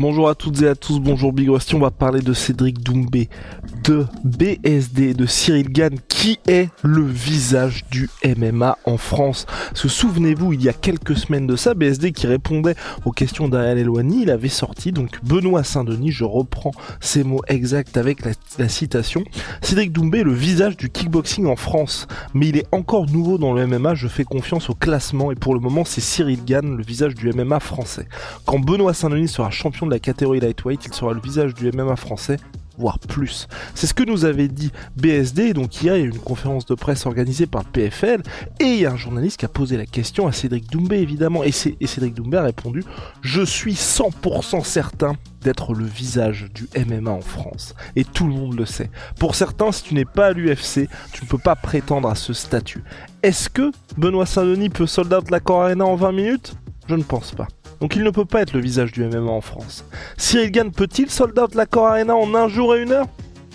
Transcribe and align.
Bonjour 0.00 0.30
à 0.30 0.34
toutes 0.34 0.62
et 0.62 0.66
à 0.66 0.74
tous, 0.74 0.98
bonjour 0.98 1.30
Big 1.30 1.50
on 1.50 1.78
va 1.78 1.90
parler 1.90 2.22
de 2.22 2.32
Cédric 2.32 2.82
Doumbé, 2.82 3.28
de 3.84 4.06
BSD, 4.24 5.12
de 5.12 5.26
Cyril 5.26 5.68
Gann, 5.68 5.98
qui 6.08 6.38
est 6.48 6.70
le 6.82 7.02
visage 7.02 7.84
du 7.90 8.08
MMA 8.24 8.78
en 8.86 8.96
France. 8.96 9.44
Parce 9.68 9.82
que 9.82 9.88
souvenez-vous, 9.88 10.54
il 10.54 10.62
y 10.62 10.70
a 10.70 10.72
quelques 10.72 11.18
semaines 11.18 11.46
de 11.46 11.54
ça, 11.54 11.74
BSD 11.74 12.12
qui 12.12 12.26
répondait 12.26 12.76
aux 13.04 13.10
questions 13.10 13.46
d'Ariel 13.46 13.76
Eloigny, 13.76 14.22
il 14.22 14.30
avait 14.30 14.48
sorti 14.48 14.90
donc 14.90 15.22
Benoît 15.22 15.64
Saint-Denis, 15.64 16.12
je 16.12 16.24
reprends 16.24 16.72
ces 17.00 17.22
mots 17.22 17.42
exacts 17.48 17.98
avec 17.98 18.24
la, 18.24 18.68
citation, 18.70 19.22
Cédric 19.60 19.92
Doumbé 19.92 20.22
le 20.22 20.32
visage 20.32 20.78
du 20.78 20.88
kickboxing 20.88 21.44
en 21.44 21.56
France, 21.56 22.08
mais 22.32 22.48
il 22.48 22.56
est 22.56 22.66
encore 22.72 23.04
nouveau 23.04 23.36
dans 23.36 23.52
le 23.52 23.66
MMA, 23.66 23.94
je 23.96 24.08
fais 24.08 24.24
confiance 24.24 24.70
au 24.70 24.74
classement 24.74 25.30
et 25.30 25.34
pour 25.34 25.52
le 25.52 25.60
moment 25.60 25.84
c'est 25.84 26.00
Cyril 26.00 26.42
Gann, 26.46 26.74
le 26.74 26.82
visage 26.82 27.14
du 27.14 27.30
MMA 27.30 27.60
français. 27.60 28.08
Quand 28.46 28.58
Benoît 28.58 28.94
Saint-Denis 28.94 29.28
sera 29.28 29.50
champion 29.50 29.86
de 29.86 29.89
la 29.90 29.98
catégorie 29.98 30.40
lightweight, 30.40 30.86
il 30.86 30.94
sera 30.94 31.12
le 31.12 31.20
visage 31.20 31.54
du 31.54 31.70
MMA 31.70 31.96
français 31.96 32.38
voire 32.80 32.98
plus. 32.98 33.46
C'est 33.74 33.86
ce 33.86 33.94
que 33.94 34.02
nous 34.02 34.24
avait 34.24 34.48
dit 34.48 34.72
BSD, 34.96 35.52
donc 35.52 35.82
hier 35.82 35.96
il 35.96 36.00
y 36.00 36.02
a 36.02 36.06
eu 36.06 36.10
une 36.10 36.18
conférence 36.18 36.66
de 36.66 36.74
presse 36.74 37.06
organisée 37.06 37.46
par 37.46 37.64
PFL, 37.64 38.22
et 38.58 38.64
il 38.64 38.80
y 38.80 38.86
a 38.86 38.92
un 38.92 38.96
journaliste 38.96 39.38
qui 39.38 39.44
a 39.44 39.48
posé 39.48 39.76
la 39.76 39.86
question 39.86 40.26
à 40.26 40.32
Cédric 40.32 40.70
Doumbé 40.70 40.96
évidemment, 40.96 41.44
et, 41.44 41.52
Cédric 41.52 42.14
Doumbé 42.14 42.38
a 42.38 42.42
répondu 42.42 42.82
«Je 43.22 43.42
suis 43.42 43.74
100% 43.74 44.64
certain 44.64 45.14
d'être 45.42 45.74
le 45.74 45.84
visage 45.84 46.48
du 46.54 46.68
MMA 46.76 47.10
en 47.10 47.20
France. 47.20 47.74
Et 47.96 48.04
tout 48.04 48.26
le 48.26 48.34
monde 48.34 48.58
le 48.58 48.66
sait. 48.66 48.90
Pour 49.18 49.34
certains, 49.34 49.72
si 49.72 49.82
tu 49.82 49.94
n'es 49.94 50.04
pas 50.04 50.26
à 50.26 50.32
l'UFC, 50.32 50.86
tu 51.12 51.24
ne 51.24 51.28
peux 51.30 51.38
pas 51.38 51.56
prétendre 51.56 52.08
à 52.10 52.14
ce 52.14 52.34
statut. 52.34 52.84
Est-ce 53.22 53.48
que 53.48 53.70
Benoît 53.96 54.26
Saint-Denis 54.26 54.68
peut 54.68 54.86
sold 54.86 55.12
out 55.14 55.30
l'accord 55.30 55.62
Arena 55.62 55.86
en 55.86 55.96
20 55.96 56.12
minutes? 56.12 56.54
Je 56.88 56.94
ne 56.94 57.02
pense 57.02 57.32
pas. 57.32 57.48
Donc 57.80 57.96
il 57.96 58.02
ne 58.02 58.10
peut 58.10 58.24
pas 58.24 58.42
être 58.42 58.52
le 58.52 58.60
visage 58.60 58.92
du 58.92 59.04
MMA 59.04 59.30
en 59.30 59.40
France. 59.40 59.84
Cyril 60.16 60.50
Gann 60.50 60.70
peut-il 60.70 61.10
sold 61.10 61.38
out 61.38 61.54
l'accord 61.54 61.86
Arena 61.86 62.14
en 62.14 62.34
un 62.34 62.48
jour 62.48 62.76
et 62.76 62.82
une 62.82 62.92
heure? 62.92 63.06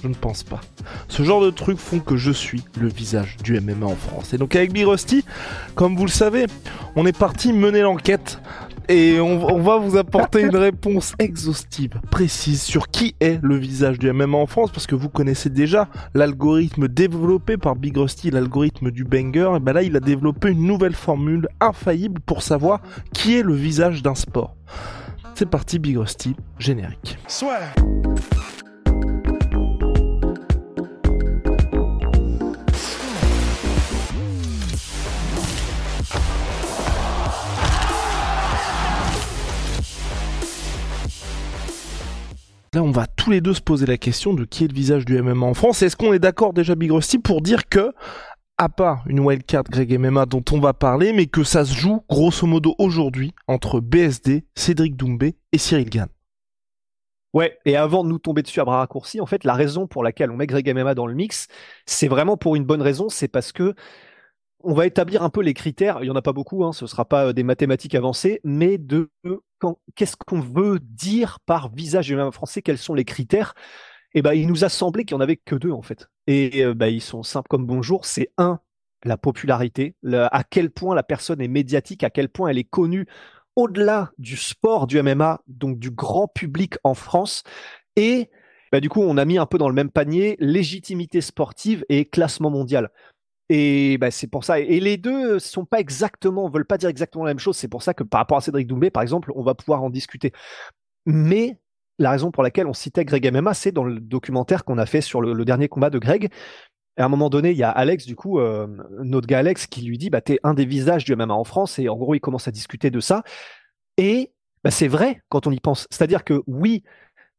Je 0.01 0.07
ne 0.07 0.13
pense 0.13 0.43
pas. 0.43 0.61
Ce 1.07 1.23
genre 1.23 1.41
de 1.41 1.49
trucs 1.49 1.79
font 1.79 1.99
que 1.99 2.17
je 2.17 2.31
suis 2.31 2.63
le 2.79 2.87
visage 2.87 3.37
du 3.43 3.59
MMA 3.59 3.85
en 3.85 3.95
France. 3.95 4.33
Et 4.33 4.37
donc 4.37 4.55
avec 4.55 4.71
Big 4.71 4.85
Rusty, 4.85 5.23
comme 5.73 5.95
vous 5.95 6.05
le 6.05 6.11
savez, 6.11 6.45
on 6.95 7.05
est 7.05 7.17
parti 7.17 7.53
mener 7.53 7.81
l'enquête 7.81 8.39
et 8.89 9.19
on, 9.19 9.61
va 9.61 9.77
vous 9.77 9.97
apporter 9.97 10.41
une 10.41 10.55
réponse 10.55 11.13
exhaustive, 11.19 11.99
précise 12.11 12.61
sur 12.61 12.89
qui 12.89 13.15
est 13.19 13.39
le 13.41 13.55
visage 13.55 13.99
du 13.99 14.11
MMA 14.11 14.37
en 14.37 14.45
France, 14.45 14.71
parce 14.71 14.87
que 14.87 14.95
vous 14.95 15.09
connaissez 15.09 15.49
déjà 15.49 15.87
l'algorithme 16.13 16.87
développé 16.87 17.57
par 17.57 17.75
Big 17.75 17.97
Rusty, 17.97 18.31
l'algorithme 18.31 18.91
du 18.91 19.03
banger, 19.03 19.53
et 19.57 19.59
ben 19.59 19.73
là 19.73 19.83
il 19.83 19.95
a 19.95 19.99
développé 19.99 20.49
une 20.49 20.65
nouvelle 20.65 20.95
formule 20.95 21.47
infaillible 21.59 22.21
pour 22.21 22.43
savoir 22.43 22.81
qui 23.13 23.37
est 23.37 23.43
le 23.43 23.53
visage 23.53 24.03
d'un 24.03 24.15
sport. 24.15 24.55
C'est 25.33 25.49
parti 25.49 25.79
Big 25.79 25.97
Rusty, 25.97 26.35
générique. 26.59 27.17
Là, 42.75 42.83
on 42.83 42.91
va 42.91 43.07
tous 43.07 43.31
les 43.31 43.39
deux 43.39 43.53
se 43.53 43.61
poser 43.61 43.85
la 43.85 43.95
question 43.95 44.33
de 44.33 44.43
qui 44.43 44.65
est 44.65 44.67
le 44.67 44.73
visage 44.73 45.05
du 45.05 45.21
MMA 45.21 45.45
en 45.45 45.53
France. 45.53 45.81
Est-ce 45.81 45.95
qu'on 45.95 46.11
est, 46.11 46.19
d'accord 46.19 46.51
déjà, 46.51 46.75
Big 46.75 46.91
Rusty, 46.91 47.19
pour 47.19 47.41
dire 47.41 47.69
que, 47.69 47.93
à 48.57 48.67
part 48.67 49.05
une 49.07 49.21
wildcard 49.21 49.63
Greg 49.63 49.97
MMA 49.97 50.25
dont 50.25 50.43
on 50.51 50.59
va 50.59 50.73
parler, 50.73 51.13
mais 51.13 51.27
que 51.27 51.45
ça 51.45 51.63
se 51.63 51.73
joue 51.73 52.03
grosso 52.09 52.45
modo 52.45 52.75
aujourd'hui 52.77 53.33
entre 53.47 53.79
BSD, 53.79 54.43
Cédric 54.55 54.97
Doumbé 54.97 55.37
et 55.53 55.57
Cyril 55.57 55.89
Gann? 55.89 56.09
Ouais, 57.33 57.57
et 57.63 57.77
avant 57.77 58.03
de 58.03 58.09
nous 58.09 58.19
tomber 58.19 58.41
dessus 58.41 58.59
à 58.59 58.65
bras 58.65 58.79
raccourcis, 58.79 59.21
en 59.21 59.25
fait, 59.25 59.45
la 59.45 59.53
raison 59.53 59.87
pour 59.87 60.03
laquelle 60.03 60.29
on 60.29 60.35
met 60.35 60.45
Greg 60.45 60.69
MMA 60.69 60.95
dans 60.95 61.07
le 61.07 61.13
mix, 61.13 61.47
c'est 61.85 62.09
vraiment 62.09 62.35
pour 62.35 62.57
une 62.57 62.65
bonne 62.65 62.81
raison, 62.81 63.07
c'est 63.07 63.29
parce 63.29 63.53
que 63.53 63.73
on 64.65 64.73
va 64.73 64.87
établir 64.87 65.23
un 65.23 65.29
peu 65.29 65.41
les 65.41 65.53
critères. 65.53 65.99
Il 66.01 66.07
y 66.07 66.11
en 66.11 66.15
a 66.15 66.21
pas 66.21 66.33
beaucoup, 66.33 66.65
hein, 66.65 66.73
ce 66.73 66.87
sera 66.87 67.05
pas 67.05 67.27
euh, 67.27 67.33
des 67.33 67.43
mathématiques 67.43 67.95
avancées, 67.95 68.41
mais 68.43 68.77
de 68.77 69.09
qu'est-ce 69.95 70.15
qu'on 70.17 70.41
veut 70.41 70.79
dire 70.81 71.39
par 71.45 71.73
visage 71.73 72.11
MMA 72.11 72.31
français? 72.31 72.61
Quels 72.61 72.77
sont 72.77 72.95
les 72.95 73.05
critères? 73.05 73.53
Eh 74.13 74.21
ben, 74.21 74.33
il 74.33 74.47
nous 74.47 74.63
a 74.63 74.69
semblé 74.69 75.05
qu'il 75.05 75.15
y 75.15 75.17
en 75.17 75.21
avait 75.21 75.37
que 75.37 75.55
deux 75.55 75.71
en 75.71 75.81
fait. 75.81 76.09
Et 76.27 76.63
euh, 76.65 76.73
bah, 76.73 76.89
ils 76.89 77.01
sont 77.01 77.23
simples 77.23 77.47
comme 77.47 77.65
bonjour. 77.65 78.05
C'est 78.05 78.31
un, 78.37 78.59
la 79.03 79.17
popularité, 79.17 79.95
à 80.13 80.43
quel 80.43 80.71
point 80.71 80.95
la 80.95 81.03
personne 81.03 81.41
est 81.41 81.47
médiatique, 81.47 82.03
à 82.03 82.09
quel 82.09 82.29
point 82.29 82.49
elle 82.49 82.57
est 82.57 82.63
connue 82.63 83.05
au-delà 83.55 84.11
du 84.17 84.35
sport 84.35 84.87
du 84.87 85.01
MMA, 85.01 85.41
donc 85.47 85.79
du 85.79 85.91
grand 85.91 86.27
public 86.27 86.75
en 86.83 86.93
France. 86.93 87.43
Et 87.95 88.29
bah, 88.71 88.79
du 88.79 88.89
coup, 88.89 89.01
on 89.01 89.17
a 89.17 89.25
mis 89.25 89.37
un 89.37 89.45
peu 89.45 89.57
dans 89.57 89.69
le 89.69 89.75
même 89.75 89.91
panier 89.91 90.35
légitimité 90.39 91.21
sportive 91.21 91.85
et 91.87 92.05
classement 92.05 92.49
mondial. 92.49 92.89
Et 93.49 93.97
bah, 93.99 94.11
c'est 94.11 94.27
pour 94.27 94.43
ça. 94.43 94.59
Et 94.59 94.79
les 94.79 94.97
deux 94.97 95.39
sont 95.39 95.65
pas 95.65 95.79
exactement, 95.79 96.49
veulent 96.49 96.65
pas 96.65 96.77
dire 96.77 96.89
exactement 96.89 97.25
la 97.25 97.31
même 97.31 97.39
chose. 97.39 97.57
C'est 97.57 97.67
pour 97.67 97.83
ça 97.83 97.93
que 97.93 98.03
par 98.03 98.19
rapport 98.19 98.37
à 98.37 98.41
Cédric 98.41 98.67
Doumbé, 98.67 98.89
par 98.89 99.03
exemple, 99.03 99.31
on 99.35 99.43
va 99.43 99.53
pouvoir 99.53 99.83
en 99.83 99.89
discuter. 99.89 100.31
Mais 101.05 101.59
la 101.99 102.11
raison 102.11 102.31
pour 102.31 102.43
laquelle 102.43 102.67
on 102.67 102.73
citait 102.73 103.05
Greg 103.05 103.31
MMA, 103.31 103.53
c'est 103.53 103.71
dans 103.71 103.83
le 103.83 103.99
documentaire 103.99 104.65
qu'on 104.65 104.77
a 104.77 104.85
fait 104.85 105.01
sur 105.01 105.21
le, 105.21 105.45
dernier 105.45 105.67
combat 105.67 105.89
de 105.89 105.99
Greg. 105.99 106.29
Et 106.97 107.01
à 107.01 107.05
un 107.05 107.09
moment 107.09 107.29
donné, 107.29 107.51
il 107.51 107.57
y 107.57 107.63
a 107.63 107.69
Alex, 107.69 108.05
du 108.05 108.15
coup, 108.15 108.39
euh, 108.39 108.67
notre 109.03 109.27
gars 109.27 109.39
Alex, 109.39 109.67
qui 109.67 109.81
lui 109.81 109.97
dit 109.97 110.09
bah, 110.09 110.21
T'es 110.21 110.39
un 110.43 110.53
des 110.53 110.65
visages 110.65 111.05
du 111.05 111.15
MMA 111.15 111.33
en 111.33 111.43
France. 111.43 111.77
Et 111.77 111.87
en 111.87 111.97
gros, 111.97 112.15
il 112.15 112.21
commence 112.21 112.47
à 112.47 112.51
discuter 112.51 112.89
de 112.89 112.99
ça. 112.99 113.23
Et 113.97 114.31
bah, 114.63 114.71
c'est 114.71 114.87
vrai 114.87 115.21
quand 115.29 115.45
on 115.45 115.51
y 115.51 115.59
pense. 115.59 115.87
C'est-à-dire 115.91 116.23
que 116.23 116.41
oui, 116.47 116.83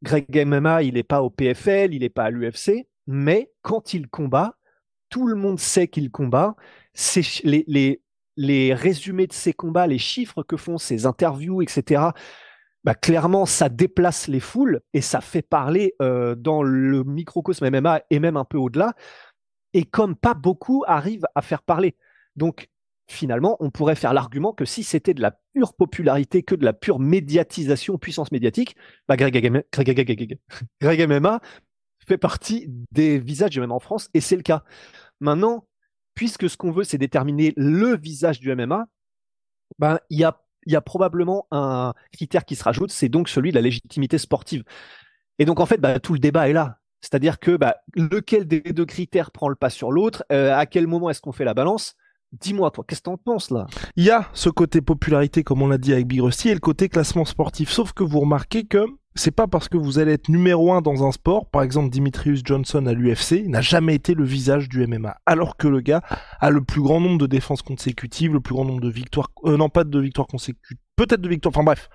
Greg 0.02 0.46
MMA, 0.46 0.82
il 0.84 0.94
n'est 0.94 1.02
pas 1.02 1.22
au 1.22 1.30
PFL, 1.30 1.94
il 1.94 2.00
n'est 2.00 2.08
pas 2.08 2.24
à 2.24 2.30
l'UFC, 2.30 2.86
mais 3.06 3.50
quand 3.62 3.94
il 3.94 4.08
combat, 4.08 4.55
tout 5.08 5.26
le 5.26 5.34
monde 5.34 5.58
sait 5.58 5.88
qu'il 5.88 6.10
combat. 6.10 6.56
Les, 7.44 8.00
les, 8.36 8.74
résumés 8.74 9.26
de 9.26 9.32
ses 9.32 9.52
combats, 9.52 9.86
les 9.86 9.98
chiffres 9.98 10.42
que 10.42 10.56
font 10.56 10.78
ses 10.78 11.06
interviews, 11.06 11.62
etc., 11.62 12.02
bah, 12.84 12.94
clairement, 12.94 13.46
ça 13.46 13.68
déplace 13.68 14.28
les 14.28 14.38
foules 14.38 14.80
et 14.94 15.00
ça 15.00 15.20
fait 15.20 15.42
parler 15.42 15.94
euh, 16.00 16.36
dans 16.36 16.62
le 16.62 17.02
microcosme 17.02 17.68
MMA 17.68 18.02
et 18.10 18.20
même 18.20 18.36
un 18.36 18.44
peu 18.44 18.58
au-delà. 18.58 18.94
Et 19.74 19.84
comme 19.84 20.14
pas 20.14 20.34
beaucoup 20.34 20.84
arrivent 20.86 21.26
à 21.34 21.42
faire 21.42 21.62
parler. 21.62 21.96
Donc, 22.36 22.68
finalement, 23.08 23.56
on 23.60 23.70
pourrait 23.70 23.94
faire 23.94 24.12
l'argument 24.12 24.52
que 24.52 24.64
si 24.64 24.82
c'était 24.82 25.14
de 25.14 25.22
la 25.22 25.32
pure 25.52 25.74
popularité, 25.74 26.42
que 26.42 26.54
de 26.54 26.64
la 26.64 26.72
pure 26.72 26.98
médiatisation, 26.98 27.98
puissance 27.98 28.32
médiatique, 28.32 28.76
bah 29.08 29.16
Greg, 29.16 29.64
Greg 30.80 31.08
MMA 31.08 31.40
fait 32.06 32.18
partie 32.18 32.66
des 32.92 33.18
visages 33.18 33.50
du 33.50 33.60
MMA 33.60 33.74
en 33.74 33.80
France 33.80 34.08
et 34.14 34.20
c'est 34.20 34.36
le 34.36 34.42
cas. 34.42 34.64
Maintenant, 35.20 35.66
puisque 36.14 36.48
ce 36.48 36.56
qu'on 36.56 36.70
veut, 36.70 36.84
c'est 36.84 36.98
déterminer 36.98 37.52
le 37.56 37.96
visage 37.96 38.40
du 38.40 38.54
MMA, 38.54 38.86
ben, 39.78 39.98
il 40.10 40.18
y 40.18 40.24
a, 40.24 40.40
y 40.66 40.76
a 40.76 40.80
probablement 40.80 41.46
un 41.50 41.94
critère 42.12 42.44
qui 42.44 42.56
se 42.56 42.64
rajoute, 42.64 42.90
c'est 42.90 43.08
donc 43.08 43.28
celui 43.28 43.50
de 43.50 43.56
la 43.56 43.62
légitimité 43.62 44.18
sportive. 44.18 44.62
Et 45.38 45.44
donc, 45.44 45.60
en 45.60 45.66
fait, 45.66 45.78
bah, 45.78 46.00
tout 46.00 46.12
le 46.14 46.18
débat 46.18 46.48
est 46.48 46.52
là. 46.52 46.78
C'est-à-dire 47.02 47.38
que 47.38 47.56
bah, 47.56 47.76
lequel 47.94 48.46
des 48.46 48.60
deux 48.60 48.86
critères 48.86 49.30
prend 49.30 49.48
le 49.48 49.54
pas 49.54 49.70
sur 49.70 49.92
l'autre? 49.92 50.24
Euh, 50.32 50.54
À 50.54 50.66
quel 50.66 50.86
moment 50.86 51.10
est-ce 51.10 51.20
qu'on 51.20 51.32
fait 51.32 51.44
la 51.44 51.54
balance? 51.54 51.94
Dis-moi, 52.32 52.70
toi, 52.70 52.84
qu'est-ce 52.86 53.00
que 53.00 53.04
t'en 53.04 53.16
penses 53.16 53.50
là? 53.50 53.66
Il 53.94 54.04
y 54.04 54.10
a 54.10 54.28
ce 54.32 54.48
côté 54.48 54.80
popularité, 54.80 55.44
comme 55.44 55.62
on 55.62 55.68
l'a 55.68 55.78
dit 55.78 55.92
avec 55.92 56.06
Big 56.06 56.20
Rusty, 56.20 56.48
et 56.48 56.54
le 56.54 56.60
côté 56.60 56.88
classement 56.88 57.24
sportif. 57.24 57.70
Sauf 57.70 57.92
que 57.92 58.02
vous 58.02 58.20
remarquez 58.20 58.64
que 58.64 58.86
c'est 59.16 59.30
pas 59.30 59.46
parce 59.46 59.68
que 59.68 59.76
vous 59.76 59.98
allez 59.98 60.12
être 60.12 60.28
numéro 60.28 60.72
un 60.72 60.82
dans 60.82 61.06
un 61.06 61.12
sport, 61.12 61.48
par 61.50 61.62
exemple 61.62 61.90
Dimitrius 61.90 62.42
Johnson 62.44 62.86
à 62.86 62.92
l'UFC, 62.92 63.46
n'a 63.46 63.60
jamais 63.60 63.94
été 63.94 64.14
le 64.14 64.24
visage 64.24 64.68
du 64.68 64.86
MMA, 64.86 65.16
alors 65.26 65.56
que 65.56 65.68
le 65.68 65.80
gars 65.80 66.02
a 66.40 66.50
le 66.50 66.62
plus 66.62 66.82
grand 66.82 67.00
nombre 67.00 67.18
de 67.18 67.26
défenses 67.26 67.62
consécutives, 67.62 68.32
le 68.32 68.40
plus 68.40 68.54
grand 68.54 68.64
nombre 68.64 68.80
de 68.80 68.90
victoires, 68.90 69.30
euh, 69.44 69.56
non 69.56 69.68
pas 69.68 69.84
de 69.84 69.98
victoires 69.98 70.26
consécutives, 70.26 70.76
peut-être 70.96 71.20
de 71.20 71.28
victoires, 71.28 71.52
enfin 71.54 71.64
bref, 71.64 71.88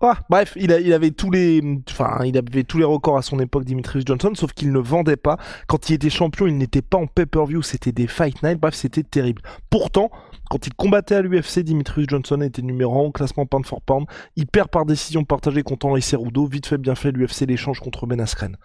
Ah, 0.00 0.18
bref, 0.28 0.52
il, 0.56 0.72
avait 0.92 1.12
tous 1.12 1.30
les, 1.30 1.60
records 1.60 3.16
à 3.16 3.22
son 3.22 3.38
époque, 3.38 3.64
Dimitrius 3.64 4.04
Johnson, 4.04 4.32
sauf 4.34 4.52
qu'il 4.52 4.72
ne 4.72 4.78
vendait 4.78 5.16
pas. 5.16 5.38
Quand 5.66 5.88
il 5.88 5.94
était 5.94 6.10
champion, 6.10 6.46
il 6.46 6.58
n'était 6.58 6.82
pas 6.82 6.98
en 6.98 7.06
pay-per-view, 7.06 7.62
c'était 7.62 7.92
des 7.92 8.06
fight 8.06 8.42
night. 8.42 8.58
Bref, 8.60 8.74
c'était 8.74 9.04
terrible. 9.04 9.40
Pourtant, 9.70 10.10
quand 10.50 10.66
il 10.66 10.74
combattait 10.74 11.14
à 11.14 11.22
l'UFC, 11.22 11.60
Dimitrius 11.60 12.08
Johnson 12.08 12.40
était 12.42 12.60
numéro 12.60 12.98
1 12.98 13.08
au 13.08 13.12
classement 13.12 13.46
pound 13.46 13.64
for 13.64 13.80
pound. 13.80 14.06
Il 14.36 14.46
perd 14.46 14.68
par 14.68 14.84
décision 14.84 15.24
partagée 15.24 15.62
contre 15.62 15.86
Henry 15.86 16.02
Cerudo. 16.02 16.46
Vite 16.46 16.66
fait, 16.66 16.78
bien 16.78 16.96
fait, 16.96 17.12
l'UFC 17.12 17.46
l'échange 17.46 17.80
contre 17.80 18.06
Ben 18.06 18.20
Askren. 18.20 18.56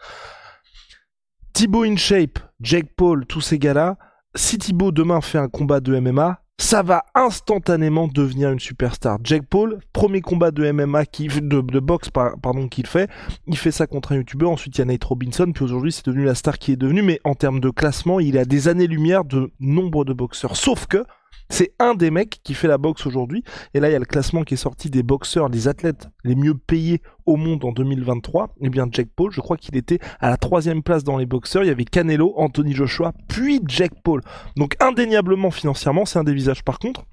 Thibaut 1.53 1.83
InShape, 1.83 2.39
Jake 2.59 2.89
Paul, 2.97 3.25
tous 3.25 3.41
ces 3.41 3.59
gars-là. 3.59 3.97
Si 4.35 4.57
Thibaut 4.57 4.91
demain 4.91 5.21
fait 5.21 5.37
un 5.37 5.47
combat 5.47 5.79
de 5.79 5.97
MMA, 5.99 6.41
ça 6.59 6.83
va 6.83 7.05
instantanément 7.15 8.07
devenir 8.07 8.51
une 8.51 8.59
superstar. 8.59 9.17
Jake 9.23 9.45
Paul, 9.49 9.79
premier 9.93 10.19
combat 10.19 10.51
de 10.51 10.69
MMA 10.71 11.05
qui, 11.05 11.27
de, 11.27 11.61
de 11.61 11.79
boxe 11.79 12.09
pardon 12.09 12.67
qu'il 12.67 12.85
fait, 12.85 13.09
il 13.47 13.57
fait 13.57 13.71
ça 13.71 13.87
contre 13.87 14.11
un 14.11 14.17
youtubeur, 14.17 14.51
ensuite 14.51 14.77
il 14.77 14.79
y 14.79 14.81
a 14.81 14.85
Nate 14.85 15.03
Robinson, 15.05 15.51
puis 15.53 15.63
aujourd'hui 15.63 15.93
c'est 15.93 16.05
devenu 16.05 16.25
la 16.25 16.35
star 16.35 16.57
qui 16.57 16.73
est 16.73 16.75
devenue, 16.75 17.01
mais 17.01 17.21
en 17.23 17.33
termes 17.33 17.61
de 17.61 17.69
classement, 17.69 18.19
il 18.19 18.37
a 18.37 18.43
des 18.43 18.67
années-lumière 18.67 19.23
de 19.23 19.51
nombre 19.61 20.03
de 20.03 20.11
boxeurs. 20.11 20.57
Sauf 20.57 20.85
que 20.85 21.05
c'est 21.49 21.73
un 21.79 21.95
des 21.95 22.11
mecs 22.11 22.41
qui 22.43 22.53
fait 22.53 22.67
la 22.67 22.77
boxe 22.77 23.05
aujourd'hui. 23.05 23.43
Et 23.73 23.79
là, 23.79 23.89
il 23.89 23.93
y 23.93 23.95
a 23.95 23.99
le 23.99 24.05
classement 24.05 24.43
qui 24.43 24.53
est 24.53 24.57
sorti 24.57 24.89
des 24.89 25.03
boxeurs, 25.03 25.49
des 25.49 25.67
athlètes 25.67 26.07
les 26.23 26.35
mieux 26.35 26.53
payés 26.53 27.01
au 27.25 27.37
monde 27.37 27.65
en 27.65 27.71
2023. 27.71 28.55
Eh 28.61 28.69
bien, 28.69 28.87
Jack 28.91 29.07
Paul, 29.15 29.31
je 29.31 29.41
crois 29.41 29.57
qu'il 29.57 29.75
était 29.75 29.99
à 30.19 30.29
la 30.29 30.37
troisième 30.37 30.83
place 30.83 31.03
dans 31.03 31.17
les 31.17 31.25
boxeurs. 31.25 31.63
Il 31.63 31.67
y 31.67 31.71
avait 31.71 31.85
Canelo, 31.85 32.33
Anthony 32.37 32.73
Joshua, 32.73 33.13
puis 33.27 33.61
Jack 33.67 33.91
Paul. 34.03 34.21
Donc, 34.57 34.75
indéniablement, 34.79 35.49
financièrement, 35.49 36.05
c'est 36.05 36.19
un 36.19 36.23
des 36.23 36.33
visages. 36.33 36.63
Par 36.63 36.77
contre, 36.77 37.03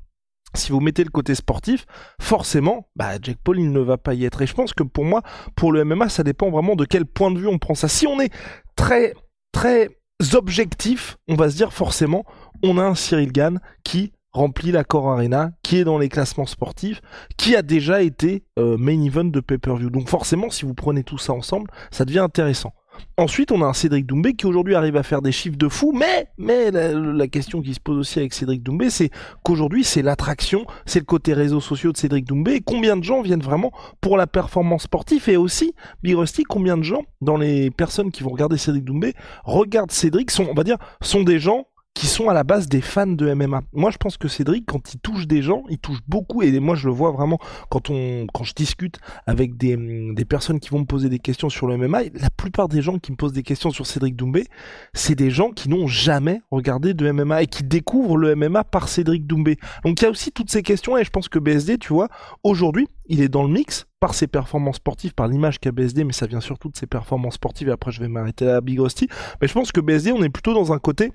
si 0.54 0.70
vous 0.70 0.80
mettez 0.80 1.04
le 1.04 1.10
côté 1.10 1.34
sportif, 1.34 1.86
forcément, 2.20 2.88
bah, 2.94 3.12
Jack 3.20 3.38
Paul, 3.42 3.58
il 3.58 3.72
ne 3.72 3.80
va 3.80 3.96
pas 3.96 4.14
y 4.14 4.24
être. 4.24 4.42
Et 4.42 4.46
je 4.46 4.54
pense 4.54 4.74
que 4.74 4.82
pour 4.82 5.04
moi, 5.04 5.22
pour 5.54 5.72
le 5.72 5.84
MMA, 5.84 6.08
ça 6.08 6.22
dépend 6.22 6.50
vraiment 6.50 6.76
de 6.76 6.84
quel 6.84 7.06
point 7.06 7.30
de 7.30 7.38
vue 7.38 7.48
on 7.48 7.58
prend 7.58 7.74
ça. 7.74 7.88
Si 7.88 8.06
on 8.06 8.20
est 8.20 8.32
très, 8.74 9.14
très 9.52 9.88
objectif, 10.34 11.16
on 11.28 11.34
va 11.34 11.50
se 11.50 11.56
dire 11.56 11.72
forcément, 11.72 12.24
on 12.62 12.78
a 12.78 12.84
un 12.84 12.94
Cyril 12.94 13.32
Gann 13.32 13.60
qui 13.84 14.12
remplit 14.32 14.70
la 14.70 14.84
Core 14.84 15.10
Arena, 15.10 15.52
qui 15.62 15.78
est 15.78 15.84
dans 15.84 15.98
les 15.98 16.08
classements 16.08 16.46
sportifs, 16.46 17.00
qui 17.36 17.56
a 17.56 17.62
déjà 17.62 18.02
été 18.02 18.44
euh, 18.58 18.76
main 18.76 19.02
event 19.02 19.24
de 19.24 19.40
pay-per-view. 19.40 19.90
Donc 19.90 20.08
forcément, 20.08 20.50
si 20.50 20.64
vous 20.64 20.74
prenez 20.74 21.04
tout 21.04 21.18
ça 21.18 21.32
ensemble, 21.32 21.70
ça 21.90 22.04
devient 22.04 22.18
intéressant. 22.20 22.72
Ensuite, 23.18 23.50
on 23.52 23.62
a 23.62 23.64
un 23.66 23.72
Cédric 23.72 24.06
Doumbé 24.06 24.34
qui 24.34 24.46
aujourd'hui 24.46 24.74
arrive 24.74 24.96
à 24.96 25.02
faire 25.02 25.22
des 25.22 25.32
chiffres 25.32 25.56
de 25.56 25.68
fou, 25.68 25.92
mais, 25.92 26.28
mais 26.38 26.70
la, 26.70 27.26
question 27.28 27.62
qui 27.62 27.74
se 27.74 27.80
pose 27.80 27.98
aussi 27.98 28.18
avec 28.18 28.34
Cédric 28.34 28.62
Doumbé, 28.62 28.90
c'est 28.90 29.10
qu'aujourd'hui, 29.42 29.84
c'est 29.84 30.02
l'attraction, 30.02 30.66
c'est 30.84 30.98
le 30.98 31.04
côté 31.04 31.32
réseaux 31.32 31.60
sociaux 31.60 31.92
de 31.92 31.96
Cédric 31.96 32.26
Doumbé, 32.26 32.54
et 32.56 32.60
combien 32.60 32.96
de 32.96 33.04
gens 33.04 33.22
viennent 33.22 33.42
vraiment 33.42 33.72
pour 34.00 34.16
la 34.16 34.26
performance 34.26 34.82
sportive, 34.82 35.28
et 35.28 35.36
aussi, 35.36 35.74
Big 36.02 36.14
Rusty, 36.14 36.44
combien 36.44 36.76
de 36.76 36.82
gens, 36.82 37.04
dans 37.20 37.36
les 37.36 37.70
personnes 37.70 38.10
qui 38.10 38.22
vont 38.22 38.30
regarder 38.30 38.58
Cédric 38.58 38.84
Doumbé, 38.84 39.14
regardent 39.44 39.92
Cédric, 39.92 40.30
sont, 40.30 40.46
on 40.50 40.54
va 40.54 40.64
dire, 40.64 40.76
sont 41.00 41.22
des 41.22 41.38
gens 41.38 41.66
qui 41.96 42.06
sont 42.06 42.28
à 42.28 42.34
la 42.34 42.44
base 42.44 42.68
des 42.68 42.82
fans 42.82 43.06
de 43.06 43.32
MMA. 43.32 43.62
Moi, 43.72 43.90
je 43.90 43.96
pense 43.96 44.18
que 44.18 44.28
Cédric, 44.28 44.66
quand 44.66 44.92
il 44.92 45.00
touche 45.00 45.26
des 45.26 45.40
gens, 45.40 45.64
il 45.70 45.78
touche 45.78 46.00
beaucoup. 46.06 46.42
Et 46.42 46.60
moi, 46.60 46.74
je 46.74 46.88
le 46.88 46.92
vois 46.92 47.10
vraiment 47.10 47.38
quand 47.70 47.88
on, 47.88 48.26
quand 48.34 48.44
je 48.44 48.52
discute 48.52 48.98
avec 49.26 49.56
des, 49.56 49.78
des 50.12 50.24
personnes 50.26 50.60
qui 50.60 50.68
vont 50.68 50.80
me 50.80 50.84
poser 50.84 51.08
des 51.08 51.18
questions 51.18 51.48
sur 51.48 51.66
le 51.66 51.78
MMA. 51.78 52.02
La 52.20 52.28
plupart 52.28 52.68
des 52.68 52.82
gens 52.82 52.98
qui 52.98 53.12
me 53.12 53.16
posent 53.16 53.32
des 53.32 53.42
questions 53.42 53.70
sur 53.70 53.86
Cédric 53.86 54.14
Doumbé, 54.14 54.44
c'est 54.92 55.14
des 55.14 55.30
gens 55.30 55.52
qui 55.52 55.70
n'ont 55.70 55.86
jamais 55.86 56.42
regardé 56.50 56.92
de 56.92 57.10
MMA 57.10 57.44
et 57.44 57.46
qui 57.46 57.64
découvrent 57.64 58.18
le 58.18 58.36
MMA 58.36 58.64
par 58.64 58.90
Cédric 58.90 59.26
Doumbé. 59.26 59.56
Donc, 59.82 59.98
il 59.98 60.04
y 60.04 60.06
a 60.06 60.10
aussi 60.10 60.32
toutes 60.32 60.50
ces 60.50 60.62
questions 60.62 60.98
et 60.98 61.04
je 61.04 61.10
pense 61.10 61.30
que 61.30 61.38
BSD, 61.38 61.78
tu 61.78 61.94
vois, 61.94 62.08
aujourd'hui, 62.44 62.88
il 63.06 63.22
est 63.22 63.28
dans 63.28 63.44
le 63.44 63.48
mix 63.48 63.86
par 64.00 64.12
ses 64.12 64.26
performances 64.26 64.76
sportives, 64.76 65.14
par 65.14 65.28
l'image 65.28 65.58
qu'a 65.58 65.72
BSD, 65.72 66.04
mais 66.04 66.12
ça 66.12 66.26
vient 66.26 66.40
surtout 66.40 66.68
de 66.68 66.76
ses 66.76 66.86
performances 66.86 67.34
sportives. 67.34 67.68
Et 67.68 67.72
après, 67.72 67.90
je 67.90 68.00
vais 68.00 68.08
m'arrêter 68.08 68.46
à 68.46 68.60
Big 68.60 68.78
Rusty. 68.78 69.08
Mais 69.40 69.48
je 69.48 69.54
pense 69.54 69.72
que 69.72 69.80
BSD, 69.80 70.12
on 70.12 70.22
est 70.22 70.28
plutôt 70.28 70.52
dans 70.52 70.74
un 70.74 70.78
côté 70.78 71.12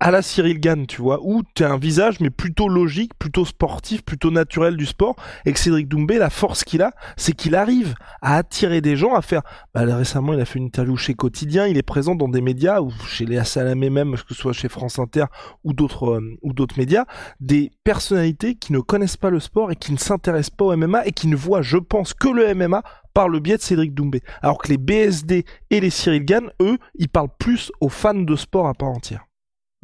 à 0.00 0.10
la 0.10 0.22
Cyril 0.22 0.60
Gann, 0.60 0.86
tu 0.86 1.02
vois, 1.02 1.20
où 1.22 1.42
tu 1.54 1.64
un 1.64 1.78
visage 1.78 2.20
mais 2.20 2.30
plutôt 2.30 2.68
logique, 2.68 3.12
plutôt 3.18 3.44
sportif, 3.44 4.02
plutôt 4.02 4.30
naturel 4.30 4.76
du 4.76 4.86
sport, 4.86 5.16
et 5.46 5.52
que 5.52 5.58
Cédric 5.58 5.88
Doumbé, 5.88 6.18
la 6.18 6.30
force 6.30 6.64
qu'il 6.64 6.82
a, 6.82 6.92
c'est 7.16 7.32
qu'il 7.32 7.54
arrive 7.54 7.94
à 8.22 8.36
attirer 8.36 8.80
des 8.80 8.96
gens, 8.96 9.14
à 9.14 9.22
faire... 9.22 9.42
Bah, 9.74 9.82
récemment, 9.84 10.32
il 10.32 10.40
a 10.40 10.44
fait 10.44 10.58
une 10.58 10.66
interview 10.66 10.96
chez 10.96 11.14
Quotidien, 11.14 11.66
il 11.66 11.78
est 11.78 11.82
présent 11.82 12.14
dans 12.14 12.28
des 12.28 12.40
médias, 12.40 12.80
ou 12.80 12.90
chez 13.06 13.26
Léa 13.26 13.44
Salamé 13.44 13.90
même, 13.90 14.14
que 14.14 14.34
ce 14.34 14.34
soit 14.34 14.52
chez 14.52 14.68
France 14.68 14.98
Inter 14.98 15.24
ou 15.62 15.72
d'autres 15.72 16.10
euh, 16.10 16.36
ou 16.42 16.52
d'autres 16.52 16.78
médias, 16.78 17.04
des 17.40 17.70
personnalités 17.84 18.54
qui 18.54 18.72
ne 18.72 18.80
connaissent 18.80 19.16
pas 19.16 19.30
le 19.30 19.40
sport 19.40 19.70
et 19.70 19.76
qui 19.76 19.92
ne 19.92 19.98
s'intéressent 19.98 20.56
pas 20.56 20.64
au 20.66 20.76
MMA 20.76 21.06
et 21.06 21.12
qui 21.12 21.28
ne 21.28 21.36
voient, 21.36 21.62
je 21.62 21.78
pense, 21.78 22.14
que 22.14 22.28
le 22.28 22.54
MMA 22.54 22.82
par 23.12 23.28
le 23.28 23.38
biais 23.38 23.56
de 23.56 23.62
Cédric 23.62 23.94
Doumbé. 23.94 24.22
Alors 24.42 24.58
que 24.58 24.68
les 24.68 24.78
BSD 24.78 25.44
et 25.70 25.80
les 25.80 25.90
Cyril 25.90 26.24
Gann, 26.24 26.50
eux, 26.60 26.78
ils 26.96 27.08
parlent 27.08 27.34
plus 27.38 27.70
aux 27.80 27.88
fans 27.88 28.14
de 28.14 28.36
sport 28.36 28.66
à 28.66 28.74
part 28.74 28.88
entière. 28.88 29.24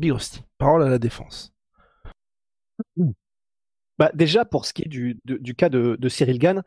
Birosti, 0.00 0.42
parole 0.58 0.82
à 0.82 0.88
la 0.88 0.98
défense. 0.98 1.52
Bah 3.98 4.10
déjà, 4.14 4.44
pour 4.44 4.64
ce 4.64 4.72
qui 4.72 4.82
est 4.82 4.88
du, 4.88 5.20
cas 5.54 5.68
de, 5.68 6.08
Cyril 6.08 6.38
Gann, 6.38 6.62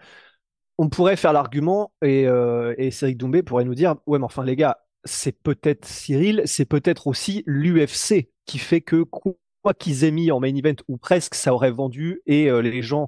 on 0.77 0.89
pourrait 0.89 1.15
faire 1.15 1.33
l'argument 1.33 1.91
et, 2.01 2.27
euh, 2.27 2.75
et 2.77 2.91
Cyril 2.91 3.17
Doumbé 3.17 3.43
pourrait 3.43 3.65
nous 3.65 3.75
dire 3.75 3.95
Ouais, 4.05 4.19
mais 4.19 4.25
enfin, 4.25 4.43
les 4.43 4.55
gars, 4.55 4.79
c'est 5.03 5.37
peut-être 5.41 5.85
Cyril, 5.85 6.43
c'est 6.45 6.65
peut-être 6.65 7.07
aussi 7.07 7.43
l'UFC 7.45 8.29
qui 8.45 8.57
fait 8.59 8.81
que 8.81 9.03
quoi 9.03 9.73
qu'ils 9.73 10.03
aient 10.03 10.11
mis 10.11 10.31
en 10.31 10.39
main 10.39 10.55
event 10.55 10.75
ou 10.87 10.97
presque, 10.97 11.35
ça 11.35 11.53
aurait 11.53 11.71
vendu 11.71 12.21
et 12.25 12.49
euh, 12.49 12.61
les 12.61 12.81
gens. 12.81 13.07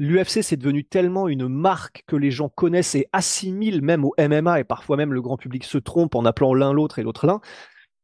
L'UFC, 0.00 0.42
c'est 0.42 0.56
devenu 0.56 0.84
tellement 0.84 1.26
une 1.26 1.48
marque 1.48 2.04
que 2.06 2.14
les 2.14 2.30
gens 2.30 2.48
connaissent 2.48 2.94
et 2.94 3.08
assimilent 3.12 3.82
même 3.82 4.04
au 4.04 4.14
MMA 4.16 4.60
et 4.60 4.64
parfois 4.64 4.96
même 4.96 5.12
le 5.12 5.20
grand 5.20 5.36
public 5.36 5.64
se 5.64 5.78
trompe 5.78 6.14
en 6.14 6.24
appelant 6.24 6.54
l'un 6.54 6.72
l'autre 6.72 7.00
et 7.00 7.02
l'autre 7.02 7.26
l'un 7.26 7.40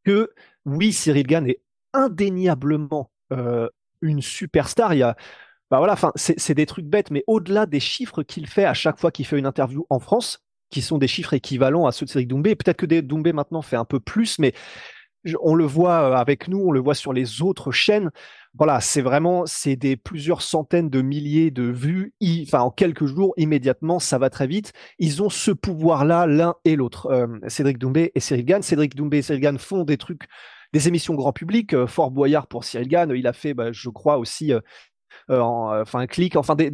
que 0.05 0.31
oui, 0.65 0.93
Cyril 0.93 1.27
Gann 1.27 1.47
est 1.49 1.61
indéniablement 1.93 3.11
euh, 3.33 3.69
une 4.01 4.23
superstar. 4.23 4.95
Il 4.95 4.99
y 4.99 5.03
a, 5.03 5.17
bah 5.71 5.79
voilà, 5.79 5.95
enfin, 5.95 6.13
c'est 6.17 6.55
des 6.55 6.67
trucs 6.67 6.87
bêtes, 6.87 7.11
mais 7.11 7.25
au-delà 7.27 7.67
des 7.67 7.81
chiffres 7.81 8.23
qu'il 8.23 8.47
fait 8.47 8.65
à 8.65 8.75
chaque 8.75 8.99
fois 8.99 9.11
qu'il 9.11 9.27
fait 9.27 9.39
une 9.39 9.47
interview 9.47 9.87
en 9.91 9.99
France, 9.99 10.45
qui 10.71 10.83
sont 10.83 10.99
des 10.99 11.09
chiffres 11.09 11.35
équivalents 11.35 11.87
à 11.87 11.93
ceux 11.93 12.07
de 12.07 12.11
Cyril 12.11 12.29
Doumbé, 12.29 12.55
peut-être 12.55 12.77
que 12.77 13.01
Doumbé 13.01 13.33
maintenant 13.33 13.63
fait 13.63 13.77
un 13.77 13.85
peu 13.85 14.01
plus, 14.01 14.39
mais 14.39 14.53
on 15.43 15.55
le 15.55 15.65
voit 15.65 16.11
euh, 16.11 16.15
avec 16.15 16.49
nous, 16.49 16.59
on 16.59 16.71
le 16.71 16.81
voit 16.81 16.95
sur 16.95 17.13
les 17.13 17.43
autres 17.43 17.73
chaînes. 17.73 18.11
Voilà, 18.57 18.81
c'est 18.81 19.03
vraiment, 19.03 19.47
c'est 19.47 19.77
des 19.77 19.97
plusieurs 19.97 20.43
centaines 20.43 20.89
de 20.89 21.03
milliers 21.03 21.51
de 21.51 21.65
vues. 21.65 22.15
en 22.53 22.71
quelques 22.71 23.07
jours, 23.07 23.35
immédiatement, 23.37 23.99
ça 23.99 24.19
va 24.19 24.31
très 24.31 24.47
vite. 24.47 24.73
Ils 24.99 25.23
ont 25.23 25.31
ce 25.31 25.51
pouvoir-là, 25.51 26.27
l'un 26.27 26.55
et 26.65 26.77
l'autre. 26.77 27.07
Euh, 27.07 27.27
Cédric 27.49 27.79
Doumbé 27.79 28.13
et 28.15 28.21
Cyril 28.21 28.45
Gann. 28.45 28.63
Cédric 28.63 28.95
Doumbé 28.95 29.19
et 29.19 29.23
Cyril 29.23 29.41
Gann 29.41 29.59
font 29.59 29.85
des 29.85 29.97
trucs, 29.97 30.23
des 30.73 30.87
émissions 30.87 31.15
grand 31.15 31.33
public. 31.33 31.75
Euh, 31.75 31.87
Fort 31.87 32.11
Boyard 32.11 32.47
pour 32.47 32.65
Cyril 32.65 32.89
Gann. 32.89 33.13
Il 33.15 33.27
a 33.27 33.33
fait, 33.33 33.55
bah, 33.55 33.73
je 33.73 33.89
crois 33.89 34.19
aussi, 34.19 34.53
enfin, 35.29 35.99
un 35.99 36.07
clic, 36.07 36.37
enfin 36.37 36.55
des 36.55 36.71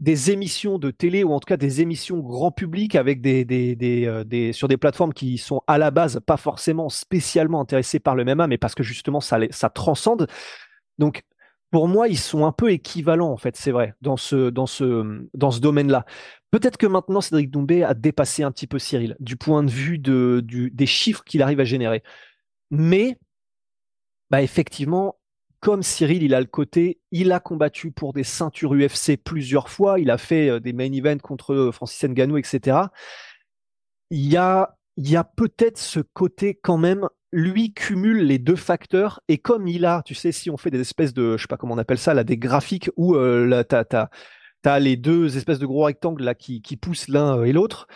des 0.00 0.30
émissions 0.30 0.78
de 0.78 0.90
télé 0.90 1.24
ou 1.24 1.32
en 1.32 1.40
tout 1.40 1.46
cas 1.46 1.56
des 1.56 1.80
émissions 1.80 2.18
grand 2.18 2.52
public 2.52 2.94
avec 2.94 3.20
des, 3.20 3.44
des, 3.44 3.74
des, 3.74 4.06
euh, 4.06 4.52
sur 4.52 4.68
des 4.68 4.76
plateformes 4.76 5.12
qui 5.12 5.38
sont 5.38 5.62
à 5.66 5.76
la 5.76 5.90
base 5.90 6.20
pas 6.24 6.36
forcément 6.36 6.88
spécialement 6.88 7.60
intéressées 7.60 7.98
par 7.98 8.14
le 8.14 8.24
MMA, 8.24 8.46
mais 8.46 8.58
parce 8.58 8.74
que 8.74 8.84
justement 8.84 9.20
ça, 9.20 9.38
ça 9.50 9.70
transcende. 9.70 10.28
Donc 10.98 11.22
pour 11.70 11.88
moi, 11.88 12.08
ils 12.08 12.18
sont 12.18 12.46
un 12.46 12.52
peu 12.52 12.70
équivalents 12.70 13.30
en 13.32 13.36
fait, 13.36 13.56
c'est 13.56 13.72
vrai, 13.72 13.94
dans 14.00 14.16
ce, 14.16 14.50
dans 14.50 14.66
ce, 14.66 15.26
dans 15.34 15.50
ce 15.50 15.60
domaine-là. 15.60 16.06
Peut-être 16.50 16.76
que 16.76 16.86
maintenant 16.86 17.20
Cédric 17.20 17.50
Doumbé 17.50 17.82
a 17.82 17.94
dépassé 17.94 18.42
un 18.42 18.52
petit 18.52 18.66
peu 18.66 18.78
Cyril 18.78 19.16
du 19.20 19.36
point 19.36 19.64
de 19.64 19.70
vue 19.70 19.98
de, 19.98 20.40
du, 20.44 20.70
des 20.70 20.86
chiffres 20.86 21.24
qu'il 21.24 21.42
arrive 21.42 21.60
à 21.60 21.64
générer. 21.64 22.02
Mais 22.70 23.18
bah 24.30 24.42
effectivement, 24.42 25.17
comme 25.60 25.82
Cyril, 25.82 26.22
il 26.22 26.34
a 26.34 26.40
le 26.40 26.46
côté, 26.46 27.00
il 27.10 27.32
a 27.32 27.40
combattu 27.40 27.90
pour 27.90 28.12
des 28.12 28.24
ceintures 28.24 28.74
UFC 28.74 29.16
plusieurs 29.16 29.68
fois, 29.68 29.98
il 29.98 30.10
a 30.10 30.18
fait 30.18 30.48
euh, 30.48 30.60
des 30.60 30.72
main 30.72 30.92
events 30.92 31.18
contre 31.18 31.52
euh, 31.52 31.72
Francis 31.72 32.02
Ngannou, 32.04 32.38
etc. 32.38 32.78
Il 34.10 34.30
y 34.30 34.36
a, 34.36 34.76
il 34.96 35.10
y 35.10 35.16
a 35.16 35.24
peut-être 35.24 35.78
ce 35.78 36.00
côté 36.00 36.54
quand 36.54 36.78
même, 36.78 37.08
lui 37.32 37.74
cumule 37.74 38.24
les 38.24 38.38
deux 38.38 38.56
facteurs 38.56 39.20
et 39.28 39.38
comme 39.38 39.66
il 39.68 39.84
a, 39.84 40.02
tu 40.04 40.14
sais, 40.14 40.32
si 40.32 40.48
on 40.48 40.56
fait 40.56 40.70
des 40.70 40.80
espèces 40.80 41.12
de, 41.12 41.36
je 41.36 41.42
sais 41.42 41.48
pas 41.48 41.56
comment 41.56 41.74
on 41.74 41.78
appelle 41.78 41.98
ça, 41.98 42.14
là, 42.14 42.24
des 42.24 42.38
graphiques 42.38 42.90
où 42.96 43.16
euh, 43.16 43.62
t'as, 43.64 43.84
t'as, 43.84 44.78
les 44.78 44.96
deux 44.96 45.36
espèces 45.36 45.58
de 45.58 45.66
gros 45.66 45.84
rectangles 45.84 46.22
là 46.22 46.34
qui, 46.34 46.60
poussent 46.80 47.08
l'un 47.08 47.42
et 47.42 47.52
l'autre. 47.52 47.86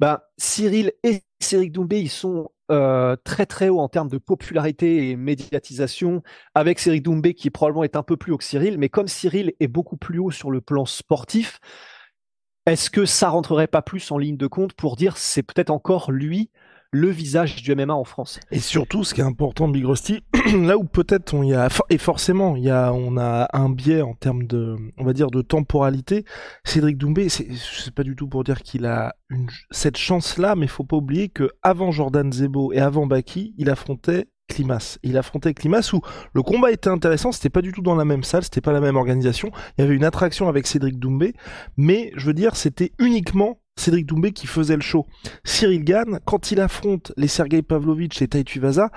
Bah, 0.00 0.28
Cyril 0.38 0.92
et 1.02 1.22
Cyril 1.40 1.70
Doumbé, 1.70 2.00
ils 2.00 2.10
sont 2.10 2.50
euh, 2.70 3.16
très 3.24 3.46
très 3.46 3.68
haut 3.68 3.80
en 3.80 3.88
termes 3.88 4.08
de 4.08 4.18
popularité 4.18 5.10
et 5.10 5.16
médiatisation, 5.16 6.22
avec 6.54 6.78
Cyril 6.78 7.02
Doumbé 7.02 7.34
qui 7.34 7.50
probablement 7.50 7.84
est 7.84 7.96
un 7.96 8.02
peu 8.02 8.16
plus 8.16 8.32
haut 8.32 8.38
que 8.38 8.44
Cyril, 8.44 8.78
mais 8.78 8.88
comme 8.88 9.08
Cyril 9.08 9.52
est 9.60 9.68
beaucoup 9.68 9.96
plus 9.96 10.18
haut 10.18 10.30
sur 10.30 10.50
le 10.50 10.60
plan 10.60 10.86
sportif, 10.86 11.60
est-ce 12.66 12.90
que 12.90 13.04
ça 13.04 13.28
rentrerait 13.28 13.66
pas 13.66 13.82
plus 13.82 14.10
en 14.10 14.18
ligne 14.18 14.38
de 14.38 14.46
compte 14.46 14.72
pour 14.72 14.96
dire 14.96 15.18
c'est 15.18 15.42
peut-être 15.42 15.70
encore 15.70 16.10
lui 16.10 16.50
le 16.94 17.08
visage 17.08 17.60
du 17.60 17.74
MMA 17.74 17.92
en 17.92 18.04
France. 18.04 18.38
Et 18.52 18.60
surtout, 18.60 19.02
ce 19.02 19.14
qui 19.14 19.20
est 19.20 19.24
important, 19.24 19.66
Big 19.66 19.84
Rusty, 19.84 20.22
là 20.54 20.78
où 20.78 20.84
peut-être 20.84 21.34
on 21.34 21.42
y 21.42 21.52
a, 21.52 21.68
et 21.90 21.98
forcément, 21.98 22.54
il 22.54 22.70
on 22.70 23.16
a 23.18 23.48
un 23.52 23.68
biais 23.68 24.00
en 24.00 24.14
termes 24.14 24.46
de, 24.46 24.76
on 24.96 25.04
va 25.04 25.12
dire, 25.12 25.32
de 25.32 25.42
temporalité. 25.42 26.24
Cédric 26.64 26.96
Doumbé, 26.96 27.28
c'est, 27.28 27.48
pas 27.94 28.04
du 28.04 28.14
tout 28.14 28.28
pour 28.28 28.44
dire 28.44 28.62
qu'il 28.62 28.86
a 28.86 29.16
cette 29.72 29.96
chance-là, 29.96 30.54
mais 30.54 30.68
faut 30.68 30.84
pas 30.84 30.96
oublier 30.96 31.28
que 31.28 31.50
avant 31.62 31.90
Jordan 31.90 32.32
Zebo 32.32 32.72
et 32.72 32.78
avant 32.78 33.06
Baki, 33.06 33.54
il 33.58 33.70
affrontait 33.70 34.28
Climas. 34.48 34.98
Il 35.02 35.16
affrontait 35.16 35.54
Climas 35.54 35.90
où 35.92 36.00
le 36.32 36.42
combat 36.42 36.70
était 36.70 36.90
intéressant, 36.90 37.32
c'était 37.32 37.50
pas 37.50 37.62
du 37.62 37.72
tout 37.72 37.82
dans 37.82 37.94
la 37.94 38.04
même 38.04 38.24
salle, 38.24 38.44
c'était 38.44 38.60
pas 38.60 38.72
la 38.72 38.80
même 38.80 38.96
organisation. 38.96 39.50
Il 39.76 39.82
y 39.82 39.84
avait 39.84 39.96
une 39.96 40.04
attraction 40.04 40.48
avec 40.48 40.66
Cédric 40.66 40.98
Doumbé, 40.98 41.34
mais 41.76 42.12
je 42.16 42.26
veux 42.26 42.34
dire, 42.34 42.56
c'était 42.56 42.92
uniquement 42.98 43.60
Cédric 43.76 44.06
Doumbé 44.06 44.32
qui 44.32 44.46
faisait 44.46 44.76
le 44.76 44.82
show. 44.82 45.06
Cyril 45.44 45.84
Gann, 45.84 46.20
quand 46.24 46.52
il 46.52 46.60
affronte 46.60 47.12
les 47.16 47.28
Sergei 47.28 47.62
Pavlovitch 47.62 48.20
et 48.22 48.28
Tai 48.28 48.44
Vaza, 48.56 48.90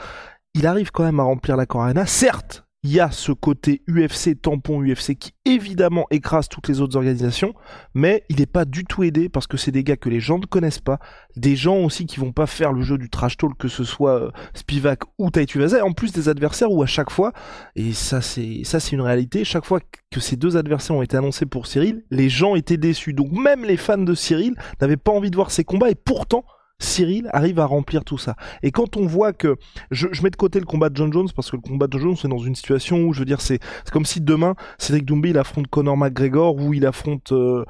il 0.54 0.68
arrive 0.68 0.92
quand 0.92 1.04
même 1.04 1.20
à 1.20 1.24
remplir 1.24 1.58
la 1.58 1.66
Corana. 1.66 2.06
Certes, 2.06 2.67
il 2.88 2.94
y 2.94 3.02
a 3.02 3.12
ce 3.12 3.34
côté 3.34 3.82
UFC, 3.90 4.42
tampon 4.42 4.82
UFC, 4.82 5.18
qui 5.20 5.34
évidemment 5.44 6.06
écrase 6.10 6.48
toutes 6.48 6.70
les 6.70 6.80
autres 6.80 6.96
organisations, 6.96 7.54
mais 7.94 8.24
il 8.30 8.38
n'est 8.38 8.46
pas 8.46 8.64
du 8.64 8.86
tout 8.86 9.04
aidé 9.04 9.28
parce 9.28 9.46
que 9.46 9.58
c'est 9.58 9.74
des 9.74 9.84
gars 9.84 9.98
que 9.98 10.08
les 10.08 10.22
gens 10.22 10.40
ne 10.40 10.46
connaissent 10.46 10.80
pas, 10.80 10.98
des 11.36 11.58
gens 11.58 11.80
aussi 11.80 12.06
qui 12.06 12.22
vont 12.22 12.32
pas 12.32 12.48
faire 12.48 12.72
le 12.72 12.84
jeu 12.84 12.98
du 12.98 13.10
trash 13.10 13.36
talk, 13.36 13.58
que 13.58 13.68
ce 13.68 13.84
soit 13.84 14.22
euh, 14.22 14.32
Spivak 14.54 15.02
ou 15.18 15.30
Taituvaza, 15.32 15.80
et 15.80 15.82
en 15.82 15.92
plus 15.92 16.14
des 16.14 16.30
adversaires 16.30 16.72
où 16.72 16.82
à 16.82 16.86
chaque 16.86 17.10
fois, 17.10 17.34
et 17.76 17.92
ça 17.92 18.22
c'est 18.22 18.62
ça 18.64 18.80
c'est 18.80 18.94
une 18.94 19.02
réalité, 19.02 19.44
chaque 19.44 19.66
fois 19.66 19.82
que 20.10 20.22
ces 20.22 20.38
deux 20.38 20.56
adversaires 20.56 20.96
ont 20.96 21.02
été 21.02 21.18
annoncés 21.18 21.46
pour 21.46 21.68
Cyril, 21.68 22.06
les 22.10 22.30
gens 22.30 22.56
étaient 22.56 22.78
déçus. 22.78 23.12
Donc 23.12 23.34
même 23.34 23.66
les 23.66 23.76
fans 23.76 23.98
de 23.98 24.16
Cyril 24.16 24.56
n'avaient 24.80 24.96
pas 24.96 25.12
envie 25.12 25.30
de 25.30 25.36
voir 25.36 25.52
ces 25.52 25.66
combats, 25.66 25.90
et 25.90 25.96
pourtant 25.96 26.46
Cyril 26.80 27.30
arrive 27.34 27.60
à 27.60 27.66
remplir 27.66 28.04
tout 28.04 28.18
ça. 28.18 28.36
Et 28.62 28.72
quand 28.72 28.98
on 28.98 29.06
voit 29.06 29.34
que, 29.34 29.56
je, 29.92 30.08
mets 30.22 30.30
de 30.30 30.36
côté 30.36 30.60
le 30.60 30.66
combat 30.66 30.90
de 30.90 30.96
John 30.96 31.12
Jones, 31.12 31.28
parce 31.36 31.50
que 31.50 31.56
le 31.56 31.62
combat 31.62 31.88
de 31.88 31.94
John 31.94 32.02
Jones, 32.02 32.18
c'est 32.18 32.28
dans 32.28 32.38
une 32.38 32.56
situation 32.56 33.04
où, 33.04 33.14
je 33.14 33.20
veux 33.20 33.26
dire, 33.26 33.42
c'est 33.42 33.60
comme 33.92 34.06
si 34.06 34.22
demain, 34.22 34.56
Cédric 34.78 35.06
Doumbé, 35.06 35.30
il 35.30 35.38
affronte 35.38 35.68
Conor 35.68 35.98
McGregor 35.98 36.56
ou 36.56 36.74
il 36.74 36.86
affronte 36.86 37.32
euh, 37.32 37.66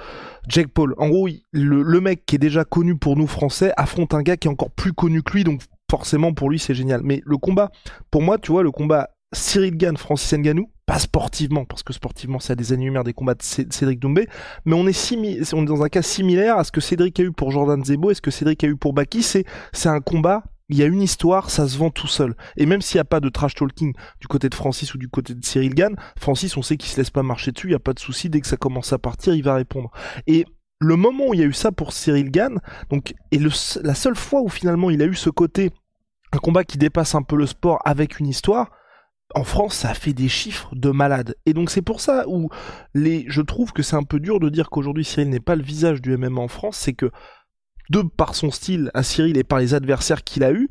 Jake 0.47 0.67
Paul. 0.73 0.93
En 0.97 1.09
gros, 1.09 1.27
le, 1.51 1.81
le, 1.81 2.01
mec 2.01 2.25
qui 2.25 2.35
est 2.35 2.39
déjà 2.39 2.65
connu 2.65 2.97
pour 2.97 3.15
nous 3.15 3.27
français 3.27 3.71
affronte 3.77 4.13
un 4.13 4.21
gars 4.21 4.37
qui 4.37 4.47
est 4.47 4.51
encore 4.51 4.71
plus 4.71 4.93
connu 4.93 5.23
que 5.23 5.33
lui, 5.33 5.43
donc 5.43 5.61
forcément 5.89 6.33
pour 6.33 6.49
lui 6.49 6.59
c'est 6.59 6.75
génial. 6.75 7.01
Mais 7.03 7.21
le 7.25 7.37
combat, 7.37 7.71
pour 8.11 8.21
moi, 8.21 8.37
tu 8.37 8.51
vois, 8.51 8.63
le 8.63 8.71
combat 8.71 9.09
Cyril 9.37 9.77
Gann, 9.77 9.97
Francis 9.97 10.33
Ngannou, 10.37 10.69
pas 10.85 10.99
sportivement, 10.99 11.65
parce 11.65 11.83
que 11.83 11.93
sportivement 11.93 12.39
c'est 12.39 12.53
à 12.53 12.55
des 13.03 13.13
combats 13.13 13.35
de 13.35 13.43
Cédric 13.43 13.99
Doumbé, 13.99 14.27
mais 14.65 14.73
on 14.73 14.87
est, 14.87 15.53
on 15.53 15.63
est 15.63 15.65
dans 15.65 15.83
un 15.83 15.89
cas 15.89 16.01
similaire 16.01 16.57
à 16.57 16.63
ce 16.63 16.71
que 16.71 16.81
Cédric 16.81 17.19
a 17.19 17.23
eu 17.23 17.31
pour 17.31 17.51
Jordan 17.51 17.83
Zebo 17.83 18.11
et 18.11 18.13
ce 18.13 18.21
que 18.21 18.31
Cédric 18.31 18.63
a 18.63 18.67
eu 18.67 18.75
pour 18.75 18.93
Baki, 18.93 19.21
c'est 19.23 19.45
un 19.85 20.01
combat 20.01 20.43
il 20.69 20.77
y 20.77 20.83
a 20.83 20.85
une 20.85 21.01
histoire, 21.01 21.49
ça 21.49 21.67
se 21.67 21.77
vend 21.77 21.89
tout 21.89 22.07
seul. 22.07 22.35
Et 22.57 22.65
même 22.65 22.81
s'il 22.81 22.97
n'y 22.97 23.01
a 23.01 23.05
pas 23.05 23.19
de 23.19 23.29
trash 23.29 23.55
talking 23.55 23.93
du 24.19 24.27
côté 24.27 24.49
de 24.49 24.55
Francis 24.55 24.93
ou 24.93 24.97
du 24.97 25.07
côté 25.07 25.33
de 25.33 25.45
Cyril 25.45 25.73
Gann, 25.73 25.95
Francis, 26.19 26.57
on 26.57 26.61
sait 26.61 26.77
qu'il 26.77 26.89
se 26.89 26.97
laisse 26.97 27.09
pas 27.09 27.23
marcher 27.23 27.51
dessus, 27.51 27.67
il 27.67 27.71
n'y 27.71 27.75
a 27.75 27.79
pas 27.79 27.93
de 27.93 27.99
souci, 27.99 28.29
dès 28.29 28.41
que 28.41 28.47
ça 28.47 28.57
commence 28.57 28.91
à 28.91 28.97
partir, 28.97 29.33
il 29.33 29.43
va 29.43 29.55
répondre. 29.55 29.91
Et 30.27 30.45
le 30.79 30.95
moment 30.95 31.27
où 31.29 31.33
il 31.33 31.39
y 31.39 31.43
a 31.43 31.47
eu 31.47 31.53
ça 31.53 31.71
pour 31.71 31.93
Cyril 31.93 32.31
Gann, 32.31 32.59
donc, 32.89 33.13
et 33.31 33.39
la 33.39 33.95
seule 33.95 34.15
fois 34.15 34.41
où 34.41 34.49
finalement 34.49 34.89
il 34.89 35.01
a 35.01 35.05
eu 35.05 35.15
ce 35.15 35.29
côté, 35.29 35.71
un 36.33 36.37
combat 36.37 36.63
qui 36.63 36.77
dépasse 36.77 37.15
un 37.15 37.23
peu 37.23 37.37
le 37.37 37.45
sport 37.45 37.79
avec 37.85 38.19
une 38.19 38.27
histoire, 38.27 38.71
en 39.35 39.43
France, 39.43 39.75
ça 39.75 39.93
fait 39.93 40.13
des 40.13 40.29
chiffres 40.29 40.73
de 40.75 40.89
malade. 40.89 41.35
Et 41.45 41.53
donc 41.53 41.69
c'est 41.69 41.81
pour 41.81 42.01
ça 42.01 42.25
où 42.27 42.49
les, 42.93 43.25
je 43.27 43.41
trouve 43.41 43.73
que 43.73 43.83
c'est 43.83 43.95
un 43.95 44.03
peu 44.03 44.19
dur 44.19 44.39
de 44.39 44.49
dire 44.49 44.69
qu'aujourd'hui 44.69 45.03
Cyril 45.03 45.29
n'est 45.29 45.39
pas 45.39 45.55
le 45.55 45.63
visage 45.63 46.01
du 46.01 46.15
MMA 46.15 46.41
en 46.41 46.47
France, 46.47 46.77
c'est 46.77 46.93
que 46.93 47.11
de 47.89 48.01
par 48.01 48.35
son 48.35 48.51
style 48.51 48.91
à 48.93 49.03
Cyril 49.03 49.37
et 49.37 49.43
par 49.43 49.59
les 49.59 49.73
adversaires 49.73 50.23
qu'il 50.23 50.43
a 50.43 50.51
eu, 50.51 50.69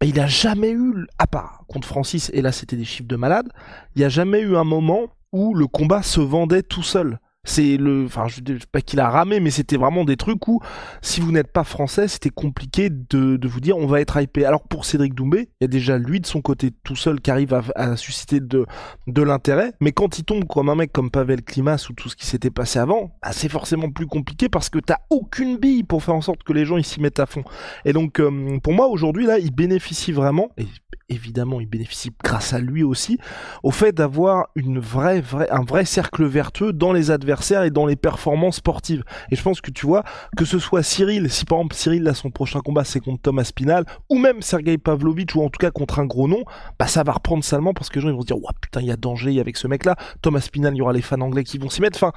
bah, 0.00 0.06
il 0.06 0.20
a 0.20 0.26
jamais 0.26 0.70
eu, 0.70 1.06
à 1.18 1.26
part 1.26 1.64
contre 1.66 1.88
Francis, 1.88 2.30
et 2.34 2.42
là 2.42 2.52
c'était 2.52 2.76
des 2.76 2.84
chiffres 2.84 3.08
de 3.08 3.16
malade, 3.16 3.48
il 3.94 4.00
n'y 4.00 4.04
a 4.04 4.10
jamais 4.10 4.40
eu 4.40 4.56
un 4.56 4.64
moment 4.64 5.08
où 5.32 5.54
le 5.54 5.66
combat 5.66 6.02
se 6.02 6.20
vendait 6.20 6.62
tout 6.62 6.82
seul. 6.82 7.18
C'est 7.44 7.76
le, 7.76 8.06
enfin, 8.06 8.26
je 8.26 8.40
dis 8.40 8.58
pas 8.72 8.80
qu'il 8.80 9.00
a 9.00 9.08
ramé, 9.08 9.38
mais 9.40 9.50
c'était 9.50 9.76
vraiment 9.76 10.04
des 10.04 10.16
trucs 10.16 10.48
où, 10.48 10.60
si 11.02 11.20
vous 11.20 11.30
n'êtes 11.30 11.52
pas 11.52 11.64
français, 11.64 12.08
c'était 12.08 12.30
compliqué 12.30 12.88
de, 12.90 13.38
vous 13.46 13.60
dire 13.60 13.76
on 13.76 13.86
va 13.86 14.00
être 14.00 14.20
hypé. 14.20 14.44
Alors 14.44 14.62
pour 14.62 14.84
Cédric 14.84 15.14
Doumbé, 15.14 15.50
il 15.60 15.64
y 15.64 15.66
a 15.66 15.68
déjà 15.68 15.98
lui 15.98 16.20
de 16.20 16.26
son 16.26 16.40
côté 16.40 16.70
tout 16.82 16.96
seul 16.96 17.20
qui 17.20 17.30
arrive 17.30 17.54
à, 17.74 17.96
susciter 17.96 18.40
de, 18.40 18.66
l'intérêt, 19.06 19.72
mais 19.80 19.92
quand 19.92 20.18
il 20.18 20.24
tombe 20.24 20.44
comme 20.46 20.68
un 20.68 20.74
mec 20.74 20.92
comme 20.92 21.10
Pavel 21.10 21.42
Klimas 21.42 21.86
ou 21.90 21.92
tout 21.92 22.08
ce 22.08 22.16
qui 22.16 22.26
s'était 22.26 22.50
passé 22.50 22.78
avant, 22.78 23.12
bah, 23.22 23.30
c'est 23.32 23.48
forcément 23.48 23.90
plus 23.90 24.06
compliqué 24.06 24.48
parce 24.48 24.70
que 24.70 24.78
t'as 24.78 24.98
aucune 25.10 25.58
bille 25.58 25.84
pour 25.84 26.02
faire 26.02 26.14
en 26.14 26.20
sorte 26.20 26.42
que 26.42 26.52
les 26.52 26.64
gens 26.64 26.76
ils 26.76 26.84
s'y 26.84 27.00
mettent 27.00 27.20
à 27.20 27.26
fond. 27.26 27.44
Et 27.84 27.92
donc, 27.92 28.20
euh, 28.20 28.58
pour 28.62 28.72
moi 28.72 28.88
aujourd'hui 28.88 29.26
là, 29.26 29.38
il 29.38 29.54
bénéficie 29.54 30.12
vraiment, 30.12 30.50
et 30.56 30.66
évidemment, 31.08 31.60
il 31.60 31.66
bénéficie 31.66 32.10
grâce 32.22 32.52
à 32.54 32.58
lui 32.58 32.82
aussi, 32.82 33.18
au 33.62 33.70
fait 33.70 33.92
d'avoir 33.92 34.48
un 34.56 35.64
vrai 35.64 35.84
cercle 35.84 36.24
vertueux 36.24 36.72
dans 36.72 36.92
les 36.92 37.10
adversaires 37.10 37.33
et 37.64 37.70
dans 37.70 37.86
les 37.86 37.96
performances 37.96 38.56
sportives. 38.56 39.04
Et 39.30 39.36
je 39.36 39.42
pense 39.42 39.60
que 39.60 39.70
tu 39.70 39.86
vois, 39.86 40.04
que 40.36 40.44
ce 40.44 40.58
soit 40.58 40.82
Cyril, 40.82 41.30
si 41.30 41.44
par 41.44 41.58
exemple 41.58 41.74
Cyril 41.74 42.02
là 42.02 42.14
son 42.14 42.30
prochain 42.30 42.60
combat 42.60 42.84
c'est 42.84 43.00
contre 43.00 43.22
Thomas 43.22 43.44
Spinal, 43.44 43.84
ou 44.10 44.18
même 44.18 44.42
Sergei 44.42 44.78
Pavlovitch, 44.78 45.34
ou 45.34 45.42
en 45.42 45.48
tout 45.48 45.58
cas 45.58 45.70
contre 45.70 45.98
un 45.98 46.06
gros 46.06 46.28
nom, 46.28 46.44
bah 46.78 46.86
ça 46.86 47.02
va 47.02 47.12
reprendre 47.12 47.44
salement 47.44 47.74
parce 47.74 47.88
que 47.88 47.96
les 47.96 48.02
gens 48.02 48.08
ils 48.08 48.14
vont 48.14 48.22
se 48.22 48.26
dire, 48.26 48.38
ouais 48.38 48.52
putain, 48.60 48.80
il 48.80 48.86
y 48.86 48.92
a 48.92 48.96
danger 48.96 49.40
avec 49.40 49.56
ce 49.56 49.66
mec 49.66 49.84
là, 49.84 49.96
Thomas 50.22 50.40
Spinal, 50.40 50.74
il 50.74 50.78
y 50.78 50.82
aura 50.82 50.92
les 50.92 51.02
fans 51.02 51.20
anglais 51.20 51.44
qui 51.44 51.58
vont 51.58 51.68
s'y 51.68 51.80
mettre, 51.80 51.98
enfin, 52.02 52.12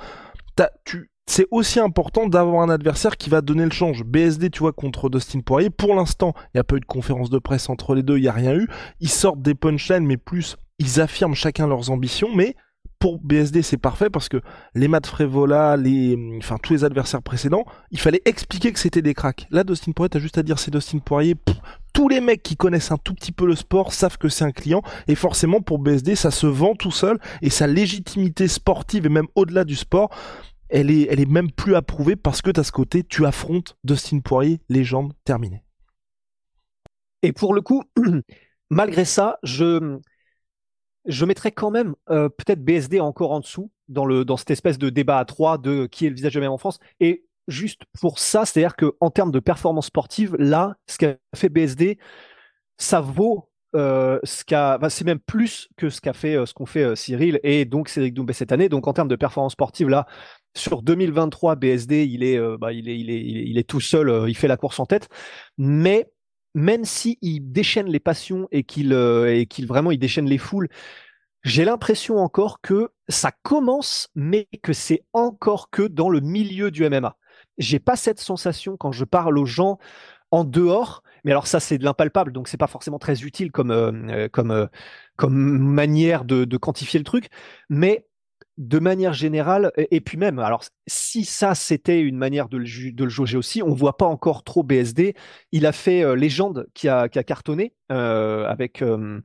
tu, 0.86 1.10
c'est 1.30 1.46
aussi 1.52 1.80
important 1.80 2.28
d'avoir 2.28 2.64
un 2.64 2.70
adversaire 2.70 3.18
qui 3.18 3.30
va 3.30 3.42
donner 3.42 3.66
le 3.66 3.72
change. 3.72 4.04
BSD, 4.04 4.50
tu 4.50 4.60
vois, 4.60 4.72
contre 4.72 5.10
Dustin 5.10 5.42
Poirier, 5.42 5.70
pour 5.70 5.94
l'instant, 5.94 6.34
il 6.38 6.50
n'y 6.56 6.62
a 6.62 6.64
pas 6.64 6.78
eu 6.78 6.80
de 6.80 6.86
conférence 6.86 7.30
de 7.30 7.38
presse 7.38 7.70
entre 7.70 7.96
les 7.96 8.02
deux, 8.02 8.18
il 8.18 8.22
n'y 8.22 8.28
a 8.30 8.34
rien 8.34 8.56
eu. 8.56 8.68
Ils 9.02 9.10
sortent 9.10 9.42
des 9.42 9.54
punchlines, 9.54 10.06
mais 10.06 10.18
plus, 10.18 10.56
ils 10.80 11.02
affirment 11.02 11.36
chacun 11.36 11.68
leurs 11.68 11.92
ambitions, 11.92 12.30
mais 12.34 12.56
pour 13.00 13.20
BSD, 13.20 13.62
c'est 13.62 13.78
parfait 13.78 14.10
parce 14.10 14.30
que 14.30 14.42
les 14.74 14.88
Matt 14.88 15.06
Frévola, 15.06 15.78
les, 15.78 16.18
enfin, 16.38 16.58
tous 16.62 16.74
les 16.74 16.84
adversaires 16.84 17.22
précédents, 17.22 17.66
il 17.92 18.00
fallait 18.00 18.22
expliquer 18.26 18.72
que 18.72 18.80
c'était 18.80 19.02
des 19.02 19.14
cracks. 19.14 19.48
Là, 19.52 19.64
Dustin 19.64 19.92
Poirier, 19.92 20.10
t'as 20.10 20.20
juste 20.20 20.38
à 20.38 20.44
dire 20.44 20.60
c'est 20.60 20.72
Dustin 20.72 21.00
Poirier. 21.00 21.36
tous 21.94 22.10
les 22.10 22.22
mecs 22.22 22.44
qui 22.44 22.56
connaissent 22.56 22.92
un 22.92 22.98
tout 22.98 23.14
petit 23.14 23.32
peu 23.32 23.46
le 23.46 23.56
sport 23.56 23.94
savent 23.94 24.18
que 24.18 24.30
c'est 24.30 24.46
un 24.46 24.52
client 24.52 24.82
et 25.08 25.16
forcément 25.16 25.62
pour 25.62 25.80
BSD, 25.80 26.16
ça 26.16 26.32
se 26.32 26.48
vend 26.48 26.76
tout 26.76 26.92
seul 26.92 27.20
et 27.42 27.50
sa 27.50 27.68
légitimité 27.68 28.48
sportive 28.48 29.06
et 29.06 29.10
même 29.10 29.28
au-delà 29.36 29.64
du 29.64 29.76
sport, 29.76 30.10
elle 30.70 30.92
est, 30.92 31.30
même 31.30 31.52
plus 31.52 31.76
approuvée 31.76 32.16
parce 32.16 32.42
que 32.42 32.52
tu 32.52 32.60
as 32.60 32.64
ce 32.64 32.72
côté, 32.72 33.04
tu 33.04 33.26
affrontes 33.26 33.78
Dustin 33.84 34.20
Poirier, 34.20 34.60
légende 34.70 35.14
terminée. 35.24 35.64
Et 37.24 37.32
pour 37.32 37.54
le 37.54 37.62
coup, 37.62 37.84
malgré 38.70 39.06
ça, 39.06 39.38
je, 39.44 40.00
je 41.08 41.26
mettrais 41.26 41.52
quand 41.52 41.72
même 41.72 41.96
euh, 42.10 42.30
peut-être 42.30 42.64
BSD 42.64 43.00
encore 43.00 43.32
en 43.32 43.40
dessous 43.40 43.72
dans, 43.88 44.06
le, 44.06 44.26
dans 44.26 44.38
cette 44.38 44.52
espèce 44.52 44.78
de 44.78 44.90
débat 44.90 45.20
à 45.20 45.26
trois 45.26 45.58
de 45.58 45.86
qui 45.88 46.06
est 46.06 46.10
le 46.10 46.16
visage 46.16 46.34
de 46.34 46.40
même 46.40 46.52
en 46.52 46.58
France. 46.58 46.80
Et 47.00 47.26
juste 47.48 47.82
pour 48.00 48.20
ça, 48.20 48.46
c'est-à-dire 48.46 48.76
qu'en 48.76 49.10
termes 49.10 49.32
de 49.32 49.40
performance 49.40 49.88
sportive, 49.88 50.36
là, 50.38 50.76
ce 50.88 50.98
qu'a 50.98 51.16
fait 51.34 51.50
BSD, 51.50 51.98
ça 52.78 53.00
vaut 53.00 53.50
euh, 53.76 54.20
ce 54.24 54.44
qu'a, 54.44 54.80
c'est 54.90 55.06
même 55.06 55.20
plus 55.20 55.70
que 55.78 55.90
ce 55.90 56.02
qu'a 56.02 56.14
fait, 56.14 56.36
euh, 56.36 56.46
ce 56.46 56.54
qu'ont 56.54 56.66
fait 56.66 56.96
Cyril 56.96 57.40
et 57.44 57.66
donc 57.66 57.90
Cédric 57.90 58.14
Doumbé 58.14 58.34
cette 58.34 58.52
année. 58.52 58.70
Donc 58.70 58.88
en 58.88 58.94
termes 58.94 59.08
de 59.08 59.16
performance 59.16 59.54
sportive, 59.54 59.88
là, 59.88 60.06
sur 60.56 60.82
2023, 60.82 61.56
BSD, 61.56 62.06
il 62.06 62.24
est, 62.24 62.40
bah, 62.58 62.74
il 62.74 62.90
est, 62.90 63.00
il 63.00 63.10
est, 63.10 63.22
il 63.22 63.58
est, 63.58 63.70
tout 63.70 63.80
seul, 63.80 64.26
il 64.28 64.36
fait 64.36 64.48
la 64.48 64.58
course 64.58 64.80
en 64.80 64.86
tête. 64.86 65.08
Mais 65.58 66.10
même 66.58 66.84
il 67.22 67.52
déchaîne 67.52 67.88
les 67.88 68.00
passions 68.00 68.48
et 68.52 68.64
qu'il, 68.64 68.92
euh, 68.94 69.34
et 69.34 69.46
qu'il 69.46 69.68
vraiment 69.68 69.92
il 69.92 70.00
déchaîne 70.00 70.26
les 70.26 70.40
foules, 70.40 70.70
j'ai 71.44 71.66
l'impression 71.66 72.18
encore 72.18 72.62
que 72.62 72.90
ça 73.08 73.32
commence, 73.44 74.10
mais 74.16 74.48
que 74.64 74.74
c'est 74.74 75.04
encore 75.14 75.70
que 75.70 75.84
dans 75.84 76.10
le 76.10 76.20
milieu 76.20 76.72
du 76.72 76.84
MMA. 76.90 77.16
J'ai 77.60 77.80
pas 77.80 77.96
cette 77.96 78.20
sensation 78.20 78.76
quand 78.76 78.92
je 78.92 79.06
parle 79.06 79.38
aux 79.38 79.46
gens 79.46 79.78
en 80.32 80.44
dehors. 80.44 81.04
Mais 81.24 81.32
alors 81.32 81.48
ça, 81.48 81.60
c'est 81.60 81.78
de 81.78 81.84
l'impalpable, 81.84 82.32
donc 82.32 82.48
c'est 82.48 82.58
pas 82.58 82.68
forcément 82.68 83.00
très 83.00 83.24
utile 83.24 83.52
comme 83.52 84.30
comme 84.32 84.70
comme 85.16 85.58
manière 85.60 86.26
de 86.26 86.58
quantifier 86.58 87.00
le 87.00 87.06
truc. 87.06 87.28
Mais 87.70 88.08
de 88.58 88.80
manière 88.80 89.14
générale, 89.14 89.72
et, 89.78 90.02
puis 90.02 90.18
même, 90.18 90.40
alors 90.40 90.64
si 90.88 91.26
ça 91.26 91.54
c'était 91.54 92.02
une 92.02 92.18
manière 92.18 92.50
de 92.50 92.58
le, 92.58 92.92
de 92.92 93.04
le, 93.04 93.10
jauger 93.10 93.38
aussi, 93.38 93.62
on 93.62 93.74
voit 93.74 93.98
pas 93.98 94.08
encore 94.08 94.44
trop 94.44 94.64
BSD. 94.64 95.16
Il 95.52 95.66
a 95.68 95.72
fait 95.72 96.04
euh, 96.04 96.16
Légende 96.16 96.68
qui 96.74 96.90
a, 96.90 97.08
qui 97.08 97.20
a 97.20 97.24
cartonné 97.24 97.76
euh, 97.92 98.46
avec 98.48 98.82
euh, 98.82 99.22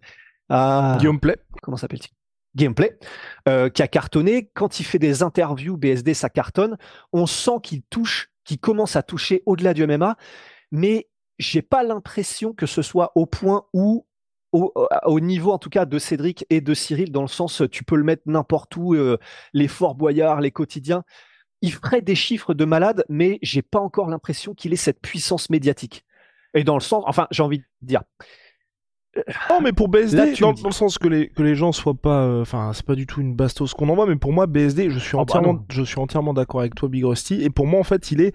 ah, 0.51 0.97
Guillaume 0.99 1.19
Play. 1.19 1.37
Comment 1.63 1.77
s'appelle-t-il? 1.77 2.13
Gameplay, 2.55 2.99
qui 3.47 3.83
a 3.83 3.89
cartonné. 3.89 4.51
Quand 4.53 4.79
il 4.79 4.85
fait 4.85 4.99
des 4.99 5.23
interviews, 5.23 5.79
BSD, 5.79 6.13
ça 6.13 6.29
cartonne. 6.29 6.77
On 7.11 7.25
sent 7.25 7.61
qu'il 7.63 7.83
touche, 7.85 8.31
qu'il 8.45 8.59
commence 8.59 8.95
à 8.95 9.03
toucher 9.03 9.43
au-delà 9.47 9.73
du 9.73 9.87
MMA, 9.87 10.19
mais 10.71 11.09
j'ai 11.39 11.63
pas 11.63 11.83
l'impression 11.83 12.53
que 12.53 12.67
ce 12.67 12.83
soit 12.83 13.13
au 13.15 13.25
point 13.25 13.65
où 13.73 14.07
au, 14.53 15.21
niveau 15.21 15.53
en 15.53 15.59
tout 15.59 15.71
cas 15.71 15.87
de 15.87 15.99
Cédric 15.99 16.45
et 16.51 16.61
de 16.61 16.75
Cyril, 16.75 17.11
dans 17.11 17.23
le 17.23 17.29
sens 17.29 17.63
tu 17.71 17.85
peux 17.85 17.97
le 17.97 18.05
mettre 18.05 18.23
n'importe 18.27 18.77
où, 18.77 18.95
euh, 18.95 19.19
les 19.53 19.69
Fort 19.69 19.95
Boyard, 19.95 20.41
les 20.41 20.51
quotidiens. 20.51 21.05
Il 21.63 21.73
ferait 21.73 22.03
des 22.03 22.15
chiffres 22.15 22.55
de 22.55 22.65
malade, 22.65 23.05
mais 23.09 23.39
j'ai 23.43 23.63
pas 23.63 23.79
encore 23.79 24.11
l'impression 24.11 24.53
qu'il 24.53 24.73
ait 24.73 24.77
cette 24.77 25.01
puissance 25.01 25.49
médiatique. 25.49 26.05
Et 26.55 26.65
dans 26.65 26.75
le 26.75 26.81
sens, 26.81 27.05
enfin, 27.07 27.29
j'ai 27.31 27.43
envie 27.43 27.59
de 27.59 27.65
dire. 27.83 28.03
Non, 29.51 29.61
mais 29.61 29.73
pour 29.73 29.89
BSD, 29.89 30.35
dans, 30.41 30.53
le 30.53 30.71
sens 30.73 30.99
que 30.99 31.07
les, 31.07 31.29
que 31.29 31.43
les 31.43 31.55
gens 31.55 31.71
soient 31.73 31.95
pas. 31.95 32.25
euh, 32.25 32.43
Enfin, 32.43 32.73
c'est 32.75 32.85
pas 32.85 32.95
du 32.95 33.07
tout 33.07 33.21
une 33.21 33.35
bastos 33.37 33.75
qu'on 33.75 33.89
envoie, 33.91 34.07
mais 34.07 34.17
pour 34.17 34.33
moi, 34.33 34.47
BSD, 34.47 34.91
je 34.91 34.99
suis 34.99 35.11
Ah 35.13 35.19
bah 35.19 35.23
entièrement, 35.23 35.65
je 35.71 35.83
suis 35.83 36.01
entièrement 36.01 36.35
d'accord 36.35 36.61
avec 36.61 36.75
toi, 36.75 36.89
Big 36.89 37.05
Rusty. 37.05 37.43
Et 37.43 37.51
pour 37.51 37.67
moi, 37.67 37.79
en 37.79 37.85
fait, 37.85 38.11
il 38.11 38.21
est. 38.21 38.35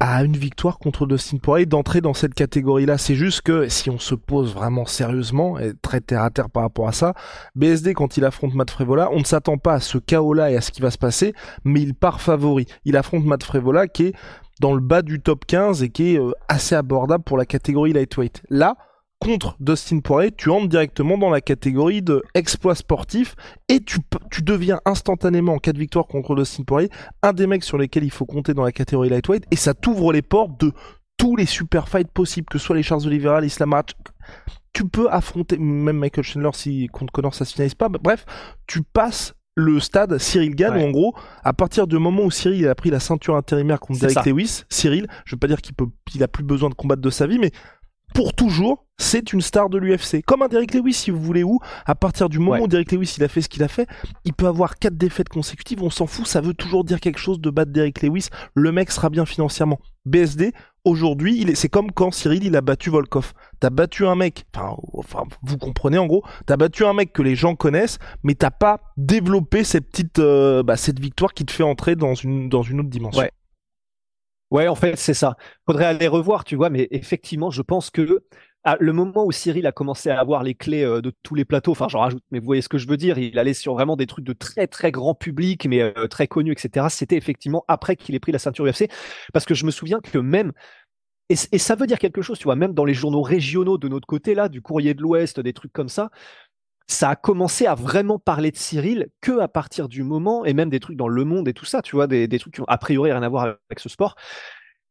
À 0.00 0.24
une 0.24 0.36
victoire 0.36 0.78
contre 0.78 1.06
Dustin 1.06 1.36
Poirier 1.38 1.66
d'entrer 1.66 2.00
dans 2.00 2.14
cette 2.14 2.34
catégorie-là. 2.34 2.98
C'est 2.98 3.14
juste 3.14 3.42
que 3.42 3.68
si 3.68 3.90
on 3.90 3.98
se 3.98 4.14
pose 4.14 4.54
vraiment 4.54 4.86
sérieusement 4.86 5.58
et 5.58 5.72
très 5.82 6.00
terre 6.00 6.22
à 6.22 6.30
terre 6.30 6.50
par 6.50 6.62
rapport 6.62 6.88
à 6.88 6.92
ça, 6.92 7.14
BSD 7.54 7.94
quand 7.94 8.16
il 8.16 8.24
affronte 8.24 8.54
Matt 8.54 8.70
Frevola, 8.70 9.10
on 9.12 9.18
ne 9.18 9.24
s'attend 9.24 9.58
pas 9.58 9.74
à 9.74 9.80
ce 9.80 9.98
chaos-là 9.98 10.50
et 10.50 10.56
à 10.56 10.60
ce 10.60 10.70
qui 10.70 10.80
va 10.80 10.90
se 10.90 10.98
passer, 10.98 11.34
mais 11.64 11.82
il 11.82 11.94
part 11.94 12.20
favori. 12.20 12.66
Il 12.84 12.96
affronte 12.96 13.24
Matt 13.24 13.42
Frevola 13.42 13.86
qui 13.86 14.06
est 14.06 14.14
dans 14.60 14.74
le 14.74 14.80
bas 14.80 15.02
du 15.02 15.20
top 15.20 15.44
15 15.46 15.82
et 15.82 15.90
qui 15.90 16.14
est 16.14 16.18
euh, 16.18 16.32
assez 16.48 16.74
abordable 16.74 17.24
pour 17.24 17.36
la 17.36 17.46
catégorie 17.46 17.92
lightweight. 17.92 18.42
Là, 18.48 18.76
contre 19.22 19.56
Dustin 19.60 20.00
Poirier, 20.00 20.32
tu 20.32 20.50
entres 20.50 20.68
directement 20.68 21.16
dans 21.16 21.30
la 21.30 21.40
catégorie 21.40 22.02
de 22.02 22.22
exploit 22.34 22.74
sportif 22.74 23.34
et 23.68 23.80
tu, 23.80 23.98
tu 24.30 24.42
deviens 24.42 24.80
instantanément 24.84 25.54
en 25.54 25.58
cas 25.58 25.72
de 25.72 25.78
victoire 25.78 26.06
contre 26.06 26.34
Dustin 26.34 26.64
Poirier 26.64 26.90
un 27.22 27.32
des 27.32 27.46
mecs 27.46 27.64
sur 27.64 27.78
lesquels 27.78 28.04
il 28.04 28.10
faut 28.10 28.26
compter 28.26 28.54
dans 28.54 28.64
la 28.64 28.72
catégorie 28.72 29.08
lightweight 29.08 29.44
et 29.50 29.56
ça 29.56 29.74
t'ouvre 29.74 30.12
les 30.12 30.22
portes 30.22 30.58
de 30.60 30.72
tous 31.16 31.36
les 31.36 31.46
super 31.46 31.88
fights 31.88 32.10
possibles, 32.10 32.46
que 32.50 32.58
ce 32.58 32.64
soit 32.66 32.76
les 32.76 32.82
Charles 32.82 33.06
Oliveira, 33.06 33.40
les 33.40 33.46
Islam 33.46 33.70
Makhachev. 33.70 33.98
Tu 34.72 34.88
peux 34.88 35.08
affronter 35.10 35.58
même 35.58 35.98
Michael 35.98 36.24
Chandler 36.24 36.50
si 36.54 36.86
contre 36.88 37.12
Connor 37.12 37.34
ça 37.34 37.44
se 37.44 37.52
finalise 37.52 37.74
pas. 37.74 37.88
Bref, 37.88 38.24
tu 38.66 38.82
passes 38.82 39.34
le 39.54 39.78
stade 39.80 40.16
Cyril 40.18 40.54
Gann 40.56 40.74
Ouais. 40.74 40.82
où 40.82 40.88
en 40.88 40.90
gros, 40.90 41.14
à 41.44 41.52
partir 41.52 41.86
du 41.86 41.98
moment 41.98 42.22
où 42.24 42.30
Cyril 42.30 42.66
a 42.68 42.74
pris 42.74 42.88
la 42.90 42.98
ceinture 43.00 43.36
intérimaire 43.36 43.78
contre 43.80 44.00
Derek 44.00 44.14
ça. 44.14 44.22
Lewis, 44.24 44.62
Cyril, 44.70 45.06
je 45.26 45.34
veux 45.34 45.38
pas 45.38 45.46
dire 45.46 45.60
qu'il 45.60 45.74
peut, 45.74 45.86
il 46.14 46.22
a 46.22 46.28
plus 46.28 46.42
besoin 46.42 46.70
de 46.70 46.74
combattre 46.74 47.02
de 47.02 47.10
sa 47.10 47.26
vie, 47.26 47.38
mais 47.38 47.50
pour 48.14 48.34
toujours, 48.34 48.84
c'est 48.98 49.32
une 49.32 49.40
star 49.40 49.68
de 49.68 49.78
l'UFC. 49.78 50.22
Comme 50.24 50.42
un 50.42 50.48
Derek 50.48 50.74
Lewis, 50.74 50.92
si 50.94 51.10
vous 51.10 51.20
voulez, 51.20 51.42
où 51.42 51.58
à 51.86 51.94
partir 51.94 52.28
du 52.28 52.38
moment 52.38 52.52
Ouais. 52.52 52.60
où 52.60 52.68
Derek 52.68 52.92
Lewis 52.92 53.14
il 53.18 53.24
a 53.24 53.28
fait 53.28 53.40
ce 53.40 53.48
qu'il 53.48 53.62
a 53.62 53.68
fait, 53.68 53.86
il 54.24 54.32
peut 54.32 54.46
avoir 54.46 54.78
quatre 54.78 54.96
défaites 54.96 55.28
consécutives, 55.28 55.82
on 55.82 55.90
s'en 55.90 56.06
fout, 56.06 56.26
ça 56.26 56.40
veut 56.40 56.54
toujours 56.54 56.84
dire 56.84 57.00
quelque 57.00 57.18
chose 57.18 57.40
de 57.40 57.50
battre 57.50 57.72
Derek 57.72 58.02
Lewis, 58.02 58.28
le 58.54 58.70
mec 58.72 58.90
sera 58.90 59.10
bien 59.10 59.26
financièrement. 59.26 59.78
BSD, 60.04 60.52
aujourd'hui, 60.84 61.36
il 61.40 61.50
est, 61.50 61.54
c'est 61.54 61.68
comme 61.68 61.92
quand 61.92 62.10
Cyril 62.12 62.44
il 62.44 62.56
a 62.56 62.60
battu 62.60 62.90
Volkov. 62.90 63.32
T'as 63.60 63.70
battu 63.70 64.06
un 64.06 64.14
mec, 64.16 64.44
enfin, 64.54 64.76
enfin, 64.94 65.22
vous 65.42 65.56
comprenez 65.58 65.98
en 65.98 66.06
gros, 66.06 66.22
t'as 66.46 66.56
battu 66.56 66.84
un 66.84 66.92
mec 66.92 67.12
que 67.12 67.22
les 67.22 67.36
gens 67.36 67.54
connaissent, 67.54 67.98
mais 68.24 68.34
t'as 68.34 68.50
pas 68.50 68.80
développé 68.96 69.64
cette 69.64 69.88
petite, 69.90 70.18
euh, 70.18 70.62
bah, 70.62 70.76
cette 70.76 70.98
victoire 71.00 71.34
qui 71.34 71.44
te 71.44 71.52
fait 71.52 71.62
entrer 71.62 71.96
dans 71.96 72.14
une, 72.14 72.48
dans 72.48 72.62
une 72.62 72.80
autre 72.80 72.90
dimension. 72.90 73.22
Ouais. 73.22 73.30
Ouais, 74.52 74.68
en 74.68 74.74
fait, 74.74 74.96
c'est 74.98 75.14
ça. 75.14 75.36
Faudrait 75.66 75.86
aller 75.86 76.08
revoir, 76.08 76.44
tu 76.44 76.56
vois, 76.56 76.68
mais 76.68 76.86
effectivement, 76.90 77.50
je 77.50 77.62
pense 77.62 77.88
que 77.90 78.22
le 78.80 78.92
moment 78.92 79.24
où 79.24 79.32
Cyril 79.32 79.66
a 79.66 79.72
commencé 79.72 80.10
à 80.10 80.20
avoir 80.20 80.42
les 80.42 80.54
clés 80.54 80.84
euh, 80.84 81.00
de 81.00 81.10
tous 81.22 81.34
les 81.34 81.44
plateaux, 81.46 81.72
enfin, 81.72 81.88
j'en 81.88 82.00
rajoute, 82.00 82.22
mais 82.30 82.38
vous 82.38 82.44
voyez 82.44 82.62
ce 82.62 82.68
que 82.68 82.78
je 82.78 82.86
veux 82.86 82.98
dire, 82.98 83.18
il 83.18 83.38
allait 83.38 83.54
sur 83.54 83.72
vraiment 83.74 83.96
des 83.96 84.06
trucs 84.06 84.26
de 84.26 84.34
très 84.34 84.66
très 84.66 84.92
grand 84.92 85.14
public, 85.14 85.66
mais 85.66 85.80
euh, 85.80 86.06
très 86.06 86.28
connus, 86.28 86.52
etc. 86.52 86.86
C'était 86.90 87.16
effectivement 87.16 87.64
après 87.66 87.96
qu'il 87.96 88.14
ait 88.14 88.20
pris 88.20 88.30
la 88.32 88.38
ceinture 88.38 88.66
UFC, 88.66 88.88
parce 89.32 89.46
que 89.46 89.54
je 89.54 89.64
me 89.66 89.70
souviens 89.72 90.00
que 90.00 90.18
même 90.18 90.52
et 91.30 91.58
ça 91.58 91.76
veut 91.76 91.86
dire 91.86 91.98
quelque 91.98 92.20
chose, 92.20 92.38
tu 92.38 92.44
vois, 92.44 92.56
même 92.56 92.74
dans 92.74 92.84
les 92.84 92.94
journaux 92.94 93.22
régionaux 93.22 93.78
de 93.78 93.88
notre 93.88 94.06
côté 94.06 94.34
là, 94.34 94.50
du 94.50 94.60
Courrier 94.60 94.92
de 94.94 95.00
l'Ouest, 95.00 95.40
des 95.40 95.54
trucs 95.54 95.72
comme 95.72 95.88
ça, 95.88 96.10
ça 96.92 97.10
a 97.10 97.16
commencé 97.16 97.66
à 97.66 97.74
vraiment 97.74 98.18
parler 98.18 98.50
de 98.50 98.56
Cyril 98.56 99.08
que 99.20 99.38
à 99.40 99.48
partir 99.48 99.88
du 99.88 100.02
moment, 100.02 100.44
et 100.44 100.52
même 100.52 100.68
des 100.68 100.78
trucs 100.78 100.96
dans 100.96 101.08
Le 101.08 101.24
Monde 101.24 101.48
et 101.48 101.54
tout 101.54 101.64
ça, 101.64 101.82
tu 101.82 101.96
vois, 101.96 102.06
des, 102.06 102.28
trucs 102.38 102.54
qui 102.54 102.60
ont 102.60 102.66
a 102.68 102.78
priori 102.78 103.10
rien 103.10 103.22
à 103.22 103.28
voir 103.28 103.44
avec 103.44 103.78
ce 103.78 103.88
sport. 103.88 104.14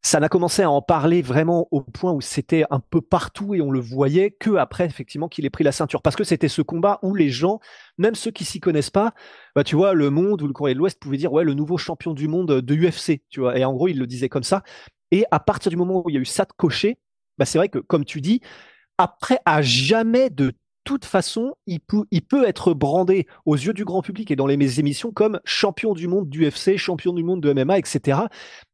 Ça 0.04 0.20
n'a 0.20 0.30
commencé 0.30 0.64
à 0.64 0.72
en 0.72 0.82
parler 0.82 1.22
vraiment 1.22 1.68
au 1.70 1.82
point 1.82 2.12
où 2.12 2.22
c'était 2.22 2.64
un 2.72 2.80
peu 2.80 3.02
partout 3.02 3.54
et 3.54 3.62
on 3.62 3.70
le 3.70 3.80
voyait 3.80 4.32
que 4.32 4.56
après 4.56 4.86
effectivement 4.86 5.30
qu'il 5.30 5.46
ait 5.46 5.52
pris 5.52 5.64
la 5.64 5.72
ceinture. 5.72 6.02
Parce 6.02 6.16
que 6.16 6.24
c'était 6.24 6.48
ce 6.48 6.64
combat 6.64 6.98
où 7.04 7.14
les 7.14 7.30
gens, 7.30 7.60
même 8.00 8.16
ceux 8.16 8.32
qui 8.32 8.46
s'y 8.46 8.60
connaissent 8.60 8.90
pas, 8.90 9.14
bah 9.56 9.64
tu 9.64 9.76
vois, 9.76 9.94
Le 9.94 10.10
Monde 10.10 10.42
ou 10.42 10.48
le 10.48 10.54
Courrier 10.54 10.74
de 10.74 10.80
l'Ouest 10.80 11.00
pouvaient 11.00 11.18
dire 11.18 11.32
ouais 11.32 11.44
le 11.44 11.54
nouveau 11.54 11.78
champion 11.78 12.16
du 12.16 12.28
monde 12.28 12.62
de 12.62 12.76
UFC, 12.76 13.22
tu 13.30 13.42
vois. 13.42 13.60
Et 13.60 13.64
en 13.64 13.74
gros 13.74 13.88
ils 13.88 14.00
le 14.00 14.08
disaient 14.08 14.30
comme 14.30 14.44
ça. 14.44 14.64
Et 15.12 15.24
à 15.30 15.40
partir 15.40 15.70
du 15.70 15.78
moment 15.78 16.02
où 16.04 16.10
il 16.10 16.16
y 16.16 16.18
a 16.18 16.22
eu 16.22 16.26
ça 16.26 16.46
de 16.46 16.54
coché, 16.58 16.98
bah 17.38 17.46
c'est 17.46 17.60
vrai 17.60 17.70
que 17.70 17.78
comme 17.78 18.06
tu 18.06 18.22
dis, 18.22 18.42
après 18.98 19.38
à 19.46 19.62
jamais 19.62 20.32
de 20.32 20.54
toute 20.84 21.06
façon, 21.06 21.56
il 21.68 21.80
peut, 21.80 22.06
être 22.46 22.74
brandé 22.74 23.28
aux 23.46 23.56
yeux 23.56 23.74
du 23.74 23.86
grand 23.86 24.02
public 24.02 24.32
et 24.32 24.36
dans 24.36 24.48
les 24.48 24.80
émissions 24.80 25.12
comme 25.12 25.40
champion 25.44 25.94
du 25.94 26.08
monde 26.08 26.30
d'UFC, 26.30 26.78
champion 26.78 27.14
du 27.14 27.24
monde 27.24 27.42
de 27.42 27.54
MMA, 27.54 27.78
etc. 27.78 28.22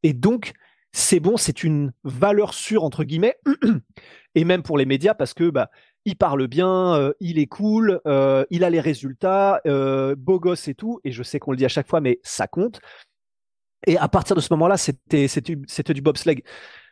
Et 0.04 0.13
donc, 0.13 0.54
c'est 0.91 1.20
bon, 1.20 1.38
c'est 1.38 1.63
une 1.63 1.91
valeur 2.04 2.54
sûre, 2.54 2.84
entre 2.84 3.04
guillemets, 3.04 3.38
et 4.36 4.43
même 4.46 4.63
pour 4.63 4.78
les 4.78 4.86
médias, 4.86 5.13
parce 5.13 5.34
que 5.34 5.50
bah, 5.50 5.70
il 6.06 6.15
parle 6.15 6.48
bien, 6.48 6.96
euh, 6.96 7.13
il 7.20 7.38
est 7.38 7.48
cool, 7.48 8.00
euh, 8.08 8.46
il 8.50 8.63
a 8.63 8.70
les 8.70 8.80
résultats, 8.80 9.62
euh, 9.67 10.15
beau 10.17 10.39
gosse 10.39 10.67
et 10.70 10.74
tout, 10.74 11.02
et 11.04 11.12
je 11.12 11.22
sais 11.22 11.39
qu'on 11.39 11.52
le 11.52 11.58
dit 11.58 11.65
à 11.65 11.70
chaque 11.70 11.88
fois, 11.88 12.00
mais 12.00 12.20
ça 12.24 12.48
compte. 12.48 12.80
Et 13.86 13.98
à 13.98 14.08
partir 14.08 14.36
de 14.36 14.41
ce 14.41 14.52
moment-là, 14.54 14.78
c'était 14.78 15.28
du 15.93 16.02
bobsleigh. 16.02 16.43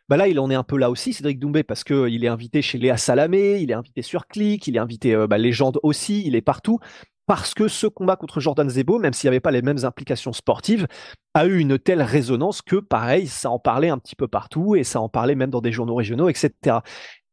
Bah 0.07 0.17
là, 0.17 0.27
il 0.27 0.39
en 0.39 0.51
est 0.51 0.55
un 0.55 0.63
peu 0.63 0.77
là 0.77 0.91
aussi, 0.91 1.13
Cédric 1.13 1.39
Doumbé, 1.39 1.63
parce 1.63 1.83
que 1.83 2.07
il 2.07 2.23
est 2.23 2.27
invité 2.27 2.61
chez 2.61 2.77
Léa 2.77 2.95
Salamé, 2.95 3.59
il 3.59 3.71
est 3.71 3.73
invité 3.73 4.03
sur 4.03 4.27
Click, 4.27 4.67
il 4.67 4.75
est 4.75 4.79
invité 4.79 5.15
euh, 5.15 5.25
bah, 5.25 5.39
Légende 5.39 5.79
aussi, 5.81 6.21
il 6.27 6.35
est 6.35 6.41
partout, 6.41 6.77
parce 7.25 7.55
que 7.55 7.67
ce 7.67 7.87
combat 7.87 8.15
contre 8.15 8.39
Jordan 8.39 8.69
Zebo, 8.69 8.99
même 8.99 9.13
s'il 9.13 9.27
n'y 9.27 9.33
avait 9.33 9.39
pas 9.39 9.49
les 9.49 9.63
mêmes 9.63 9.83
implications 9.83 10.31
sportives, 10.31 10.85
a 11.33 11.47
eu 11.47 11.57
une 11.57 11.79
telle 11.79 12.03
résonance 12.03 12.61
que, 12.61 12.75
pareil, 12.75 13.25
ça 13.25 13.49
en 13.49 13.57
parlait 13.57 13.89
un 13.89 13.97
petit 13.97 14.15
peu 14.15 14.27
partout 14.27 14.75
et 14.75 14.83
ça 14.83 15.01
en 15.01 15.09
parlait 15.09 15.33
même 15.33 15.49
dans 15.49 15.61
des 15.61 15.71
journaux 15.71 15.95
régionaux, 15.95 16.29
etc. 16.29 16.77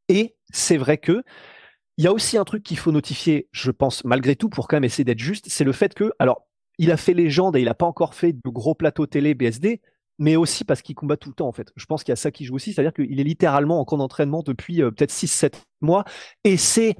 Et 0.08 0.34
c'est 0.50 0.78
vrai 0.78 0.96
que 0.96 1.22
il 1.98 2.04
y 2.04 2.06
a 2.06 2.12
aussi 2.12 2.38
un 2.38 2.44
truc 2.44 2.62
qu'il 2.62 2.78
faut 2.78 2.90
notifier, 2.90 3.48
je 3.52 3.70
pense, 3.70 4.02
malgré 4.04 4.34
tout, 4.34 4.48
pour 4.48 4.66
quand 4.66 4.76
même 4.76 4.84
essayer 4.84 5.04
d'être 5.04 5.18
juste, 5.18 5.46
c'est 5.48 5.64
le 5.64 5.72
fait 5.72 5.92
que, 5.92 6.12
alors, 6.18 6.46
il 6.78 6.90
a 6.90 6.96
fait 6.96 7.12
légende 7.12 7.54
et 7.56 7.60
il 7.60 7.66
n'a 7.66 7.74
pas 7.74 7.86
encore 7.86 8.14
fait 8.14 8.32
de 8.32 8.48
gros 8.48 8.74
plateaux 8.74 9.06
télé 9.06 9.34
BSD, 9.34 9.82
mais 10.22 10.36
aussi 10.36 10.62
parce 10.64 10.82
qu'il 10.82 10.94
combat 10.94 11.16
tout 11.16 11.30
le 11.30 11.34
temps, 11.34 11.48
en 11.48 11.52
fait. 11.52 11.72
Je 11.74 11.84
pense 11.84 12.04
qu'il 12.04 12.12
y 12.12 12.14
a 12.14 12.16
ça 12.16 12.30
qui 12.30 12.44
joue 12.44 12.54
aussi, 12.54 12.72
c'est-à-dire 12.72 12.92
qu'il 12.92 13.18
est 13.18 13.24
littéralement 13.24 13.80
en 13.80 13.84
camp 13.84 13.96
d'entraînement 13.96 14.42
depuis 14.42 14.80
euh, 14.80 14.92
peut-être 14.92 15.12
6-7 15.12 15.54
mois, 15.80 16.04
et 16.44 16.56
c'est 16.56 16.96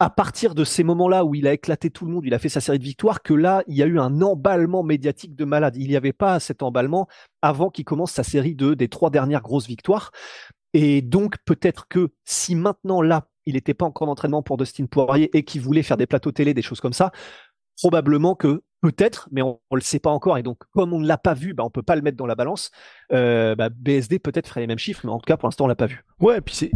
à 0.00 0.10
partir 0.10 0.54
de 0.54 0.64
ces 0.64 0.84
moments-là 0.84 1.24
où 1.24 1.34
il 1.34 1.46
a 1.46 1.52
éclaté 1.52 1.90
tout 1.90 2.06
le 2.06 2.12
monde, 2.12 2.24
il 2.26 2.34
a 2.34 2.38
fait 2.38 2.48
sa 2.48 2.60
série 2.60 2.78
de 2.78 2.84
victoires, 2.84 3.22
que 3.22 3.34
là, 3.34 3.62
il 3.68 3.76
y 3.76 3.82
a 3.82 3.86
eu 3.86 3.98
un 3.98 4.22
emballement 4.22 4.82
médiatique 4.82 5.36
de 5.36 5.44
malade. 5.44 5.76
Il 5.76 5.88
n'y 5.88 5.96
avait 5.96 6.12
pas 6.12 6.40
cet 6.40 6.62
emballement 6.62 7.06
avant 7.42 7.70
qu'il 7.70 7.84
commence 7.84 8.10
sa 8.10 8.24
série 8.24 8.54
de 8.54 8.74
des 8.74 8.88
trois 8.88 9.10
dernières 9.10 9.42
grosses 9.42 9.68
victoires. 9.68 10.10
Et 10.72 11.00
donc, 11.00 11.36
peut-être 11.44 11.86
que 11.88 12.08
si 12.24 12.56
maintenant, 12.56 13.02
là, 13.02 13.28
il 13.46 13.54
n'était 13.54 13.74
pas 13.74 13.84
encore 13.84 14.08
en 14.08 14.12
entraînement 14.12 14.42
pour 14.42 14.56
Dustin 14.56 14.86
Poirier 14.86 15.30
et 15.36 15.44
qu'il 15.44 15.60
voulait 15.60 15.84
faire 15.84 15.96
des 15.96 16.06
plateaux 16.06 16.32
télé, 16.32 16.54
des 16.54 16.62
choses 16.62 16.80
comme 16.80 16.92
ça, 16.92 17.12
probablement 17.80 18.34
que, 18.34 18.62
peut-être, 18.84 19.28
mais 19.32 19.40
on 19.40 19.58
ne 19.70 19.76
le 19.76 19.80
sait 19.80 19.98
pas 19.98 20.10
encore, 20.10 20.36
et 20.36 20.42
donc, 20.42 20.58
comme 20.72 20.92
on 20.92 21.00
ne 21.00 21.06
l'a 21.08 21.16
pas 21.16 21.32
vu, 21.32 21.54
bah, 21.54 21.64
on 21.64 21.70
peut 21.70 21.82
pas 21.82 21.96
le 21.96 22.02
mettre 22.02 22.18
dans 22.18 22.26
la 22.26 22.34
balance, 22.34 22.70
euh, 23.12 23.54
bah, 23.54 23.68
BSD 23.68 24.18
peut-être 24.18 24.48
ferait 24.48 24.60
les 24.60 24.66
mêmes 24.66 24.78
chiffres, 24.78 25.02
mais 25.04 25.10
en 25.12 25.18
tout 25.18 25.26
cas, 25.26 25.36
pour 25.36 25.46
l'instant, 25.46 25.64
on 25.64 25.68
l'a 25.68 25.74
pas 25.74 25.86
vu. 25.86 26.04
Ouais, 26.20 26.38
et 26.38 26.40
puis 26.40 26.54
c'est 26.54 26.70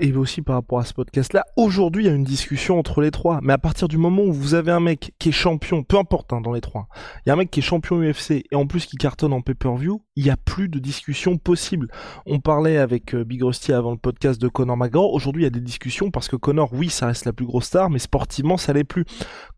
et 0.00 0.12
aussi 0.12 0.40
par 0.40 0.56
rapport 0.56 0.78
à 0.78 0.84
ce 0.84 0.94
podcast-là. 0.94 1.44
Aujourd'hui, 1.56 2.04
il 2.04 2.06
y 2.06 2.10
a 2.10 2.14
une 2.14 2.24
discussion 2.24 2.78
entre 2.78 3.00
les 3.00 3.10
trois, 3.10 3.40
mais 3.42 3.52
à 3.52 3.58
partir 3.58 3.88
du 3.88 3.98
moment 3.98 4.22
où 4.22 4.32
vous 4.32 4.54
avez 4.54 4.70
un 4.70 4.80
mec 4.80 5.12
qui 5.18 5.30
est 5.30 5.32
champion, 5.32 5.82
peu 5.82 5.98
importe 5.98 6.32
hein, 6.32 6.40
dans 6.40 6.52
les 6.52 6.60
trois, 6.60 6.88
il 7.24 7.28
y 7.28 7.30
a 7.30 7.34
un 7.34 7.36
mec 7.36 7.50
qui 7.50 7.60
est 7.60 7.62
champion 7.62 8.00
UFC 8.00 8.44
et 8.50 8.54
en 8.54 8.66
plus 8.66 8.86
qui 8.86 8.96
cartonne 8.96 9.32
en 9.32 9.40
pay-per-view, 9.40 10.02
il 10.16 10.24
y 10.24 10.30
a 10.30 10.36
plus 10.36 10.68
de 10.68 10.78
discussion 10.78 11.38
possible. 11.38 11.88
On 12.26 12.40
parlait 12.40 12.78
avec 12.78 13.14
euh, 13.14 13.24
Big 13.24 13.42
Rusty 13.42 13.72
avant 13.72 13.90
le 13.90 13.98
podcast 13.98 14.40
de 14.40 14.48
Conor 14.48 14.76
McGregor. 14.76 15.12
Aujourd'hui, 15.12 15.42
il 15.42 15.46
y 15.46 15.48
a 15.48 15.50
des 15.50 15.60
discussions 15.60 16.10
parce 16.10 16.28
que 16.28 16.36
Conor, 16.36 16.72
oui, 16.72 16.88
ça 16.88 17.06
reste 17.06 17.24
la 17.24 17.32
plus 17.32 17.46
grosse 17.46 17.66
star, 17.66 17.90
mais 17.90 17.98
sportivement, 17.98 18.56
ça 18.56 18.72
l'est 18.72 18.84
plus. 18.84 19.04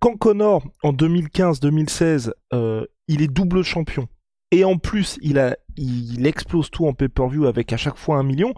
Quand 0.01 0.17
Conor, 0.17 0.65
en 0.83 0.93
2015-2016, 0.93 2.33
euh, 2.53 2.87
il 3.09 3.23
est 3.23 3.29
double 3.29 3.63
champion 3.63 4.09
et 4.51 4.65
en 4.65 4.79
plus, 4.79 5.19
il 5.23 5.39
a, 5.39 5.57
il 5.77 6.27
explose 6.27 6.71
tout 6.71 6.87
en 6.87 6.93
pay-per-view 6.93 7.47
avec 7.47 7.73
à 7.73 7.77
chaque 7.77 7.97
fois 7.97 8.17
un 8.17 8.23
million. 8.23 8.55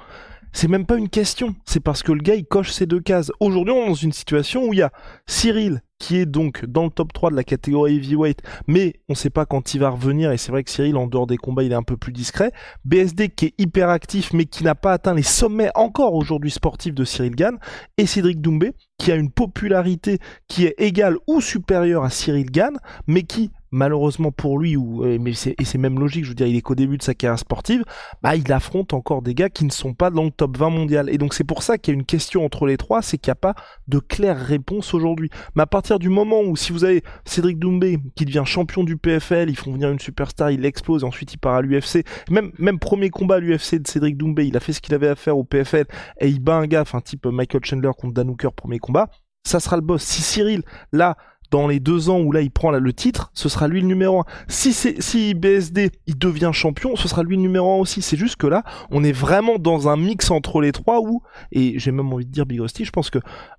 C'est 0.53 0.68
même 0.68 0.87
pas 0.87 0.96
une 0.96 1.09
question. 1.09 1.55
C'est 1.66 1.81
parce 1.81 2.03
que 2.03 2.12
le 2.12 2.20
gars, 2.20 2.35
il 2.35 2.44
coche 2.44 2.72
ces 2.72 2.87
deux 2.87 3.01
cases. 3.01 3.31
Aujourd'hui, 3.40 3.74
on 3.74 3.85
est 3.85 3.88
dans 3.88 3.94
une 3.94 4.12
situation 4.12 4.64
où 4.64 4.72
il 4.72 4.79
y 4.79 4.83
a 4.83 4.90
Cyril 5.27 5.83
qui 5.98 6.16
est 6.16 6.27
donc 6.27 6.64
dans 6.64 6.85
le 6.85 6.90
top 6.90 7.12
3 7.12 7.31
de 7.31 7.37
la 7.37 7.44
catégorie 7.44 7.96
heavyweight, 7.96 8.40
mais 8.66 8.94
on 9.09 9.14
sait 9.14 9.31
pas 9.31 9.46
quand 9.46 9.74
il 9.74 9.81
va 9.81 9.90
revenir, 9.90 10.31
et 10.31 10.37
c'est 10.37 10.53
vrai 10.53 10.62
que 10.62 10.70
Cyril, 10.70 10.96
en 10.96 11.09
dehors 11.09 11.27
des 11.27 11.37
combats, 11.37 11.64
il 11.64 11.72
est 11.72 11.77
un 11.77 11.83
peu 11.83 11.96
plus 11.96 12.12
discret. 12.12 12.53
BSD 12.85 13.31
qui 13.31 13.46
est 13.46 13.55
hyper 13.59 13.88
actif, 13.88 14.33
mais 14.33 14.44
qui 14.44 14.62
n'a 14.62 14.77
pas 14.77 14.92
atteint 14.92 15.14
les 15.14 15.22
sommets 15.22 15.70
encore 15.74 16.14
aujourd'hui 16.14 16.53
sportifs 16.53 16.94
de 16.94 17.05
Cyril 17.05 17.35
Gann, 17.35 17.59
et 17.96 18.07
Cédric 18.07 18.40
Doumbé, 18.40 18.72
qui 18.96 19.11
a 19.11 19.16
une 19.16 19.31
popularité 19.31 20.18
qui 20.46 20.66
est 20.66 20.74
égale 20.79 21.16
ou 21.27 21.40
supérieure 21.40 22.05
à 22.05 22.11
Cyril 22.11 22.51
Gann, 22.51 22.79
mais 23.07 23.22
qui 23.22 23.51
malheureusement 23.71 24.33
pour 24.33 24.59
lui, 24.59 24.77
ou, 24.77 25.05
euh, 25.05 25.19
mais 25.21 25.35
c'est, 25.35 25.55
et 25.59 25.65
c'est 25.65 25.79
même 25.79 25.99
logique, 25.99 26.25
je 26.25 26.31
veux 26.31 26.35
dire, 26.35 26.47
il 26.47 26.57
est 26.57 26.61
qu'au 26.61 26.75
début 26.75 26.99
de 26.99 27.03
sa 27.03 27.15
carrière 27.15 27.39
sportive, 27.39 27.85
bah, 28.23 28.37
il 28.37 28.51
affronte 28.53 28.95
encore 28.95 29.23
des 29.23 29.35
gars 29.35 29.49
qui 29.49 29.65
ne 29.65 29.71
sont 29.71 29.95
pas 29.95 30.11
dans 30.11 30.25
le 30.25 30.31
top 30.31 30.57
20 30.57 30.71
mondial. 30.71 31.11
Et 31.11 31.19
donc 31.19 31.35
c'est 31.35 31.45
pour 31.45 31.63
ça 31.63 31.79
qu'il 31.79 31.95
y 31.95 31.97
a 31.97 31.99
une 31.99 32.07
question 32.07 32.45
entre 32.45 32.67
les 32.67 32.77
trois, 32.77 33.03
c'est 33.03 33.19
qu'il 33.19 33.31
n'y 33.31 33.33
a 33.33 33.37
pas 33.37 33.55
de 33.89 33.99
claire 33.99 34.39
réponse 34.39 34.95
aujourd'hui. 34.95 35.31
Mais 35.55 35.63
à 35.63 35.67
partir 35.67 35.99
du 35.99 36.09
moment 36.09 36.41
où 36.41 36.57
si 36.57 36.73
vous 36.73 36.85
avez 36.85 37.03
Cédric 37.25 37.59
Doumbé 37.59 37.99
qui 38.17 38.25
devient 38.25 38.45
champion 38.45 38.85
du 38.85 38.97
PFL, 38.97 39.51
ils 39.51 39.57
font 39.57 39.73
venir 39.73 39.91
une 39.91 39.99
superstar, 39.99 40.51
il 40.51 40.65
explose, 40.65 41.03
et 41.03 41.07
ensuite 41.07 41.35
il 41.35 41.39
part 41.39 41.55
à 41.55 41.63
l'UFC, 41.63 42.05
même, 42.31 42.53
même 42.59 42.79
premier 42.79 43.11
combat 43.11 43.37
à 43.37 43.41
l'UFC 43.41 43.77
de 43.77 43.87
Cédric 43.87 44.17
Doumbé, 44.17 44.47
il 44.47 44.57
a 44.57 44.61
fait 44.61 44.73
ce 44.73 44.81
qu'il 44.81 44.95
avait 44.95 45.09
à 45.09 45.17
faire 45.17 45.37
au 45.37 45.45
PFL, 45.45 45.85
et 46.21 46.29
il 46.29 46.41
bat 46.41 46.57
un 46.57 46.67
gars, 46.67 46.83
enfin 46.83 47.01
type 47.01 47.27
Michael 47.27 47.65
Chandler 47.65 47.91
contre 47.97 48.15
Dan 48.15 48.31
Hooker, 48.31 48.53
premier 48.53 48.79
combat, 48.79 49.09
ça 49.45 49.61
sera 49.61 49.77
le 49.77 49.83
boss. 49.83 50.03
Si 50.03 50.23
Cyril, 50.23 50.63
là, 50.93 51.17
dans 51.51 51.67
les 51.67 51.81
deux 51.81 52.11
ans 52.11 52.21
où 52.21 52.33
là 52.33 52.41
il 52.41 52.51
prend 52.51 52.71
le 52.71 52.93
titre, 52.93 53.31
ce 53.35 53.49
sera 53.49 53.69
lui 53.69 53.81
le 53.81 53.87
numéro 53.87 54.21
un. 54.21 54.25
Si 54.49 54.73
c'est 54.73 55.01
si 55.01 55.35
BSD 55.35 55.91
il 56.07 56.19
devient 56.19 56.51
champion, 56.53 56.97
ce 56.97 57.09
sera 57.09 57.23
lui 57.23 57.37
le 57.37 57.43
numéro 57.43 57.75
un 57.75 57.79
aussi. 57.79 58.03
C'est 58.03 58.17
juste 58.17 58.37
que 58.37 58.47
là, 58.47 58.65
on 58.91 59.05
est 59.05 59.13
vraiment 59.13 59.59
dans 59.59 59.89
un 59.89 59.97
mix 59.97 60.31
entre 60.31 60.61
les 60.61 60.73
trois 60.73 61.01
où 61.01 61.23
et 61.53 61.79
j'ai 61.79 61.93
même 61.93 62.13
envie 62.13 62.27
de 62.27 62.31
dire 62.31 62.47
Big 62.47 62.61
Rusty, 62.61 62.85
je 62.85 62.91
pense 62.91 63.11
que 63.11 63.19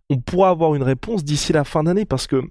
on 0.10 0.17
pourra 0.17 0.49
avoir 0.49 0.75
une 0.75 0.84
réponse 0.84 1.23
d'ici 1.23 1.54
la 1.54 1.63
fin 1.63 1.84
d'année 1.84 2.06
parce 2.06 2.28
que 2.28 2.41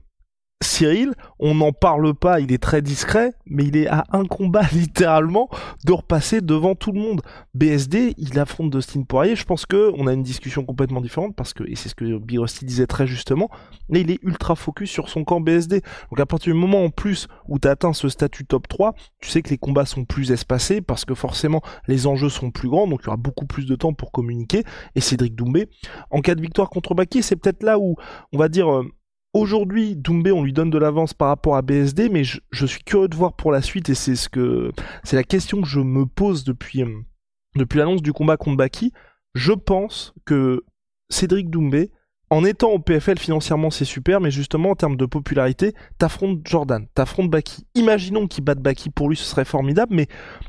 Cyril, 0.61 1.15
on 1.39 1.55
n'en 1.55 1.73
parle 1.73 2.15
pas, 2.15 2.41
il 2.41 2.53
est 2.53 2.63
très 2.63 2.83
discret, 2.83 3.33
mais 3.47 3.65
il 3.65 3.77
est 3.77 3.87
à 3.87 4.05
un 4.11 4.25
combat 4.25 4.63
littéralement 4.73 5.49
de 5.85 5.93
repasser 5.93 6.41
devant 6.41 6.75
tout 6.75 6.91
le 6.91 7.01
monde. 7.01 7.21
BSD, 7.55 8.15
il 8.19 8.39
affronte 8.41 8.71
Dustin 8.71 9.03
Poirier, 9.03 9.37
je 9.37 9.45
pense 9.45 9.67
que 9.67 9.93
on 9.97 10.09
a 10.09 10.13
une 10.13 10.25
discussion 10.25 10.65
complètement 10.65 11.01
différente 11.01 11.37
parce 11.37 11.55
que, 11.55 11.63
et 11.69 11.77
c'est 11.77 11.89
ce 11.89 11.95
que 11.95 12.19
Birosty 12.19 12.65
disait 12.65 12.89
très 12.89 13.07
justement, 13.07 13.51
mais 13.89 14.01
il 14.01 14.11
est 14.11 14.19
ultra 14.23 14.57
focus 14.57 14.91
sur 14.91 15.09
son 15.09 15.23
camp 15.23 15.41
BSD. 15.41 15.81
Donc 16.11 16.19
à 16.19 16.27
partir 16.27 16.53
du 16.53 16.59
moment 16.59 16.83
en 16.83 16.91
plus 16.91 17.29
où 17.47 17.61
tu 17.61 17.69
atteint 17.69 17.93
ce 17.93 18.09
statut 18.09 18.45
top 18.45 18.67
3, 18.67 18.95
tu 19.21 19.31
sais 19.31 19.43
que 19.43 19.51
les 19.51 19.59
combats 19.59 19.87
sont 19.87 20.05
plus 20.05 20.33
espacés 20.33 20.81
parce 20.81 21.05
que 21.05 21.15
forcément 21.15 21.63
les 21.87 22.09
enjeux 22.09 22.31
sont 22.31 22.51
plus 22.51 22.69
grands, 22.69 22.89
donc 22.89 23.01
il 23.03 23.07
y 23.07 23.09
aura 23.09 23.17
beaucoup 23.17 23.47
plus 23.47 23.67
de 23.67 23.77
temps 23.77 23.93
pour 23.93 24.11
communiquer. 24.11 24.65
Et 24.97 25.01
Cédric 25.01 25.37
Doumbé, 25.37 25.69
en 26.11 26.21
cas 26.21 26.35
de 26.35 26.41
victoire 26.41 26.69
contre 26.69 26.95
Baki, 26.95 27.23
c'est 27.23 27.37
peut-être 27.37 27.63
là 27.63 27.79
où 27.79 27.95
on 28.33 28.39
va 28.39 28.49
dire... 28.49 28.83
Aujourd'hui, 29.39 29.95
Doumbé, 29.95 30.33
on 30.33 30.43
lui 30.43 30.53
donne 30.53 30.69
de 30.69 30.79
l'avance 30.79 31.15
par 31.15 31.29
rapport 31.29 31.55
à 31.55 31.63
BSD, 31.63 32.09
mais 32.09 32.25
je, 32.25 32.67
suis 32.67 32.83
curieux 32.83 33.07
de 33.07 33.15
voir 33.15 33.35
pour 33.35 33.53
la 33.53 33.63
suite, 33.63 33.89
et 33.89 33.95
c'est 33.95 34.17
ce 34.17 34.29
que 34.29 34.73
c'est 35.05 35.15
la 35.15 35.23
question 35.23 35.63
que 35.63 35.69
je 35.69 35.79
me 35.79 36.07
pose 36.07 36.43
depuis, 36.43 36.83
euh, 36.83 36.89
depuis 37.55 37.79
l'annonce 37.79 38.03
du 38.03 38.13
combat 38.13 38.37
contre 38.37 38.57
Baki. 38.57 38.93
Je 39.37 39.53
pense 39.53 40.13
que 40.25 40.65
Cédric 41.09 41.51
Doumbé, 41.51 41.93
en 42.31 42.45
étant 42.45 42.71
au 42.71 42.81
PFL 42.81 43.17
financièrement, 43.17 43.71
c'est 43.71 43.85
super, 43.85 44.21
mais 44.21 44.33
justement 44.33 44.71
en 44.71 44.75
termes 44.75 44.97
de 44.97 45.07
popularité, 45.07 45.73
t'affrontes 45.99 46.41
Jordan, 46.45 46.89
t'affrontes 46.93 47.31
Baki. 47.31 47.65
Imaginons 47.77 48.27
qu'il 48.27 48.43
batte 48.43 48.59
Baki, 48.59 48.91
pour 48.91 49.09
lui 49.09 49.17
ce 49.17 49.23
serait 49.25 49.45
formidable, 49.45 49.95
mais 49.95 50.09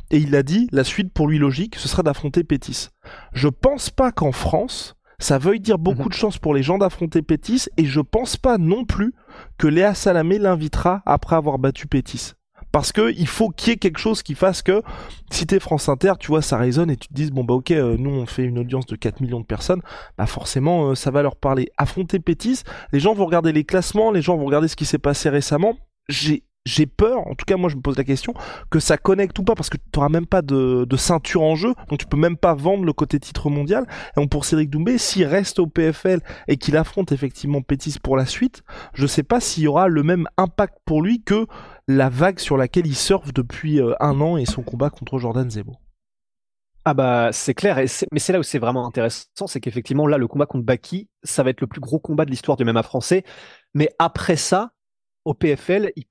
et 0.09 0.17
il 0.17 0.31
l'a 0.31 0.41
dit, 0.41 0.67
la 0.71 0.83
suite 0.83 1.13
pour 1.13 1.27
lui 1.27 1.37
logique, 1.37 1.75
ce 1.75 1.87
serait 1.87 2.01
d'affronter 2.01 2.43
Pétis. 2.43 2.87
Je 3.33 3.49
pense 3.49 3.91
pas 3.91 4.11
qu'en 4.11 4.31
France, 4.31 4.95
ça 5.19 5.37
veuille 5.37 5.59
dire 5.59 5.77
beaucoup 5.77 6.03
mhm. 6.03 6.09
de 6.09 6.13
chance 6.13 6.37
pour 6.37 6.53
les 6.53 6.63
gens 6.63 6.77
d'affronter 6.77 7.21
Pétis 7.21 7.67
et 7.77 7.85
je 7.85 8.01
pense 8.01 8.37
pas 8.37 8.57
non 8.57 8.85
plus 8.85 9.13
que 9.57 9.67
Léa 9.67 9.93
Salamé 9.93 10.39
l'invitera 10.39 11.03
après 11.05 11.35
avoir 11.35 11.59
battu 11.59 11.87
Pétis. 11.87 12.33
Parce 12.71 12.91
que 12.91 13.11
il 13.17 13.27
faut 13.27 13.49
qu'il 13.49 13.69
y 13.69 13.73
ait 13.73 13.77
quelque 13.77 13.99
chose 13.99 14.21
qui 14.21 14.35
fasse 14.35 14.61
que 14.61 14.83
si 15.31 15.47
t'es 15.47 15.59
France 15.59 15.89
Inter, 15.89 16.13
tu 16.19 16.27
vois, 16.27 16.41
ça 16.41 16.57
résonne 16.57 16.91
et 16.91 16.97
tu 16.97 17.07
te 17.07 17.13
dis 17.13 17.31
bon 17.31 17.43
bah 17.43 17.55
ok, 17.55 17.71
euh, 17.71 17.97
nous 17.97 18.11
on 18.11 18.25
fait 18.25 18.43
une 18.43 18.59
audience 18.59 18.85
de 18.85 18.95
4 18.95 19.21
millions 19.21 19.39
de 19.39 19.45
personnes, 19.45 19.81
bah 20.17 20.27
forcément 20.27 20.89
euh, 20.89 20.95
ça 20.95 21.09
va 21.09 21.23
leur 21.23 21.35
parler. 21.35 21.71
Affronter 21.77 22.19
Pétis, 22.19 22.61
les 22.93 22.99
gens 22.99 23.13
vont 23.13 23.25
regarder 23.25 23.51
les 23.53 23.63
classements, 23.63 24.11
les 24.11 24.21
gens 24.21 24.37
vont 24.37 24.45
regarder 24.45 24.67
ce 24.67 24.75
qui 24.75 24.85
s'est 24.85 24.99
passé 24.99 25.29
récemment. 25.29 25.77
J'ai 26.09 26.43
j'ai 26.65 26.85
peur, 26.85 27.27
en 27.27 27.35
tout 27.35 27.45
cas 27.45 27.57
moi 27.57 27.69
je 27.69 27.75
me 27.75 27.81
pose 27.81 27.97
la 27.97 28.03
question, 28.03 28.33
que 28.69 28.79
ça 28.79 28.97
connecte 28.97 29.37
ou 29.39 29.43
pas, 29.43 29.55
parce 29.55 29.69
que 29.69 29.77
tu 29.77 29.83
n'auras 29.95 30.09
même 30.09 30.27
pas 30.27 30.41
de, 30.41 30.85
ceinture 30.97 31.41
en 31.41 31.55
jeu, 31.55 31.73
donc 31.89 31.99
tu 31.99 32.05
peux 32.05 32.17
même 32.17 32.37
pas 32.37 32.53
vendre 32.53 32.83
le 32.83 32.93
côté 32.93 33.19
titre 33.19 33.49
mondial. 33.49 33.87
Et 34.15 34.19
donc 34.19 34.29
pour 34.29 34.45
Cédric 34.45 34.69
Doumbé, 34.69 34.97
s'il 34.97 35.25
reste 35.25 35.59
au 35.59 35.67
PFL 35.67 36.21
et 36.47 36.57
qu'il 36.57 36.77
affronte 36.77 37.11
effectivement 37.11 37.61
Pétis 37.61 37.97
pour 38.01 38.17
la 38.17 38.25
suite, 38.25 38.63
je 38.93 39.07
sais 39.07 39.23
pas 39.23 39.39
s'il 39.39 39.63
y 39.63 39.67
aura 39.67 39.87
le 39.87 40.03
même 40.03 40.27
impact 40.37 40.75
pour 40.85 41.01
lui 41.01 41.23
que 41.23 41.47
la 41.87 42.09
vague 42.09 42.39
sur 42.39 42.57
laquelle 42.57 42.85
il 42.85 42.95
surfe 42.95 43.33
depuis 43.33 43.81
euh, 43.81 43.93
un 43.99 44.21
an 44.21 44.37
et 44.37 44.45
son 44.45 44.61
combat 44.61 44.89
contre 44.89 45.17
Jordan 45.17 45.49
Zebo. 45.49 45.77
Ah 46.85 46.93
bah 46.93 47.29
c'est 47.31 47.53
clair, 47.53 47.75
mais 48.11 48.19
c'est 48.19 48.33
là 48.33 48.39
où 48.39 48.43
c'est 48.43 48.57
vraiment 48.57 48.87
intéressant, 48.87 49.47
c'est 49.47 49.59
qu'effectivement 49.59 50.07
là 50.07 50.17
le 50.17 50.27
combat 50.27 50.45
contre 50.45 50.65
Baki, 50.65 51.09
ça 51.23 51.43
va 51.43 51.49
être 51.49 51.61
le 51.61 51.67
plus 51.67 51.81
gros 51.81 51.99
combat 51.99 52.25
de 52.25 52.31
l'histoire 52.31 52.57
du 52.57 52.63
MMA 52.63 52.83
français, 52.83 53.23
mais 53.73 53.89
après 53.99 54.37
ça, 54.37 54.71
au 55.25 55.33
PFL, 55.33 55.91
il, 55.95 56.05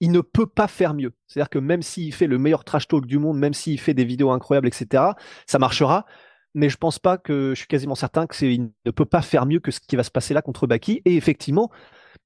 il 0.00 0.12
ne 0.12 0.20
peut 0.20 0.46
pas 0.46 0.68
faire 0.68 0.94
mieux. 0.94 1.12
C'est-à-dire 1.26 1.50
que 1.50 1.58
même 1.58 1.82
s'il 1.82 2.12
fait 2.12 2.26
le 2.26 2.38
meilleur 2.38 2.64
trash 2.64 2.88
talk 2.88 3.06
du 3.06 3.18
monde, 3.18 3.38
même 3.38 3.54
s'il 3.54 3.80
fait 3.80 3.94
des 3.94 4.04
vidéos 4.04 4.30
incroyables, 4.30 4.68
etc., 4.68 5.02
ça 5.46 5.58
marchera. 5.58 6.06
Mais 6.54 6.70
je 6.70 6.76
pense 6.76 6.98
pas 6.98 7.18
que, 7.18 7.50
je 7.50 7.58
suis 7.58 7.66
quasiment 7.66 7.94
certain 7.94 8.26
que 8.26 8.34
c'est, 8.34 8.52
il 8.54 8.70
ne 8.84 8.90
peut 8.90 9.04
pas 9.04 9.22
faire 9.22 9.44
mieux 9.46 9.60
que 9.60 9.70
ce 9.70 9.80
qui 9.80 9.96
va 9.96 10.02
se 10.02 10.10
passer 10.10 10.32
là 10.32 10.42
contre 10.42 10.66
Baki. 10.66 11.02
Et 11.04 11.16
effectivement, 11.16 11.70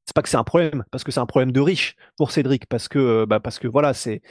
c'est 0.05 0.15
pas 0.15 0.23
que 0.23 0.29
c'est 0.29 0.37
un 0.37 0.45
problème, 0.45 0.85
parce 0.91 1.05
que 1.05 1.11
c'est 1.13 1.21
un 1.21 1.27
problème 1.27 1.53
de 1.53 1.61
riche 1.61 1.97
pour 2.17 2.31
Cédric, 2.31 2.67
parce 2.67 2.89
que, 2.89 2.99
euh, 2.99 3.27
bah, 3.27 3.41
parce 3.41 3.59
que 3.59 3.67
voilà, 3.67 3.93
c'est, 3.93 4.23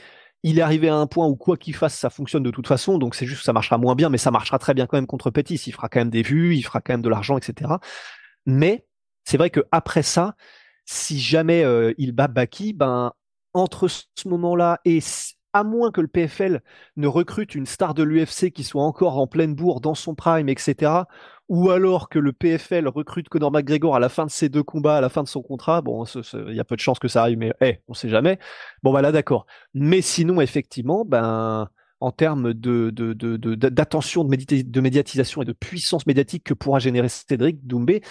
il 0.42 0.58
est 0.58 0.62
arrivé 0.62 0.88
à 0.88 0.96
un 0.96 1.06
point 1.06 1.26
où 1.26 1.36
quoi 1.36 1.56
qu'il 1.56 1.74
fasse, 1.74 1.94
ça 1.94 2.10
fonctionne 2.10 2.42
de 2.42 2.50
toute 2.50 2.66
façon. 2.66 2.98
Donc 2.98 3.14
c'est 3.14 3.26
juste 3.26 3.40
que 3.40 3.44
ça 3.44 3.52
marchera 3.52 3.78
moins 3.78 3.94
bien, 3.94 4.08
mais 4.08 4.18
ça 4.18 4.30
marchera 4.30 4.58
très 4.58 4.74
bien 4.74 4.86
quand 4.86 4.96
même 4.96 5.06
contre 5.06 5.30
Pétis. 5.30 5.62
Il 5.66 5.72
fera 5.72 5.88
quand 5.88 6.00
même 6.00 6.10
des 6.10 6.22
vues, 6.22 6.56
il 6.56 6.62
fera 6.62 6.80
quand 6.80 6.92
même 6.94 7.02
de 7.02 7.08
l'argent, 7.08 7.36
etc. 7.36 7.72
Mais 8.46 8.86
c'est 9.24 9.36
vrai 9.36 9.50
que 9.50 9.60
après 9.70 10.02
ça, 10.02 10.34
si 10.92 11.20
jamais 11.20 11.62
euh, 11.62 11.94
il 11.98 12.10
bat 12.10 12.26
Baki, 12.26 12.72
ben, 12.72 13.12
entre 13.54 13.86
ce 13.86 14.28
moment-là 14.28 14.80
et 14.84 14.98
à 15.52 15.62
moins 15.62 15.92
que 15.92 16.00
le 16.00 16.08
PFL 16.08 16.62
ne 16.96 17.06
recrute 17.06 17.54
une 17.54 17.66
star 17.66 17.94
de 17.94 18.02
l'UFC 18.02 18.50
qui 18.50 18.64
soit 18.64 18.82
encore 18.82 19.18
en 19.18 19.28
pleine 19.28 19.54
bourre 19.54 19.80
dans 19.80 19.94
son 19.94 20.16
prime, 20.16 20.48
etc., 20.48 20.92
ou 21.48 21.70
alors 21.70 22.08
que 22.08 22.18
le 22.18 22.32
PFL 22.32 22.88
recrute 22.88 23.28
Conor 23.28 23.52
McGregor 23.52 23.94
à 23.94 24.00
la 24.00 24.08
fin 24.08 24.24
de 24.24 24.30
ses 24.30 24.48
deux 24.48 24.62
combats, 24.64 24.96
à 24.96 25.00
la 25.00 25.08
fin 25.08 25.22
de 25.22 25.28
son 25.28 25.42
contrat, 25.42 25.80
bon, 25.80 26.04
il 26.04 26.54
y 26.54 26.60
a 26.60 26.64
peu 26.64 26.74
de 26.76 26.80
chances 26.80 26.98
que 26.98 27.08
ça 27.08 27.22
arrive, 27.22 27.38
mais 27.38 27.52
hey, 27.60 27.80
on 27.86 27.94
sait 27.94 28.08
jamais. 28.08 28.38
Bon, 28.82 28.92
bah 28.92 29.02
là, 29.02 29.12
d'accord. 29.12 29.46
Mais 29.74 30.00
sinon, 30.00 30.40
effectivement, 30.40 31.04
ben, 31.04 31.68
en 32.00 32.12
termes 32.12 32.52
de, 32.52 32.90
d'attention, 32.90 34.24
de, 34.24 34.62
de, 34.62 34.80
médiatisation 34.80 35.42
et 35.42 35.44
de 35.44 35.52
puissance 35.52 36.06
médiatique 36.06 36.44
que 36.44 36.54
pourra 36.54 36.78
générer 36.78 37.08
Cédric 37.08 37.66
Doumbé, 37.66 38.02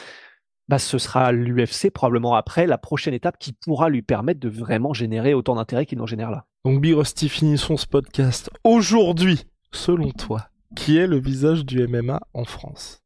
bah, 0.70 0.78
ce 0.78 1.00
sera 1.00 1.32
l'UFC 1.32 1.90
probablement 1.92 2.36
après 2.36 2.68
la 2.68 2.78
prochaine 2.78 3.16
étape 3.16 3.40
qui 3.40 3.54
pourra 3.54 3.90
lui 3.90 4.04
permettre 4.04 4.40
de 4.40 4.50
vraiment 4.50 4.94
générer 4.94 5.34
autant 5.34 5.56
d'intérêt 5.56 5.88
qu'il 5.88 5.98
n'en 5.98 6.06
génère 6.06 6.30
là. 6.30 6.46
Donc 6.64 6.80
Big 6.80 6.94
Rusty, 6.94 7.28
finissons 7.28 7.76
ce 7.76 7.88
podcast. 7.88 8.52
Aujourd'hui, 8.64 9.48
selon 9.72 10.12
toi, 10.12 10.50
qui 10.76 10.96
est 10.96 11.08
le 11.08 11.20
visage 11.20 11.66
du 11.66 11.88
MMA 11.88 12.22
en 12.36 12.46
France 12.46 13.02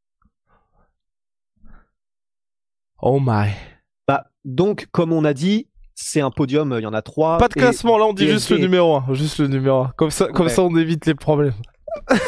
Oh 3.02 3.22
my. 3.22 3.52
Bah, 4.10 4.26
donc, 4.44 4.88
comme 4.92 5.14
on 5.14 5.24
a 5.24 5.34
dit, 5.34 5.70
c'est 5.96 6.20
un 6.20 6.32
podium, 6.32 6.76
il 6.78 6.84
y 6.84 6.86
en 6.86 6.94
a 6.94 7.02
trois. 7.02 7.38
Pas 7.38 7.48
de 7.48 7.54
classement, 7.54 7.98
là 7.98 8.04
on 8.04 8.14
dit 8.14 8.28
juste 8.28 8.50
le 8.50 8.58
numéro 8.58 8.98
1. 8.98 9.14
Juste 9.14 9.38
le 9.40 9.48
numéro 9.48 9.84
1. 9.84 9.94
Comme 9.96 10.12
ça, 10.12 10.28
comme 10.28 10.50
ça 10.50 10.64
on 10.64 10.76
évite 10.76 11.06
les 11.06 11.16
problèmes. 11.16 11.54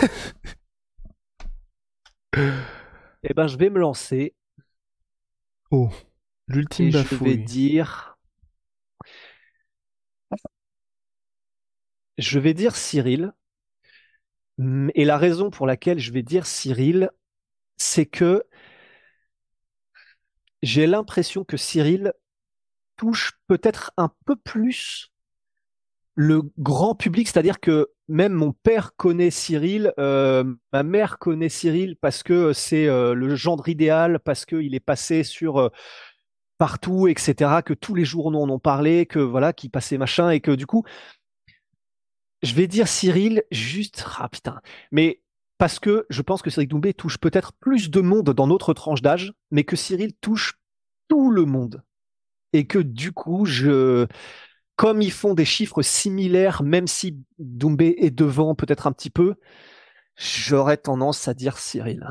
eh 2.38 3.34
ben, 3.36 3.48
je 3.48 3.58
vais 3.58 3.69
me 3.69 3.80
lancer 3.80 4.34
Oh, 5.77 5.89
l'ultime 6.47 6.89
Je 6.89 7.15
vais 7.15 7.35
dire. 7.35 8.17
Je 12.17 12.39
vais 12.39 12.53
dire 12.53 12.77
Cyril. 12.77 13.33
Et 14.93 15.03
la 15.03 15.17
raison 15.17 15.49
pour 15.49 15.67
laquelle 15.67 15.99
je 15.99 16.13
vais 16.13 16.23
dire 16.23 16.45
Cyril, 16.45 17.09
c'est 17.75 18.05
que 18.05 18.45
j'ai 20.63 20.88
l'impression 20.88 21.43
que 21.43 21.57
Cyril 21.57 22.13
touche 22.95 23.33
peut-être 23.47 23.91
un 23.97 24.09
peu 24.25 24.38
plus 24.38 25.11
le 26.13 26.41
grand 26.57 26.95
public, 26.95 27.27
c'est-à-dire 27.27 27.59
que 27.59 27.89
même 28.08 28.34
mon 28.34 28.52
père 28.52 28.96
connaît 28.96 29.32
Cyril, 29.32 29.94
euh, 30.00 30.44
ma 30.72 30.84
mère 30.84 31.18
connaît 31.18 31.50
Cyril 31.50 31.96
parce 31.96 32.24
que 32.24 32.54
c'est 32.54 32.88
euh, 32.88 33.13
le 33.13 33.36
gendre 33.36 33.68
idéal, 33.68 34.20
parce 34.20 34.46
qu'il 34.46 34.76
est 34.76 34.80
passé 34.80 35.24
sur 35.24 35.58
euh, 35.58 35.70
partout, 36.58 37.08
etc., 37.08 37.62
que 37.63 37.74
tous 37.74 37.96
les 37.96 38.06
journaux 38.06 38.41
en 38.41 38.50
ont 38.50 38.60
parlé, 38.60 39.06
que 39.06 39.20
voilà, 39.20 39.54
qui 39.54 39.70
passait 39.70 39.98
machin, 39.98 40.30
et 40.30 40.39
que 40.39 40.52
du 40.52 40.65
coup, 40.65 40.84
je 42.44 42.54
vais 42.54 42.68
dire 42.68 42.88
Cyril 42.88 43.44
juste, 43.52 44.06
ah 44.20 44.30
putain, 44.30 44.62
mais 44.91 45.22
parce 45.58 45.80
que 45.80 46.06
je 46.10 46.22
pense 46.22 46.41
que 46.41 46.50
Cyril 46.50 46.68
Doumbé 46.68 46.94
touche 46.94 47.18
peut-être 47.18 47.54
plus 47.54 47.89
de 47.89 48.02
monde 48.02 48.32
dans 48.32 48.48
notre 48.48 48.74
tranche 48.74 49.02
d'âge, 49.02 49.34
mais 49.52 49.63
que 49.63 49.76
Cyril 49.76 50.13
touche 50.22 50.60
tout 51.08 51.32
le 51.32 51.46
monde. 51.46 51.84
et 52.54 52.68
que 52.68 52.80
du 52.80 53.12
coup, 53.12 53.46
je, 53.46 54.08
comme 54.75 55.01
ils 55.01 55.11
font 55.11 55.33
des 55.33 55.45
chiffres 55.45 55.81
similaires, 55.81 56.63
même 56.63 56.88
si 56.88 57.17
Doumbé 57.39 57.95
est 57.99 58.11
devant 58.11 58.55
peut-être 58.55 58.88
un 58.88 58.91
petit 58.91 59.09
peu, 59.09 59.35
j'aurais 60.15 60.77
tendance 60.77 61.27
à 61.27 61.33
dire 61.33 61.57
Cyril. 61.57 62.05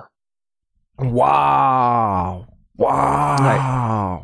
Waouh 0.98 2.44
Waouh 2.79 4.20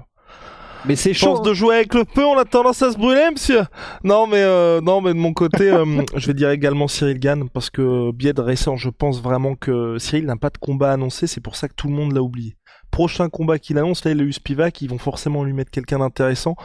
Mais 0.86 0.96
c'est 0.96 1.12
Chance 1.12 1.38
chaud. 1.38 1.44
de 1.44 1.52
jouer 1.52 1.76
avec 1.76 1.94
le 1.94 2.04
feu, 2.04 2.24
on 2.24 2.38
a 2.38 2.44
tendance 2.44 2.80
à 2.82 2.92
se 2.92 2.96
brûler, 2.96 3.28
monsieur. 3.30 3.62
Non, 4.04 4.26
mais 4.26 4.42
euh, 4.42 4.80
non, 4.80 5.00
mais 5.00 5.12
de 5.12 5.18
mon 5.18 5.32
côté, 5.32 5.70
euh, 5.70 5.84
je 6.16 6.26
vais 6.26 6.34
dire 6.34 6.50
également 6.50 6.88
Cyril 6.88 7.18
Gann 7.18 7.48
parce 7.50 7.70
que 7.70 8.12
biais 8.12 8.32
de 8.32 8.40
récent, 8.40 8.76
je 8.76 8.88
pense 8.88 9.20
vraiment 9.20 9.54
que 9.54 9.98
Cyril 9.98 10.26
n'a 10.26 10.36
pas 10.36 10.50
de 10.50 10.58
combat 10.58 10.92
annoncé, 10.92 11.26
c'est 11.26 11.42
pour 11.42 11.56
ça 11.56 11.68
que 11.68 11.74
tout 11.74 11.88
le 11.88 11.94
monde 11.94 12.12
l'a 12.12 12.22
oublié. 12.22 12.56
Prochain 12.90 13.28
combat 13.28 13.58
qu'il 13.58 13.78
annonce, 13.78 14.04
là, 14.04 14.10
il 14.10 14.20
a 14.20 14.24
eu 14.24 14.32
Spivak, 14.32 14.80
ils 14.82 14.90
vont 14.90 14.98
forcément 14.98 15.44
lui 15.44 15.52
mettre 15.52 15.70
quelqu'un 15.70 16.00
d'intéressant. 16.00 16.56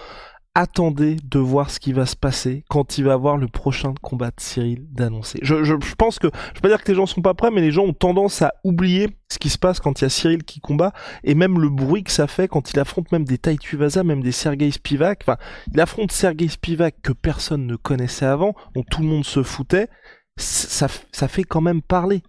Attendez 0.58 1.18
de 1.22 1.38
voir 1.38 1.70
ce 1.70 1.82
qui 1.82 1.92
va 1.92 2.06
se 2.06 2.16
passer 2.16 2.64
quand 2.70 2.98
il 2.98 3.04
va 3.04 3.12
avoir 3.12 3.36
le 3.36 3.50
prochain 3.50 3.94
combat 4.02 4.30
de 4.30 4.40
Cyril 4.40 4.88
d'annoncer. 4.90 5.38
Je, 5.42 5.66
je, 5.66 5.76
je 5.80 5.96
pense 5.96 6.18
que, 6.18 6.28
je 6.28 6.56
vais 6.56 6.62
pas 6.62 6.70
dire 6.70 6.82
que 6.82 6.90
les 6.90 6.96
gens 6.96 7.06
sont 7.06 7.22
pas 7.22 7.34
prêts, 7.34 7.52
mais 7.52 7.60
les 7.60 7.72
gens 7.72 7.84
ont 7.84 7.94
tendance 7.94 8.42
à 8.42 8.54
oublier 8.64 9.10
ce 9.30 9.38
qui 9.38 9.50
se 9.50 9.58
passe 9.58 9.82
quand 9.82 10.00
il 10.00 10.06
y 10.06 10.08
a 10.08 10.10
Cyril 10.10 10.44
qui 10.46 10.62
combat 10.62 10.94
et 11.26 11.36
même 11.36 11.60
le 11.60 11.68
bruit 11.68 12.06
que 12.06 12.12
ça 12.12 12.28
fait 12.28 12.48
quand 12.48 12.72
il 12.72 12.80
affronte 12.80 13.12
même 13.12 13.26
des 13.26 13.38
Tai 13.38 13.58
Tuivasa, 13.58 14.06
même 14.06 14.24
des 14.24 14.32
Sergei 14.32 14.72
Spivak. 14.72 15.24
Enfin, 15.24 15.38
il 15.74 15.82
affronte 15.82 16.14
Sergei 16.14 16.48
Spivak 16.48 17.02
que 17.02 17.12
personne 17.12 17.68
ne 17.68 17.76
connaissait 17.76 18.26
avant, 18.26 18.56
dont 18.76 18.84
tout 18.90 19.02
le 19.02 19.08
monde 19.08 19.26
se 19.26 19.44
foutait. 19.44 19.90
Ça, 20.38 20.88
ça 21.12 21.28
fait 21.28 21.44
quand 21.44 21.62
même 21.62 21.82
parler. 21.82 22.24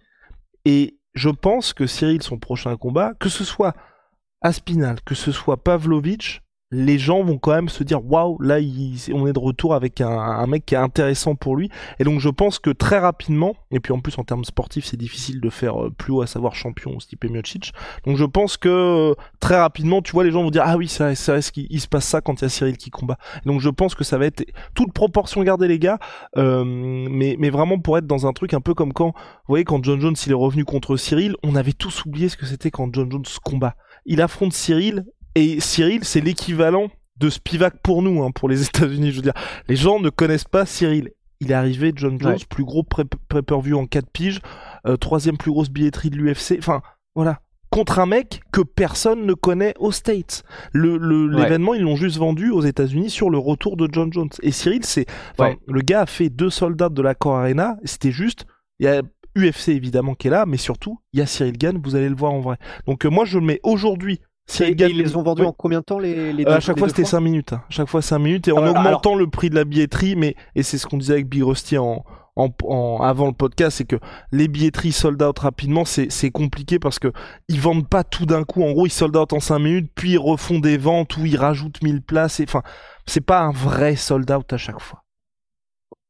Et 0.65 0.99
je 1.13 1.29
pense 1.29 1.73
que 1.73 1.87
Cyril, 1.87 2.21
son 2.21 2.39
prochain 2.39 2.75
combat, 2.75 3.13
que 3.19 3.29
ce 3.29 3.45
soit 3.45 3.73
Aspinal, 4.41 5.01
que 5.01 5.15
ce 5.15 5.31
soit 5.31 5.63
Pavlovich, 5.63 6.41
les 6.71 6.99
gens 6.99 7.23
vont 7.23 7.37
quand 7.37 7.53
même 7.53 7.69
se 7.69 7.83
dire 7.83 8.05
waouh 8.05 8.37
là 8.41 8.57
on 9.13 9.27
est 9.27 9.33
de 9.33 9.39
retour 9.39 9.73
avec 9.73 10.01
un, 10.01 10.45
mec 10.47 10.65
qui 10.65 10.75
est 10.75 10.77
intéressant 10.77 11.35
pour 11.35 11.55
lui. 11.55 11.69
Et 11.99 12.03
donc 12.03 12.19
je 12.19 12.29
pense 12.29 12.59
que 12.59 12.69
très 12.69 12.99
rapidement 12.99 13.55
et 13.71 13.79
puis 13.79 13.93
en 13.93 13.99
plus 13.99 14.17
en 14.17 14.23
termes 14.23 14.43
sportifs 14.43 14.85
c'est 14.85 14.97
difficile 14.97 15.39
de 15.39 15.49
faire 15.49 15.81
euh, 15.81 15.89
plus 15.89 16.11
haut 16.11 16.21
à 16.21 16.27
savoir 16.27 16.55
champion 16.55 16.95
ou 16.95 16.99
Stipe 16.99 17.23
Miocic. 17.25 17.73
Donc 18.05 18.17
je 18.17 18.25
pense 18.25 18.57
que 18.57 18.67
euh, 18.67 19.15
très 19.39 19.57
rapidement 19.57 20.01
tu 20.01 20.11
vois 20.11 20.25
les 20.25 20.31
gens 20.31 20.43
vont 20.43 20.51
dire 20.51 20.63
ah 20.65 20.75
oui 20.75 20.89
c'est 20.89 21.03
vrai, 21.03 21.15
c'est 21.15 21.31
vrai 21.31 21.41
qu'il 21.41 21.67
il 21.69 21.79
se 21.79 21.87
passe 21.87 22.05
ça 22.05 22.19
quand 22.19 22.41
il 22.41 22.43
y 22.43 22.45
a 22.45 22.49
Cyril 22.49 22.75
qui 22.75 22.89
combat. 22.89 23.17
Et 23.45 23.47
donc 23.47 23.61
je 23.61 23.69
pense 23.69 23.95
que 23.95 24.03
ça 24.03 24.17
va 24.17 24.25
être 24.25 24.45
toute 24.73 24.91
proportion 24.91 25.43
gardée 25.43 25.69
les 25.69 25.79
gars. 25.79 25.99
Euh, 26.35 26.65
mais, 26.65 27.37
mais 27.39 27.49
vraiment 27.49 27.79
pour 27.79 27.97
être 27.97 28.07
dans 28.07 28.27
un 28.27 28.33
truc 28.33 28.53
un 28.53 28.61
peu 28.61 28.73
comme 28.73 28.91
quand 28.91 29.07
vous 29.07 29.13
voyez 29.47 29.63
quand 29.63 29.81
John 29.83 30.01
Jones 30.01 30.15
il 30.25 30.31
est 30.31 30.35
revenu 30.35 30.65
contre 30.65 30.97
Cyril 30.97 31.35
on 31.43 31.55
avait 31.55 31.73
tous 31.73 32.03
oublié 32.05 32.27
ce 32.27 32.35
que 32.35 32.45
c'était 32.45 32.71
quand 32.71 32.93
John 32.93 33.09
Jones 33.09 33.23
combat. 33.43 33.75
Il 34.05 34.21
affronte 34.21 34.53
Cyril 34.53 35.05
et 35.37 35.59
Cyril, 35.59 36.03
c'est 36.03 36.21
l'équivalent 36.21 36.89
de 37.17 37.29
Spivak 37.29 37.81
pour 37.81 38.01
nous, 38.01 38.23
hein, 38.23 38.31
pour 38.31 38.49
les 38.49 38.63
États-Unis. 38.67 39.11
Je 39.11 39.17
veux 39.17 39.21
dire, 39.21 39.33
les 39.67 39.75
gens 39.75 39.99
ne 39.99 40.09
connaissent 40.09 40.45
pas 40.45 40.65
Cyril. 40.65 41.11
Il 41.39 41.51
est 41.51 41.55
arrivé, 41.55 41.93
John 41.95 42.19
Jones, 42.19 42.33
ouais. 42.33 42.45
plus 42.49 42.63
gros 42.63 42.83
pay-per-view 42.83 43.77
en 43.77 43.85
4 43.85 44.09
piges, 44.09 44.41
euh, 44.87 44.97
troisième 44.97 45.37
plus 45.37 45.51
grosse 45.51 45.69
billetterie 45.69 46.09
de 46.09 46.15
l'UFC. 46.15 46.57
Enfin, 46.57 46.81
voilà. 47.13 47.41
Contre 47.69 47.99
un 47.99 48.07
mec 48.07 48.41
que 48.51 48.61
personne 48.61 49.25
ne 49.25 49.33
connaît 49.33 49.75
aux 49.77 49.91
States. 49.91 50.43
Le, 50.71 50.97
le, 50.97 51.27
ouais. 51.35 51.43
L'événement, 51.43 51.75
ils 51.75 51.83
l'ont 51.83 51.97
juste 51.97 52.17
vendu 52.17 52.49
aux 52.49 52.61
États-Unis 52.61 53.11
sur 53.11 53.29
le 53.29 53.37
retour 53.37 53.77
de 53.77 53.87
John 53.91 54.11
Jones. 54.11 54.29
Et 54.41 54.51
Cyril, 54.51 54.83
c'est, 54.83 55.05
enfin, 55.33 55.49
ouais. 55.49 55.59
le 55.67 55.81
gars 55.81 56.01
a 56.01 56.05
fait 56.07 56.29
deux 56.29 56.49
soldats 56.49 56.89
de 56.89 57.01
la 57.03 57.13
Core 57.13 57.35
Arena. 57.35 57.77
C'était 57.83 58.11
juste, 58.11 58.47
il 58.79 58.85
y 58.85 58.89
a 58.89 59.03
UFC 59.37 59.69
évidemment 59.69 60.15
qui 60.15 60.27
est 60.27 60.31
là, 60.31 60.45
mais 60.47 60.57
surtout, 60.57 60.99
il 61.13 61.19
y 61.19 61.21
a 61.21 61.27
Cyril 61.27 61.57
Gann. 61.57 61.79
Vous 61.83 61.95
allez 61.95 62.09
le 62.09 62.15
voir 62.15 62.33
en 62.33 62.39
vrai. 62.39 62.57
Donc 62.87 63.05
euh, 63.05 63.09
moi, 63.09 63.25
je 63.25 63.37
le 63.37 63.45
mets 63.45 63.59
aujourd'hui 63.63 64.21
et, 64.59 64.63
et 64.63 64.85
ils 64.89 64.97
les 64.97 65.15
ont 65.15 65.23
vendus 65.23 65.41
oui. 65.41 65.47
en 65.47 65.51
combien 65.51 65.79
de 65.79 65.85
temps 65.85 65.99
les, 65.99 66.33
les 66.33 66.45
deux, 66.45 66.51
euh, 66.51 66.55
À 66.55 66.59
chaque 66.59 66.79
fois 66.79 66.87
c'était 66.87 67.05
5 67.05 67.19
minutes. 67.19 67.53
Hein. 67.53 67.63
Chaque 67.69 67.87
fois 67.87 68.01
5 68.01 68.19
minutes 68.19 68.47
et 68.47 68.51
en 68.51 68.63
euh, 68.63 68.69
augmentant 68.69 69.11
alors... 69.11 69.15
le 69.15 69.27
prix 69.27 69.49
de 69.49 69.55
la 69.55 69.65
billetterie, 69.65 70.15
mais 70.15 70.35
et 70.55 70.63
c'est 70.63 70.77
ce 70.77 70.87
qu'on 70.87 70.97
disait 70.97 71.13
avec 71.13 71.27
Big 71.27 71.43
Rusty 71.43 71.77
en, 71.77 72.05
en, 72.37 72.49
en, 72.63 73.01
avant 73.01 73.27
le 73.27 73.33
podcast, 73.33 73.77
c'est 73.77 73.85
que 73.85 73.97
les 74.31 74.47
billetteries 74.47 74.91
sold 74.91 75.21
out 75.21 75.39
rapidement, 75.39 75.83
c'est 75.85 76.31
compliqué 76.31 76.79
parce 76.79 76.99
que 76.99 77.11
ils 77.49 77.59
vendent 77.59 77.87
pas 77.87 78.03
tout 78.03 78.25
d'un 78.25 78.43
coup. 78.43 78.63
En 78.63 78.71
gros, 78.71 78.85
ils 78.85 78.91
sold 78.91 79.15
out 79.17 79.33
en 79.33 79.39
5 79.39 79.59
minutes, 79.59 79.91
puis 79.95 80.11
ils 80.11 80.17
refont 80.17 80.59
des 80.59 80.77
ventes 80.77 81.17
où 81.17 81.25
ils 81.25 81.37
rajoutent 81.37 81.81
1000 81.81 82.01
places. 82.01 82.39
Enfin, 82.41 82.61
c'est 83.05 83.21
pas 83.21 83.41
un 83.41 83.51
vrai 83.51 83.95
sold 83.95 84.29
out 84.31 84.53
à 84.53 84.57
chaque 84.57 84.79
fois. 84.79 85.03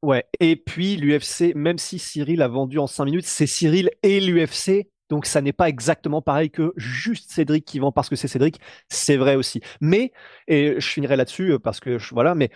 Ouais, 0.03 0.25
et 0.39 0.55
puis 0.55 0.95
l'UFC, 0.95 1.55
même 1.55 1.79
si 1.79 1.97
Cyril 1.97 2.41
a 2.41 2.47
vendu 2.47 2.77
en 2.77 2.87
5 2.87 3.05
minutes, 3.05 3.25
c'est 3.25 3.47
Cyril 3.47 3.89
et 4.03 4.19
l'UFC 4.19 4.87
donc 5.09 5.25
ça 5.25 5.41
n'est 5.41 5.53
pas 5.53 5.69
exactement 5.69 6.21
pareil 6.21 6.49
que 6.49 6.73
juste 6.75 7.31
Cédric 7.31 7.65
qui 7.65 7.79
vend 7.79 7.91
parce 7.91 8.09
que 8.09 8.15
c'est 8.15 8.27
Cédric, 8.27 8.59
c'est 8.89 9.17
vrai 9.17 9.35
aussi. 9.35 9.61
Mais, 9.81 10.11
et 10.47 10.75
je 10.79 10.87
finirai 10.87 11.15
là-dessus 11.15 11.57
parce 11.59 11.79
que 11.79 11.97
je, 11.97 12.13
voilà, 12.13 12.35
mais 12.35 12.51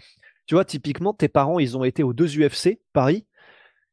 tu 0.51 0.55
vois, 0.55 0.65
typiquement, 0.65 1.13
tes 1.13 1.29
parents, 1.29 1.59
ils 1.59 1.77
ont 1.77 1.83
été 1.85 2.03
aux 2.03 2.13
deux 2.13 2.37
UFC, 2.37 2.79
Paris. 2.93 3.25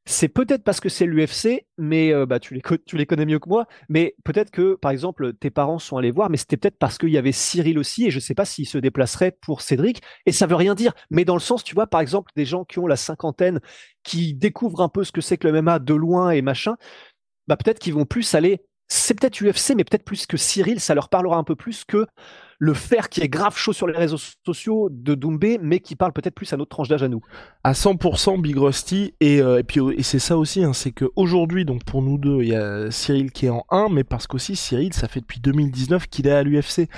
C'est 0.07 0.29
peut-être 0.29 0.65
parce 0.65 0.81
que 0.81 0.89
c'est 0.89 1.05
l'UFC, 1.05 1.67
mais 1.77 2.15
euh, 2.15 2.25
bah, 2.25 2.41
tu, 2.41 2.55
les, 2.55 3.07
connais 3.07 3.27
mieux 3.27 3.39
que 3.39 3.49
moi. 3.49 3.67
Mais 3.91 4.17
peut-être 4.25 4.51
que, 4.51 4.75
par 4.75 4.91
exemple, 4.91 5.35
tes 5.35 5.51
parents 5.51 5.79
sont 5.79 5.99
allés 5.99 6.11
voir, 6.11 6.31
mais 6.31 6.39
c'était 6.39 6.57
peut-être 6.57 6.79
parce 6.79 6.97
qu'il 6.99 7.11
y 7.11 7.19
avait 7.19 7.31
Cyril 7.31 7.79
aussi, 7.79 8.07
et 8.07 8.11
je 8.11 8.17
ne 8.17 8.21
sais 8.21 8.35
pas 8.35 8.47
s'il 8.47 8.67
se 8.67 8.79
déplacerait 8.79 9.37
pour 9.41 9.61
Cédric. 9.61 10.01
Et 10.25 10.33
ça 10.33 10.47
veut 10.47 10.57
rien 10.57 10.75
dire. 10.75 10.95
Mais 11.11 11.25
dans 11.27 11.35
le 11.35 11.41
sens, 11.41 11.63
tu 11.63 11.75
vois, 11.75 11.87
par 11.87 12.01
exemple, 12.01 12.33
des 12.37 12.47
gens 12.47 12.65
qui 12.65 12.79
ont 12.79 12.87
la 12.87 12.97
cinquantaine, 12.97 13.61
qui 14.03 14.35
découvrent 14.35 14.81
un 14.81 14.89
peu 14.89 15.05
ce 15.05 15.13
que 15.13 15.21
c'est 15.21 15.37
que 15.37 15.47
le 15.47 15.61
MMA 15.61 15.79
de 15.79 15.95
loin 15.95 16.31
et 16.31 16.41
machin, 16.41 16.77
bah 17.49 17.57
peut-être 17.57 17.79
qu'ils 17.79 17.95
vont 17.95 18.05
plus 18.05 18.35
aller. 18.35 18.61
C'est 18.91 19.19
peut-être 19.19 19.43
UFC, 19.43 19.75
mais 19.77 19.85
peut-être 19.85 20.05
plus 20.05 20.27
que 20.27 20.37
Cyril, 20.37 20.81
ça 20.81 20.95
leur 20.95 21.11
parlera 21.11 21.37
un 21.37 21.45
peu 21.45 21.57
plus 21.57 21.85
que 21.85 22.07
le 22.59 22.75
fer 22.75 23.09
qui 23.09 23.21
est 23.21 23.29
grave 23.29 23.57
chaud 23.57 23.73
sur 23.73 23.87
les 23.87 23.97
réseaux 23.97 24.19
sociaux 24.45 24.89
de 24.91 25.15
Doumbé, 25.15 25.59
mais 25.63 25.79
qui 25.81 25.95
parle 25.95 26.13
peut-être 26.13 26.35
plus 26.35 26.53
à 26.53 26.57
notre 26.57 26.71
tranche 26.71 26.89
d'âge 26.89 27.03
à 27.03 27.09
nous. 27.09 27.23
À 27.63 27.73
100% 27.73 28.41
Big 28.41 28.57
Rusty, 28.57 29.15
et, 29.21 29.41
euh, 29.41 29.63
puis 29.63 29.81
et 29.97 30.03
c'est 30.03 30.19
ça 30.19 30.37
aussi, 30.37 30.65
hein, 30.65 30.73
c'est 30.73 30.91
qu'aujourd'hui, 30.91 31.65
donc 31.65 31.85
pour 31.85 32.03
nous 32.03 32.19
deux, 32.19 32.43
il 32.43 32.49
y 32.49 32.57
a 32.57 32.91
Cyril 32.91 33.31
qui 33.31 33.47
est 33.47 33.51
en 33.51 33.65
1, 33.71 33.91
mais 33.91 34.05
parce 34.05 34.27
qu'aussi 34.27 34.57
Cyril, 34.57 34.93
ça 34.93 35.07
fait 35.07 35.21
depuis 35.21 35.41
2019 35.41 36.07
qu'il 36.09 36.27
est 36.27 36.33
à 36.33 36.43
l'UFC. 36.43 36.89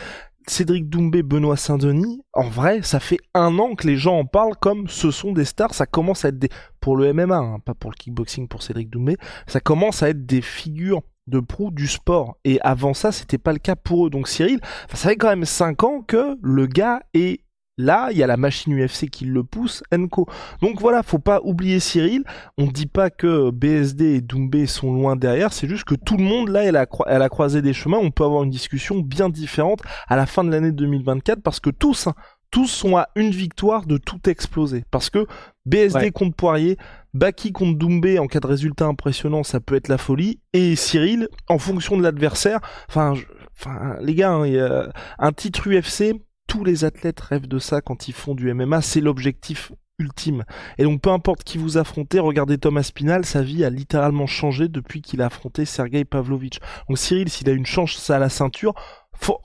Cédric 0.47 0.89
Doumbé, 0.89 1.23
Benoît 1.23 1.57
Saint-Denis, 1.57 2.23
en 2.33 2.49
vrai, 2.49 2.83
ça 2.83 3.01
fait 3.01 3.19
un 3.35 3.59
an 3.59 3.75
que 3.75 3.87
les 3.87 3.97
gens 3.97 4.19
en 4.19 4.25
parlent 4.25 4.57
comme 4.57 4.89
ce 4.89 5.11
sont 5.11 5.33
des 5.33 5.45
stars, 5.45 5.75
ça 5.75 5.87
commence 5.87 6.25
à 6.25 6.29
être 6.29 6.39
des, 6.39 6.49
pour 6.81 6.97
le 6.97 7.13
MMA, 7.13 7.37
hein, 7.37 7.59
pas 7.65 7.75
pour 7.75 7.91
le 7.91 7.97
kickboxing 7.97 8.49
pour 8.49 8.63
Cédric 8.63 8.91
Doumbé, 8.91 9.17
ça 9.47 9.61
commence 9.61 10.03
à 10.03 10.09
être 10.09 10.27
des 10.27 10.43
figures 10.43 11.03
de 11.27 11.41
proue 11.41 11.71
du 11.71 11.87
sport. 11.87 12.37
Et 12.45 12.61
avant 12.63 12.95
ça, 12.95 13.13
c'était 13.13 13.39
pas 13.39 13.53
le 13.53 13.59
cas 13.59 13.77
pour 13.77 14.07
eux. 14.07 14.11
Donc 14.11 14.29
Cyril, 14.29 14.61
ça 14.91 15.09
fait 15.09 15.17
quand 15.17 15.29
même 15.29 15.45
5 15.45 15.85
ans 15.85 16.03
que 16.03 16.37
le 16.43 16.67
gars 16.67 17.03
est 17.15 17.45
Là, 17.81 18.09
il 18.13 18.19
y 18.19 18.23
a 18.23 18.27
la 18.27 18.37
machine 18.37 18.75
UFC 18.79 19.09
qui 19.09 19.25
le 19.25 19.43
pousse, 19.43 19.83
Enco. 19.93 20.27
Donc 20.61 20.81
voilà, 20.81 21.03
faut 21.03 21.19
pas 21.19 21.41
oublier 21.43 21.81
Cyril. 21.81 22.25
On 22.59 22.67
dit 22.67 22.87
pas 22.87 23.11
que 23.11 23.51
BSD 23.51 24.05
et 24.17 24.21
Doumbé 24.21 24.67
sont 24.67 24.93
loin 24.93 25.17
derrière, 25.17 25.53
c'est 25.53 25.69
juste 25.69 25.85
que 25.85 25.95
tout 25.95 26.17
le 26.17 26.25
monde 26.25 26.49
là, 26.49 26.65
elle 26.65 26.77
a, 26.77 26.87
elle 27.07 27.23
a 27.23 27.29
croisé 27.29 27.63
des 27.63 27.73
chemins. 27.73 27.99
On 27.99 28.11
peut 28.11 28.25
avoir 28.25 28.43
une 28.43 28.51
discussion 28.51 28.99
bien 29.01 29.29
différente 29.29 29.81
à 30.09 30.17
la 30.17 30.27
fin 30.27 30.45
de 30.45 30.51
l'année 30.51 30.73
2024 30.73 31.43
parce 31.43 31.61
que 31.61 31.71
tous, 31.71 32.07
hein, 32.07 32.15
tous 32.51 32.67
sont 32.67 32.97
à 32.97 33.09
une 33.17 33.31
victoire 33.31 33.87
de 33.87 33.97
tout 33.97 34.29
exploser. 34.29 34.85
Parce 34.91 35.11
que 35.11 35.27
BSD 35.67 36.01
ouais. 36.01 36.11
contre 36.11 36.37
Poirier, 36.37 36.77
Baki 37.15 37.53
contre 37.53 37.79
Doumbé 37.79 38.19
en 38.19 38.27
cas 38.27 38.41
de 38.41 38.47
résultat 38.47 38.87
impressionnant, 38.87 39.43
ça 39.43 39.61
peut 39.61 39.77
être 39.77 39.89
la 39.89 39.99
folie. 39.99 40.41
Et 40.53 40.77
Cyril, 40.77 41.29
en 41.49 41.59
fonction 41.59 41.97
de 41.97 42.03
l'adversaire, 42.03 42.61
enfin, 42.89 43.15
enfin, 43.59 43.97
les 44.01 44.15
gars, 44.15 44.33
hein, 44.33 44.47
il 44.47 44.55
y 44.55 44.61
a 44.61 44.91
un 45.19 45.33
titre 45.33 45.69
UFC 45.69 46.15
tous 46.51 46.65
les 46.65 46.85
athlètes 46.85 47.21
rêvent 47.21 47.47
de 47.47 47.61
ça 47.61 47.81
quand 47.81 48.09
ils 48.09 48.13
font 48.13 48.35
du 48.35 48.53
MMA, 48.53 48.83
c'est 48.83 49.01
l'objectif 49.01 49.71
ultime. 50.01 50.45
Et 50.79 50.83
donc 50.83 51.01
peu 51.01 51.11
importe 51.11 51.45
qui 51.45 51.59
vous 51.59 51.79
affrontez, 51.79 52.19
regardez 52.19 52.59
Thomas 52.59 52.83
Spinal, 52.83 53.25
sa 53.25 53.41
vie 53.41 53.65
a 53.65 53.71
littéralement 53.71 54.27
changé 54.27 54.67
depuis 54.67 55.01
qu'il 55.01 55.23
a 55.23 55.27
affronté 55.27 55.65
Sergei 55.65 56.05
Pavlovich. 56.05 56.59
Donc 56.89 56.99
Cyril, 56.99 57.31
s'il 57.31 57.49
a 57.49 57.53
une 57.53 57.67
chance 57.67 58.11
à 58.11 58.19
la 58.19 58.29
ceinture, 58.29 58.75
faut... 59.15 59.39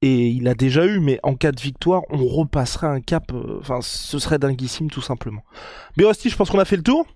et 0.00 0.28
il 0.28 0.48
a 0.48 0.54
déjà 0.54 0.86
eu, 0.86 1.00
mais 1.00 1.20
en 1.22 1.34
cas 1.34 1.52
de 1.52 1.60
victoire, 1.60 2.00
on 2.08 2.26
repasserait 2.26 2.86
un 2.86 3.02
cap, 3.02 3.30
enfin 3.60 3.78
euh, 3.78 3.82
ce 3.82 4.18
serait 4.18 4.38
dinguissime 4.38 4.90
tout 4.90 5.02
simplement. 5.02 5.42
Birosti, 5.98 6.30
je 6.30 6.36
pense 6.36 6.48
qu'on 6.48 6.60
a 6.60 6.64
fait 6.64 6.76
le 6.78 6.82
tour 6.82 7.06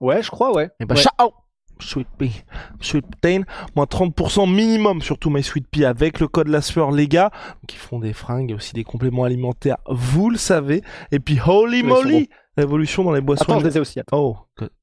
Ouais, 0.00 0.22
je 0.22 0.30
crois, 0.30 0.54
ouais. 0.54 0.70
Et 0.80 0.86
bah 0.86 0.94
ouais. 0.94 1.02
ciao 1.02 1.34
Sweet 1.80 2.08
Pea, 2.18 2.42
Sweet 2.80 3.06
Pain, 3.20 3.42
moins 3.76 3.84
30% 3.84 4.52
minimum 4.52 5.02
sur 5.02 5.18
tout 5.18 5.30
My 5.30 5.42
Sweet 5.42 5.66
Pea 5.68 5.84
avec 5.84 6.20
le 6.20 6.28
code 6.28 6.48
LASFEUR 6.48 6.90
les 6.92 7.08
gars, 7.08 7.30
qui 7.66 7.76
font 7.76 7.98
des 7.98 8.12
fringues 8.12 8.50
et 8.50 8.54
aussi 8.54 8.72
des 8.72 8.84
compléments 8.84 9.24
alimentaires, 9.24 9.78
vous 9.88 10.30
le 10.30 10.38
savez. 10.38 10.82
Et 11.12 11.18
puis 11.18 11.38
Holy 11.44 11.82
Moly, 11.82 12.28
révolution 12.56 13.04
dans 13.04 13.12
les 13.12 13.20
boissons. 13.20 13.44
Attends, 13.44 13.60
je 13.60 13.66
les 13.66 13.76
ai 13.76 13.80
aussi. 13.80 14.00
Attends. 14.00 14.18
Oh, 14.18 14.36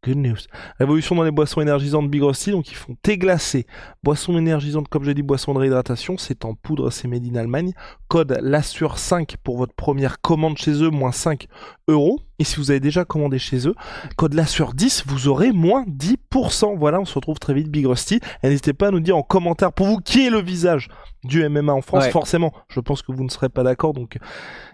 Good 0.03 0.17
news. 0.17 0.37
Révolution 0.79 1.15
dans 1.15 1.23
les 1.23 1.31
boissons 1.31 1.61
énergisantes 1.61 2.09
Big 2.09 2.23
Rusty, 2.23 2.51
donc 2.51 2.69
ils 2.71 2.75
font 2.75 2.95
thé 3.01 3.17
glacé, 3.17 3.65
boissons 4.03 4.37
énergisantes, 4.37 4.87
comme 4.87 5.03
j'ai 5.03 5.13
dit, 5.13 5.23
boissons 5.23 5.53
de 5.53 5.59
réhydratation, 5.59 6.17
c'est 6.17 6.45
en 6.45 6.53
poudre, 6.53 6.89
c'est 6.89 7.07
made 7.07 7.25
in 7.25 7.35
Allemagne. 7.35 7.73
Code 8.07 8.37
LASSURE 8.41 8.97
5 8.97 9.37
pour 9.43 9.57
votre 9.57 9.73
première 9.73 10.21
commande 10.21 10.57
chez 10.57 10.83
eux, 10.83 10.89
moins 10.89 11.11
5 11.11 11.47
euros. 11.87 12.19
Et 12.39 12.43
si 12.43 12.57
vous 12.57 12.69
avez 12.69 12.79
déjà 12.79 13.03
commandé 13.03 13.39
chez 13.39 13.67
eux, 13.67 13.73
code 14.15 14.33
LASSURE 14.33 14.73
10, 14.73 15.05
vous 15.07 15.27
aurez 15.27 15.51
moins 15.51 15.83
10%. 15.85 16.77
Voilà, 16.77 16.99
on 16.99 17.05
se 17.05 17.15
retrouve 17.15 17.39
très 17.39 17.53
vite 17.53 17.69
Big 17.69 17.87
Rusty. 17.87 18.19
Et 18.43 18.49
n'hésitez 18.49 18.73
pas 18.73 18.89
à 18.89 18.91
nous 18.91 18.99
dire 18.99 19.17
en 19.17 19.23
commentaire 19.23 19.73
pour 19.73 19.87
vous 19.87 19.97
qui 19.97 20.27
est 20.27 20.29
le 20.29 20.39
visage 20.39 20.87
du 21.23 21.47
MMA 21.47 21.73
en 21.73 21.81
France. 21.81 22.05
Ouais. 22.05 22.11
Forcément, 22.11 22.53
je 22.69 22.79
pense 22.79 23.01
que 23.01 23.11
vous 23.11 23.23
ne 23.23 23.29
serez 23.29 23.49
pas 23.49 23.63
d'accord, 23.63 23.93
donc 23.93 24.17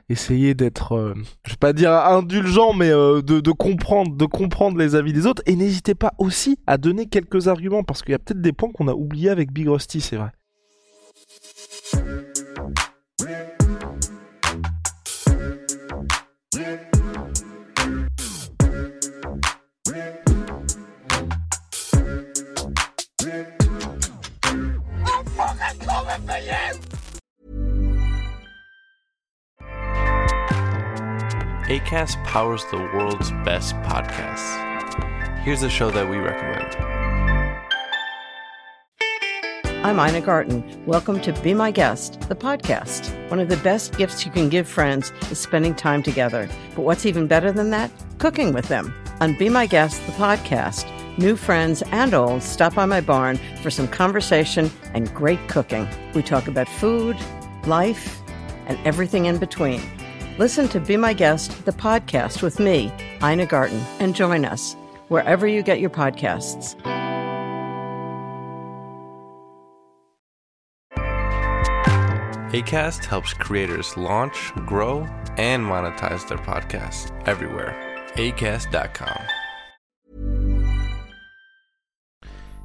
essayez 0.09 0.53
d'être, 0.53 0.93
euh, 0.93 1.13
je 1.45 1.51
vais 1.51 1.57
pas 1.57 1.73
dire 1.73 1.91
indulgent, 1.91 2.73
mais 2.73 2.89
euh, 2.89 3.21
de, 3.21 3.39
de 3.39 3.51
comprendre, 3.51 4.15
de 4.15 4.25
comprendre 4.25 4.77
les 4.93 4.99
avis 4.99 5.13
des 5.13 5.25
autres. 5.25 5.41
Et 5.45 5.55
n'hésitez 5.55 5.95
pas 5.95 6.13
aussi 6.17 6.57
à 6.67 6.77
donner 6.77 7.07
quelques 7.07 7.47
arguments 7.47 7.83
parce 7.83 8.01
qu'il 8.01 8.11
y 8.11 8.15
a 8.15 8.19
peut-être 8.19 8.41
des 8.41 8.53
points 8.53 8.71
qu'on 8.71 8.87
a 8.87 8.93
oubliés 8.93 9.29
avec 9.29 9.51
Big 9.51 9.67
Rusty, 9.67 10.01
c'est 10.01 10.17
vrai. 10.17 10.31
ACAST 31.69 32.23
powers 32.25 32.63
the 32.69 32.77
world's 32.93 33.31
best 33.43 33.73
podcasts. 33.83 34.72
Here's 35.43 35.61
a 35.61 35.69
show 35.69 35.91
that 35.91 36.09
we 36.09 36.15
recommend. 36.15 36.73
I'm 39.85 39.99
Ina 39.99 40.21
Garten. 40.21 40.85
Welcome 40.85 41.19
to 41.19 41.33
Be 41.41 41.53
My 41.53 41.69
Guest, 41.69 42.17
the 42.29 42.35
podcast. 42.35 43.29
One 43.29 43.41
of 43.41 43.49
the 43.49 43.57
best 43.57 43.97
gifts 43.97 44.25
you 44.25 44.31
can 44.31 44.47
give 44.47 44.69
friends 44.69 45.11
is 45.29 45.39
spending 45.39 45.75
time 45.75 46.01
together. 46.01 46.47
But 46.77 46.83
what's 46.83 47.05
even 47.05 47.27
better 47.27 47.51
than 47.51 47.71
that? 47.71 47.91
Cooking 48.19 48.53
with 48.53 48.69
them. 48.69 48.95
On 49.19 49.37
Be 49.37 49.49
My 49.49 49.65
Guest, 49.65 50.05
the 50.05 50.13
podcast, 50.13 50.87
new 51.17 51.35
friends 51.35 51.83
and 51.91 52.13
old 52.13 52.41
stop 52.41 52.75
by 52.75 52.85
my 52.85 53.01
barn 53.01 53.37
for 53.61 53.69
some 53.69 53.89
conversation 53.89 54.71
and 54.93 55.13
great 55.13 55.45
cooking. 55.49 55.89
We 56.15 56.23
talk 56.23 56.47
about 56.47 56.69
food, 56.69 57.17
life, 57.65 58.21
and 58.67 58.79
everything 58.85 59.25
in 59.25 59.39
between. 59.39 59.81
Listen 60.37 60.69
to 60.69 60.79
Be 60.79 60.95
My 60.95 61.11
Guest, 61.11 61.65
the 61.65 61.73
podcast 61.73 62.41
with 62.41 62.61
me, 62.61 62.93
Ina 63.21 63.47
Garten, 63.47 63.83
and 63.99 64.15
join 64.15 64.45
us 64.45 64.77
wherever 65.07 65.47
you 65.47 65.63
get 65.63 65.79
your 65.79 65.89
podcasts. 65.89 66.75
ACAST 72.53 73.05
helps 73.05 73.33
creators 73.33 73.97
launch, 73.97 74.53
grow, 74.67 75.07
and 75.37 75.63
monetize 75.65 76.27
their 76.27 76.37
podcasts 76.37 77.11
everywhere. 77.27 77.75
ACAST.com. 78.13 79.42